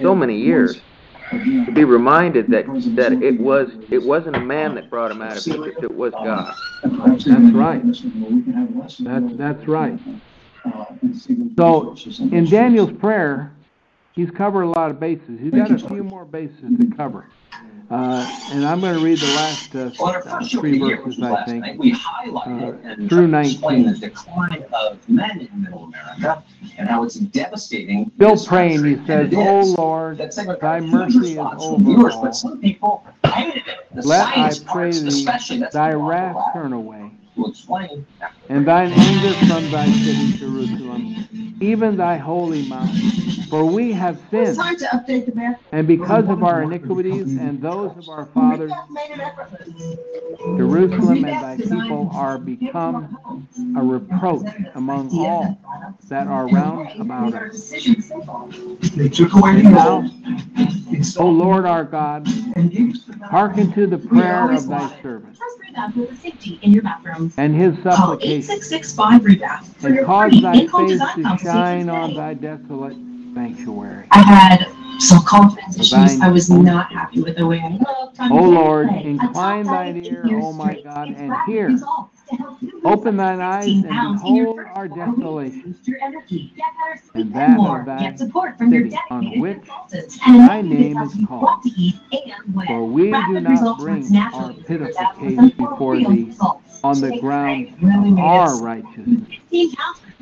so 0.00 0.14
many 0.14 0.36
years, 0.38 0.80
to 1.30 1.72
be 1.72 1.84
reminded 1.84 2.48
that 2.48 2.66
that 2.96 3.12
it 3.22 3.40
was 3.40 3.70
it 3.90 4.02
wasn't 4.02 4.36
a 4.36 4.40
man 4.40 4.74
that 4.74 4.90
brought 4.90 5.10
him 5.10 5.22
out 5.22 5.36
of 5.36 5.46
Egypt, 5.46 5.82
it 5.82 5.94
was 5.94 6.12
God. 6.12 6.54
That's 6.82 7.52
right. 7.52 7.82
That's 9.00 9.36
that's 9.36 9.68
right. 9.68 9.98
So 11.56 11.96
in 12.18 12.44
Daniel's 12.48 12.92
prayer, 12.92 13.52
he's 14.12 14.30
covered 14.30 14.62
a 14.62 14.68
lot 14.68 14.90
of 14.90 15.00
bases. 15.00 15.40
He's 15.40 15.50
got 15.50 15.70
a 15.70 15.78
few 15.78 16.04
more 16.04 16.24
bases 16.24 16.78
to 16.78 16.90
cover. 16.96 17.26
Uh, 17.90 18.26
and 18.48 18.66
I'm 18.66 18.80
going 18.80 18.94
to 18.94 19.00
read 19.00 19.20
the 19.20 19.26
last 19.28 19.74
uh, 19.76 19.90
Well, 19.98 20.20
three 20.48 20.78
verses, 20.78 21.20
I 21.22 21.44
think. 21.44 21.62
night, 21.64 21.78
we 21.78 21.92
highlighted 21.92 22.84
uh, 22.84 22.88
and 22.88 23.08
through 23.08 23.26
explain 23.34 23.82
19. 23.82 23.84
the 23.84 23.98
decline 23.98 24.64
of 24.72 25.08
men 25.08 25.40
in 25.52 25.62
Middle 25.62 25.84
America 25.84 26.42
and 26.78 26.88
how 26.88 27.04
it's 27.04 27.16
devastating. 27.16 28.10
Still 28.16 28.42
praying, 28.46 28.76
country, 28.78 28.96
he 28.96 29.06
says, 29.06 29.24
and 29.26 29.32
it 29.32 29.36
"O 29.36 29.60
is." 29.60 29.74
Lord, 29.76 30.18
thy 30.18 30.56
got 30.56 30.80
a 30.80 30.82
huge 30.82 30.90
mercy 30.90 31.32
is 31.32 31.38
over 31.38 31.84
viewers, 31.84 32.14
all. 32.14 32.22
but 32.22 32.34
some 32.34 32.60
people 32.60 33.04
hated 33.24 33.66
it. 33.66 33.86
The 33.94 34.02
Let, 34.02 34.36
I 34.38 34.54
pray 34.66 34.92
thee, 34.92 35.24
thy 35.72 35.92
wrath 35.92 36.36
turn 36.54 36.72
away, 36.72 37.10
and 38.48 38.66
thine 38.66 38.92
anger 38.92 39.34
from 39.46 39.70
thy 39.70 39.86
city 39.90 40.32
Jerusalem, 40.38 41.56
even 41.60 41.96
thy 41.96 42.16
holy 42.16 42.62
mount. 42.62 42.90
For 43.52 43.66
we 43.66 43.92
have 43.92 44.18
sinned, 44.30 44.56
Time 44.56 44.76
to 44.78 44.86
update 44.86 45.26
the 45.26 45.34
map. 45.34 45.60
and 45.72 45.86
because 45.86 46.26
of 46.30 46.42
our 46.42 46.62
iniquities 46.62 47.26
and 47.26 47.60
those 47.60 47.94
of 47.98 48.08
our 48.08 48.24
fathers, 48.32 48.72
Jerusalem 50.56 51.22
and 51.26 51.42
thy 51.42 51.58
people 51.58 52.10
are 52.14 52.38
become 52.38 53.14
a 53.76 53.82
reproach 53.82 54.46
among 54.74 55.10
all 55.18 55.58
that 56.08 56.28
are 56.28 56.48
round 56.48 56.98
about 56.98 57.34
us. 57.34 57.68
They 58.96 59.10
took 59.10 59.34
away 59.34 59.50
And 59.60 59.76
thou, 59.76 60.10
O 61.18 61.28
Lord 61.28 61.66
our 61.66 61.84
God, 61.84 62.26
hearken 63.24 63.70
to 63.74 63.86
the 63.86 63.98
prayer 63.98 64.50
of 64.50 64.66
thy 64.66 64.88
servant 65.02 65.36
Trust 65.36 65.58
Rebath 65.60 65.94
with 65.94 66.08
the 66.08 66.16
safety 66.16 66.58
in 66.62 66.72
your 66.72 66.84
bathroom. 66.84 67.30
and 67.36 67.54
his 67.54 67.74
Call 67.82 68.12
supplication, 68.18 68.54
8665 68.54 69.22
Rebath 69.24 69.64
for 69.76 69.88
and 69.88 70.06
cause 70.06 70.40
thy 70.40 70.66
face 70.66 71.02
to 71.16 71.38
shine 71.38 71.90
on 71.90 72.14
thy 72.14 72.32
desolate 72.32 72.96
sanctuary. 73.34 74.06
I 74.10 74.22
had 74.22 74.66
some 75.00 75.24
confidence 75.24 75.78
issues. 75.78 76.20
I 76.20 76.28
was 76.28 76.50
not 76.50 76.92
happy 76.92 77.22
with 77.22 77.36
the 77.36 77.46
way 77.46 77.60
I 77.60 77.68
looked. 77.68 78.20
on 78.20 78.32
O 78.32 78.42
the 78.42 78.48
Lord, 78.48 78.88
incline 78.90 79.64
thine 79.64 79.96
ear, 80.04 80.22
eight 80.24 80.30
years 80.30 80.44
O 80.44 80.52
my. 80.52 80.74
God, 80.74 81.08
and 81.08 81.34
hear. 81.46 81.68
results 81.68 82.20
to 82.30 82.36
help 82.36 82.62
you 82.62 82.70
lose 82.72 82.82
Open 82.84 83.16
thine 83.16 83.40
eyes 83.40 83.66
and 83.66 83.82
behold 83.82 84.60
our 84.74 84.88
desolation, 84.88 85.62
Boost 85.72 85.88
your 85.88 85.98
energy. 86.02 86.52
Get 86.56 86.66
and 87.14 87.32
that 87.34 87.58
of 87.58 87.86
thy 87.86 87.98
Get 88.10 88.18
support 88.18 88.56
from 88.58 88.72
your 88.72 88.84
city, 88.84 88.98
on 89.10 89.40
which 89.40 89.62
thy 90.26 90.62
name 90.62 90.98
is 90.98 91.14
called. 91.26 91.42
what 91.42 91.62
to 91.62 91.70
eat 91.76 91.96
and 92.12 92.54
when. 92.54 92.66
For 92.66 92.84
we 92.86 93.10
do 93.10 93.40
not 93.40 93.78
bring 93.78 94.16
our 94.16 94.52
pitiful 94.52 95.06
case 95.18 95.50
before 95.52 95.96
thee 95.96 96.34
on 96.84 97.00
the 97.00 97.18
ground 97.20 97.74
of 97.82 98.18
our 98.18 98.56
righteousness, 98.62 99.28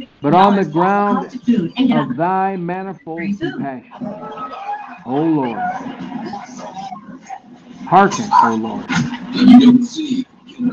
15 0.01 0.09
pounds 0.09 0.17
for 0.21 0.23
$50 0.23 0.23
but 0.23 0.35
on 0.35 0.57
the 0.57 0.65
ground 0.65 1.27
of 1.27 1.33
food 1.45 1.73
and 1.77 1.89
get 1.89 1.99
of 1.99 2.17
thy 2.17 2.57
manifold 2.57 3.39
compassion. 3.39 4.11
O 5.07 5.23
Lord, 5.23 5.71
hearken, 7.87 8.35
O 8.43 8.55
Lord, 8.55 8.87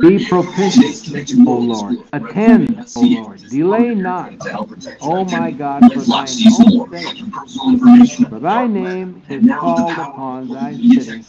be 0.02 0.20
propitious, 0.20 1.08
O 1.46 1.58
Lord, 1.58 2.00
attend, 2.14 2.86
O 2.96 3.02
Lord, 3.02 3.50
delay 3.50 3.96
not, 3.96 4.34
O 5.02 5.26
my 5.26 5.52
God, 5.52 5.92
for 5.94 6.06
thine 6.06 6.46
own 6.52 6.92
sake. 6.94 8.30
For 8.30 8.40
thy 8.40 8.68
name 8.68 9.24
is 9.30 9.48
called 9.60 10.00
upon 10.00 10.50
thy 10.52 10.78
city 10.78 11.26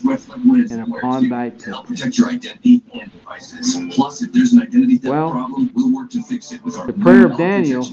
and 0.70 0.82
upon 0.82 1.28
thy 1.28 1.50
temple. 1.50 1.84
protect 1.84 2.18
your 2.18 2.30
identity 2.30 2.82
and 2.94 3.12
devices. 3.12 3.76
Plus, 3.94 4.22
if 4.22 4.32
there's 4.32 4.52
an 4.52 4.62
identity 4.62 4.98
theft 4.98 5.10
Well, 5.10 5.30
problem, 5.30 5.70
we'll 5.74 5.92
work 5.94 6.10
to 6.10 6.22
fix 6.22 6.52
it 6.52 6.64
with 6.64 6.76
our 6.78 6.86
the 6.86 6.92
prayer 6.92 7.26
of 7.26 7.36
Daniel 7.36 7.84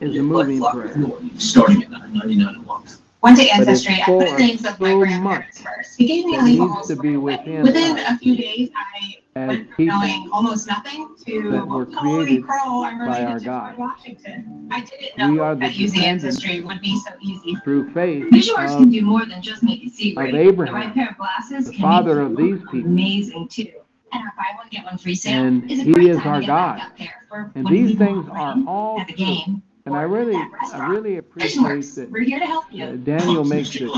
is 0.00 0.16
a 0.18 0.22
moving 0.22 0.60
prayer. 0.62 0.94
Starting 1.38 1.82
at 1.84 1.90
nine 1.90 2.14
ninety-nine 2.14 2.54
a 2.56 2.58
month. 2.60 3.00
But 3.22 3.32
it's 3.40 3.52
Ancestry. 3.52 4.02
I 4.02 4.06
put 4.06 4.18
the 4.36 4.38
names 4.38 4.64
of 4.66 4.80
my 4.80 4.94
grandparents 4.94 5.60
first. 5.60 5.98
He 5.98 6.06
gave 6.06 6.26
me 6.26 6.36
a 6.38 6.42
legal 6.42 6.82
to 6.84 6.96
be 6.96 7.16
within 7.16 7.62
Within 7.66 7.98
a 7.98 8.18
few 8.18 8.36
days, 8.36 8.70
I 8.76 9.16
as 9.34 9.58
people 9.76 9.86
knowing 9.98 10.28
almost 10.32 10.66
nothing 10.66 11.14
to 11.24 11.50
that 11.52 11.66
were 11.66 11.86
holy 11.86 12.24
created 12.26 12.44
crow, 12.46 12.84
I'm 12.84 12.98
by 12.98 13.24
our 13.24 13.40
God. 13.40 13.78
Washington. 13.78 14.68
I 14.70 14.80
didn't 14.80 15.30
We 15.30 15.36
know 15.36 15.42
are 15.42 15.54
the 15.54 15.60
that 15.60 15.74
using 15.74 16.04
Ancestry 16.04 16.60
would 16.60 16.80
be 16.82 16.98
so 17.00 17.12
easy. 17.22 17.56
through 17.64 17.92
faith 17.92 18.24
Visuals 18.30 18.76
can 18.76 18.90
do 18.90 19.02
more 19.02 19.24
than 19.24 19.40
just 19.40 19.62
make 19.62 19.82
you 19.82 19.88
see 19.90 20.14
of. 20.14 20.34
Abraham, 20.34 20.74
The 20.74 20.80
right 20.80 20.94
pair 20.94 21.10
of 21.10 21.16
glasses 21.16 21.66
the 21.66 21.72
can 21.72 21.80
father 21.82 22.20
of 22.20 22.36
these 22.36 22.60
people. 22.70 22.90
amazing 22.90 23.48
too. 23.48 23.68
And 24.12 24.22
if 24.26 24.34
I 24.38 24.54
want 24.56 24.70
to 24.70 24.76
get 24.76 24.84
one 24.84 24.98
free 24.98 25.14
sale, 25.14 25.42
And 25.42 25.70
it's 25.70 25.80
a 25.80 25.84
he 25.84 25.92
great 25.92 26.08
is 26.08 26.18
time 26.18 26.26
our 26.28 26.34
to 26.40 26.40
get 26.42 26.46
God. 26.48 26.76
back 26.76 26.86
up 26.90 26.98
there 26.98 27.26
for 27.30 27.52
And 27.54 27.66
these 27.66 27.96
things 27.96 28.28
are 28.28 28.56
all 28.66 29.00
at 29.00 29.06
the 29.06 29.14
game. 29.14 29.62
And 29.84 29.96
I 29.96 30.02
really, 30.02 30.40
I 30.72 30.86
really 30.88 31.16
appreciate 31.16 31.82
that 31.96 32.08
We're 32.10 32.22
here 32.22 32.38
to 32.38 32.46
help 32.46 32.66
uh, 32.66 32.68
you. 32.70 32.96
Daniel 32.98 33.44
makes 33.44 33.74
it 33.74 33.90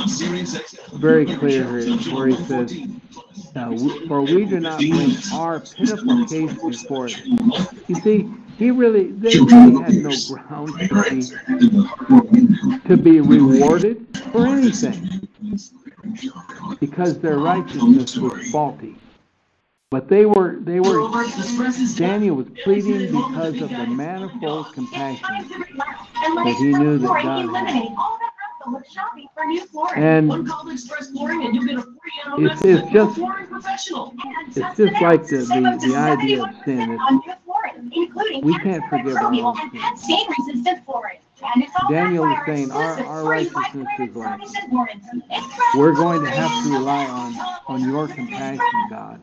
very 0.94 1.26
clear 1.26 1.78
here 1.78 2.14
where 2.14 2.28
he 2.28 2.36
says, 2.44 2.74
uh, 3.54 3.76
for 4.08 4.22
we 4.22 4.46
do 4.46 4.60
not 4.60 4.78
bring 4.78 5.14
our 5.34 5.60
pitiful 5.60 6.26
case 6.26 6.54
before. 6.54 7.08
You 7.08 7.94
see, 7.96 8.30
he 8.56 8.70
really, 8.70 9.10
they 9.12 9.38
really 9.38 9.82
had 9.82 9.94
no 9.96 10.12
ground 10.28 10.72
to 10.88 10.94
be, 12.80 12.88
to 12.88 12.96
be 12.96 13.20
rewarded 13.20 14.06
for 14.32 14.46
anything 14.46 15.28
because 16.80 17.18
their 17.18 17.38
righteousness 17.38 18.16
was 18.16 18.50
faulty. 18.50 18.96
But 19.90 20.08
they 20.08 20.26
were, 20.26 20.58
they 20.60 20.80
were, 20.80 21.08
Daniel 21.94 22.36
was 22.36 22.46
pleading 22.64 23.12
because 23.12 23.60
of 23.60 23.70
the 23.70 23.86
manifold 23.86 24.72
compassion. 24.72 25.48
that 26.44 26.56
he 26.58 26.72
knew 26.72 26.98
that 26.98 27.22
God 27.22 27.48
had. 27.54 27.96
And 29.96 30.32
it's, 32.38 32.62
it's 32.64 32.92
just, 32.92 33.18
it's 34.56 34.76
just 34.76 35.02
like 35.02 35.26
the, 35.28 35.36
the, 35.38 35.78
the 35.86 35.96
idea 35.96 36.42
of 36.42 36.48
sin. 36.64 36.98
It's, 36.98 38.42
we 38.42 38.58
can't 38.60 38.82
forgive 38.88 39.16
our 39.16 39.32
own 39.34 39.56
sins. 39.70 40.06
Daniel 41.90 42.24
is 42.32 42.38
saying 42.46 42.70
our, 42.70 43.04
our 43.04 43.24
righteousness 43.24 43.86
is 44.00 44.16
like, 44.16 44.40
we're 45.74 45.92
going 45.92 46.22
to 46.24 46.30
have 46.30 46.64
to 46.64 46.72
rely 46.72 47.04
on, 47.06 47.34
on 47.68 47.82
your 47.88 48.08
compassion, 48.08 48.60
God. 48.90 49.20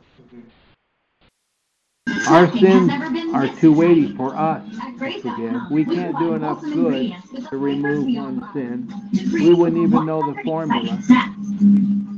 Our 2.27 2.51
sins 2.57 2.91
are 3.33 3.47
too 3.59 3.73
weighty 3.73 4.15
for 4.15 4.35
us 4.35 4.63
to 4.99 5.21
forgive. 5.21 5.61
We 5.71 5.85
can't 5.85 6.17
do 6.19 6.33
enough 6.33 6.61
good 6.61 7.15
to 7.49 7.57
remove 7.57 8.05
one 8.15 8.47
sin. 8.53 8.93
We 9.33 9.53
wouldn't 9.53 9.81
even 9.81 10.05
know 10.05 10.21
the 10.33 10.41
formula. 10.43 10.99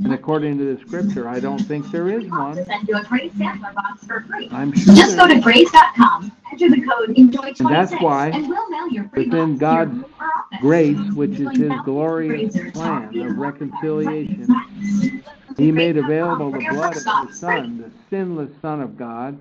And 0.04 0.14
according 0.14 0.58
to 0.58 0.76
the 0.76 0.82
scripture, 0.86 1.30
I 1.30 1.40
don't 1.40 1.60
think 1.60 1.90
there 1.92 2.10
is 2.10 2.30
one. 2.30 2.64
Send 2.66 2.88
you 2.88 2.98
a 2.98 3.04
free 3.06 3.32
sampler 3.38 3.72
box 3.74 4.06
for 4.06 4.22
free. 4.22 4.50
I'm 4.52 4.74
sure 4.74 4.96
Just 4.96 5.18
go 5.18 5.28
to 5.28 5.40
grace.com, 5.40 6.32
enter 6.52 6.70
the 6.70 6.82
code 6.82 7.16
ENJOY26, 7.16 7.60
And 7.62 7.70
that's 7.70 7.94
why, 8.02 8.28
and 8.30 8.48
we'll 8.50 8.70
mail 8.70 8.90
your 8.90 9.08
free 9.10 9.26
within 9.26 9.58
box 9.58 9.66
to 9.66 9.76
your 9.76 9.86
God's 9.86 10.62
grace, 10.62 11.14
which 11.14 11.40
is 11.40 11.58
his 11.58 11.72
glorious 11.86 12.58
plan 12.74 13.18
of 13.20 13.38
reconciliation, 13.38 15.24
he 15.58 15.72
made 15.72 15.98
available 15.98 16.52
the 16.52 16.60
blood 16.70 16.98
of 16.98 17.28
his. 17.30 17.40
Son, 17.40 17.78
the 17.78 17.92
sinless 18.10 18.52
Son 18.62 18.82
of 18.82 18.98
God, 18.98 19.40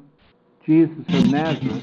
Jesus 0.67 0.97
of 1.09 1.31
Nazareth, 1.31 1.83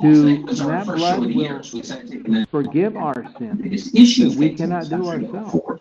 to, 0.00 0.44
that 0.44 0.86
blood 0.86 1.34
will 1.34 2.46
forgive 2.46 2.96
our 2.96 3.26
sins 3.38 3.60
Biggest 3.60 3.94
issue 3.94 4.28
that 4.28 4.38
we 4.38 4.54
cannot 4.54 4.88
do 4.88 4.98
going 4.98 5.26
ourselves. 5.26 5.80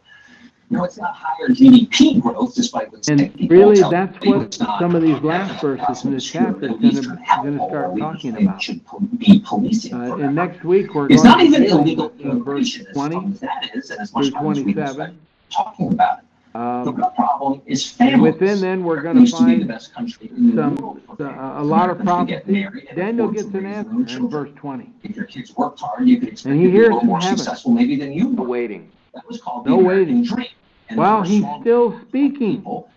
No, 0.70 0.84
it's 0.84 0.98
not 0.98 1.16
higher 1.16 1.48
GDP 1.48 2.20
growth, 2.20 2.56
despite 2.56 2.92
what 2.92 3.08
And 3.08 3.34
really, 3.50 3.80
that's 3.90 4.18
what 4.26 4.60
not 4.60 4.80
some 4.82 4.96
of 4.96 5.02
these 5.02 5.22
last 5.22 5.62
verses 5.62 6.04
in 6.04 6.12
this 6.12 6.26
chapter 6.30 6.66
is 6.66 6.80
truth 6.80 6.94
that 6.96 7.04
gonna, 7.06 7.16
we 7.16 7.26
have 7.26 7.44
gonna 7.46 7.62
all 7.62 7.70
start 7.70 7.98
talking 7.98 8.38
about. 8.38 8.62
Should 8.62 8.82
be 9.18 9.40
policing. 9.46 9.94
Uh, 9.94 10.16
and 10.16 10.36
next 10.36 10.66
week, 10.66 10.94
we're 10.94 11.08
going 11.08 11.24
not 11.24 11.38
to 11.40 11.46
even 11.46 11.64
illegal 11.64 12.10
verse 12.10 12.20
immigration 12.20 12.88
as 12.88 12.96
fun 12.96 13.12
twenty 13.12 13.32
as 13.32 13.40
that 13.40 13.72
is, 13.76 13.92
and 13.92 14.02
as 14.02 14.12
through 14.12 14.32
much 14.32 14.34
as 14.36 14.64
we 14.66 14.74
can 14.74 14.84
twenty-seven. 14.84 15.20
talking 15.52 15.94
about 15.94 16.20
it. 16.20 16.26
The 16.58 16.64
Um, 16.89 16.95
real 16.95 17.10
problem 17.12 17.62
is 17.68 17.86
families. 17.91 18.34
within 18.34 18.60
then, 18.62 18.84
we're 18.84 18.95
used 19.14 19.38
to 19.38 19.45
be 19.45 19.51
the 19.51 19.58
find 19.60 19.68
best 19.68 19.93
country 19.93 20.32
in 20.36 20.55
the 20.55 20.64
some, 20.64 20.76
world 20.78 21.01
for 21.05 21.16
the- 21.16 21.26
families. 21.30 21.62
a 21.62 21.64
lot 21.64 21.89
of 21.91 21.97
could 21.97 22.05
get 22.08 22.12
prophecy. 22.14 22.51
married 22.51 22.86
and 22.89 22.97
Daniel 22.97 23.26
afford 23.26 23.36
gets 23.36 23.47
an 23.47 23.53
raise 23.53 23.64
their 23.64 23.74
answer 23.76 23.91
in 23.91 24.05
children. 24.08 24.30
verse 24.32 24.49
twenty. 24.55 24.89
If 25.03 25.16
your 25.16 25.26
kids 25.26 25.55
worked 25.55 25.80
hard, 25.82 26.08
you 26.08 26.20
could 26.20 26.30
expect 26.30 26.51
And 26.51 26.60
he 26.60 26.66
to 26.66 26.72
be 26.72 26.78
a 26.78 26.80
hears 26.80 26.86
little 26.86 26.99
from 27.01 27.08
more 27.10 27.20
heaven. 27.20 27.38
successful 27.38 27.72
maybe 27.74 27.95
than 27.95 28.12
you 28.12 28.34
The 28.34 28.41
were. 28.41 28.47
waiting. 28.47 28.89
That 29.14 29.28
was 29.28 29.39
called 29.39 29.68
No 29.68 29.76
the 29.76 29.82
American 29.82 29.97
waiting. 30.16 30.24
dream. 30.24 30.47
And 30.89 30.97
While 30.97 31.22
he's 31.22 31.41
small 31.41 31.62
still 31.62 31.99
speaking. 32.08 32.55
people, 32.58 32.89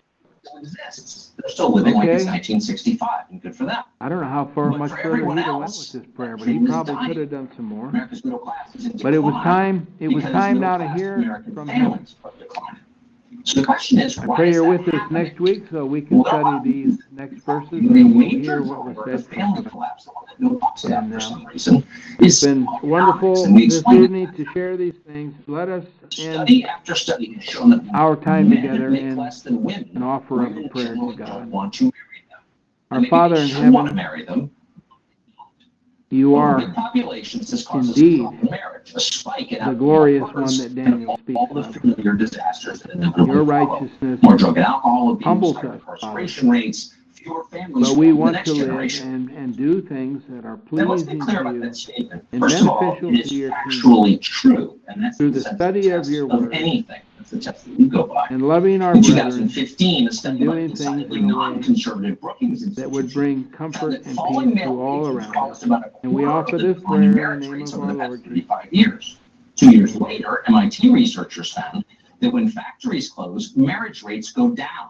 still 0.43 0.57
exists. 0.59 1.31
They're 1.37 1.49
still 1.51 1.71
living 1.71 1.93
like 1.93 2.07
it's 2.09 2.23
Okay. 2.23 2.31
1965, 2.31 3.25
and 3.29 3.41
good 3.43 3.55
for 3.55 3.65
them. 3.65 3.83
I 3.99 4.09
don't 4.09 4.21
know 4.21 4.27
how 4.27 4.45
far, 4.55 4.71
But 4.71 4.79
much 4.79 4.89
for 4.89 4.97
further 4.97 5.09
everyone 5.17 5.37
have 5.37 5.53
went 5.53 5.63
else, 5.65 5.93
with 5.93 6.01
this 6.01 6.11
prayer, 6.15 6.35
but 6.35 6.47
he 6.47 6.57
probably 6.65 6.95
dying. 6.95 7.07
could 7.09 7.17
have 7.17 7.29
done 7.29 7.49
some 7.55 7.65
more. 7.65 7.89
America's 7.89 8.25
middle 8.25 8.39
class 8.39 8.73
is 8.75 8.85
in 8.87 8.97
But 9.03 9.13
it 9.13 9.19
was 9.19 9.35
time, 9.35 9.85
it 9.99 10.07
was 10.07 10.23
because 10.23 10.31
time 10.33 10.59
now 10.59 10.77
to 10.77 10.83
middle-class 10.85 10.99
hear 10.99 11.13
American 11.15 11.53
from 11.53 11.67
families 11.67 12.15
are 12.23 12.31
declining. 12.39 12.81
So 13.43 13.59
the 13.61 13.65
question 13.65 13.99
is, 13.99 14.17
I 14.17 14.25
pray 14.35 14.51
you're 14.53 14.63
with 14.67 14.87
us 14.93 15.09
next 15.11 15.39
week 15.39 15.63
so 15.71 15.85
we 15.85 16.01
can 16.01 16.19
Well, 16.19 16.25
study 16.25 16.71
these 16.71 16.99
next 17.11 17.43
verses 17.43 17.71
and 17.71 18.15
we'll 18.15 18.29
hear 18.29 18.61
what 18.61 18.85
was 18.85 18.97
said 19.05 19.25
from 19.25 19.35
family 19.35 19.55
heaven. 19.63 19.71
the 19.71 19.77
one 19.77 20.25
that 20.27 20.39
no 20.39 20.49
one 20.49 20.61
And, 20.93 21.11
for 21.11 21.17
uh, 21.17 21.19
some 21.19 21.45
reason, 21.45 21.83
It's 22.19 22.41
been 22.43 22.67
wonderful 22.83 23.51
we 23.53 23.67
this 23.67 23.83
evening 23.91 24.33
to 24.33 24.45
share 24.53 24.77
these 24.77 24.95
things. 25.07 25.33
Let 25.47 25.69
us 25.69 25.85
Study 26.09 26.65
after 26.65 26.93
study 26.95 27.33
has 27.33 27.43
shown 27.43 27.69
that 27.71 27.81
our 27.93 28.15
time 28.15 28.49
together 28.49 28.89
make 28.91 29.01
in 29.01 29.17
less 29.17 29.41
than 29.41 29.63
women. 29.63 29.89
an 29.95 30.03
offer 30.03 30.45
of 30.45 30.57
a 30.57 30.67
prayer 30.69 30.93
to 30.95 31.13
God. 31.15 31.27
don't 31.27 31.51
want 31.51 31.73
to 31.75 31.85
marry 31.85 32.23
them. 32.29 32.41
Our 32.91 33.05
Father 33.09 33.37
in 33.37 33.47
should 33.47 33.73
want 33.73 33.87
to 33.89 33.95
heaven, 33.95 33.95
marry 33.95 34.25
them. 34.25 34.51
You 36.11 36.35
are 36.35 36.61
populations, 36.73 37.49
this 37.49 37.65
causes 37.65 37.97
indeed 37.97 38.49
marriage, 38.49 38.93
a 38.93 38.99
spike 38.99 39.51
in 39.51 39.65
the 39.65 39.73
glorious 39.73 40.23
one 40.33 40.45
that 40.57 40.75
Daniel 40.75 41.17
speaks 41.17 41.37
all 41.37 41.53
the 41.53 41.61
of. 41.61 41.73
familiar 41.73 42.13
disasters 42.13 42.81
that 42.81 43.17
Your 43.17 43.43
righteousness 43.43 44.19
More 44.21 44.37
drug 44.37 44.57
and 44.57 44.65
alcohol 44.65 45.13
abuse, 45.13 45.55
higher 45.55 45.73
incarceration 45.73 46.49
rates, 46.49 46.93
families 47.51 47.89
But 47.89 47.97
we 47.97 48.07
the 48.07 48.13
want 48.13 48.45
to 48.45 48.53
live 48.53 49.01
and, 49.01 49.29
and 49.29 49.55
do 49.55 49.81
things 49.81 50.23
that 50.29 50.45
are 50.45 50.59
Now, 50.71 50.85
let's 50.85 51.03
be 51.03 51.17
pleasing 51.17 51.19
clear 51.19 51.35
to 51.35 51.41
about 51.41 51.55
you 51.55 51.61
that 51.61 51.75
statement. 51.75 52.25
First 52.39 52.61
of 52.61 52.69
all, 52.69 52.97
it 53.01 53.31
is 53.31 53.51
actually 53.51 54.17
true, 54.17 54.79
and 54.87 55.03
that's 55.03 55.17
Through 55.17 55.31
the 55.31 55.41
sense 55.41 55.55
study 55.55 55.89
of 55.89 56.07
your 56.09 56.27
word. 56.27 56.53
anything. 56.53 57.01
That's 57.17 57.29
the 57.31 57.39
test 57.39 57.65
that 57.65 57.77
we 57.77 57.85
go 57.87 58.03
by. 58.03 58.27
and 58.29 58.47
loving 58.47 58.81
our 58.81 58.95
In 58.95 59.03
2015, 59.03 60.07
a 60.07 60.11
study 60.11 60.45
by 60.45 60.55
the 60.55 60.67
decidedly 60.69 61.19
in 61.19 61.25
a 61.25 61.27
way 61.27 61.33
non-conservative 61.33 62.19
Brookings 62.19 62.63
Institute 62.63 62.83
that 62.83 62.89
would 62.91 63.13
bring 63.13 63.45
comfort 63.51 63.93
and 63.93 64.05
peace 64.05 64.63
to 64.63 64.81
all 64.81 65.07
around 65.07 65.27
us. 65.27 65.31
caused 65.33 65.65
about 65.65 65.83
a 65.85 65.91
And 66.03 66.13
we 66.13 66.25
offer 66.25 66.55
of 66.55 66.61
this 66.61 66.83
prayer 66.83 67.01
in 67.03 67.11
the 67.11 67.15
marriage 67.15 67.41
name 67.43 67.51
rates 67.51 67.73
of 67.73 67.79
over 67.79 67.87
our 67.87 67.93
the 67.93 67.99
past 67.99 68.09
Lord 68.09 68.23
35 68.23 68.73
years. 68.73 69.17
Two 69.55 69.69
years 69.69 69.95
later, 69.95 70.43
MIT 70.47 70.89
researchers 70.89 71.53
found 71.53 71.85
that 72.21 72.33
when 72.33 72.49
factories 72.49 73.09
close, 73.09 73.55
marriage 73.55 74.01
rates 74.01 74.31
go 74.31 74.49
down 74.49 74.89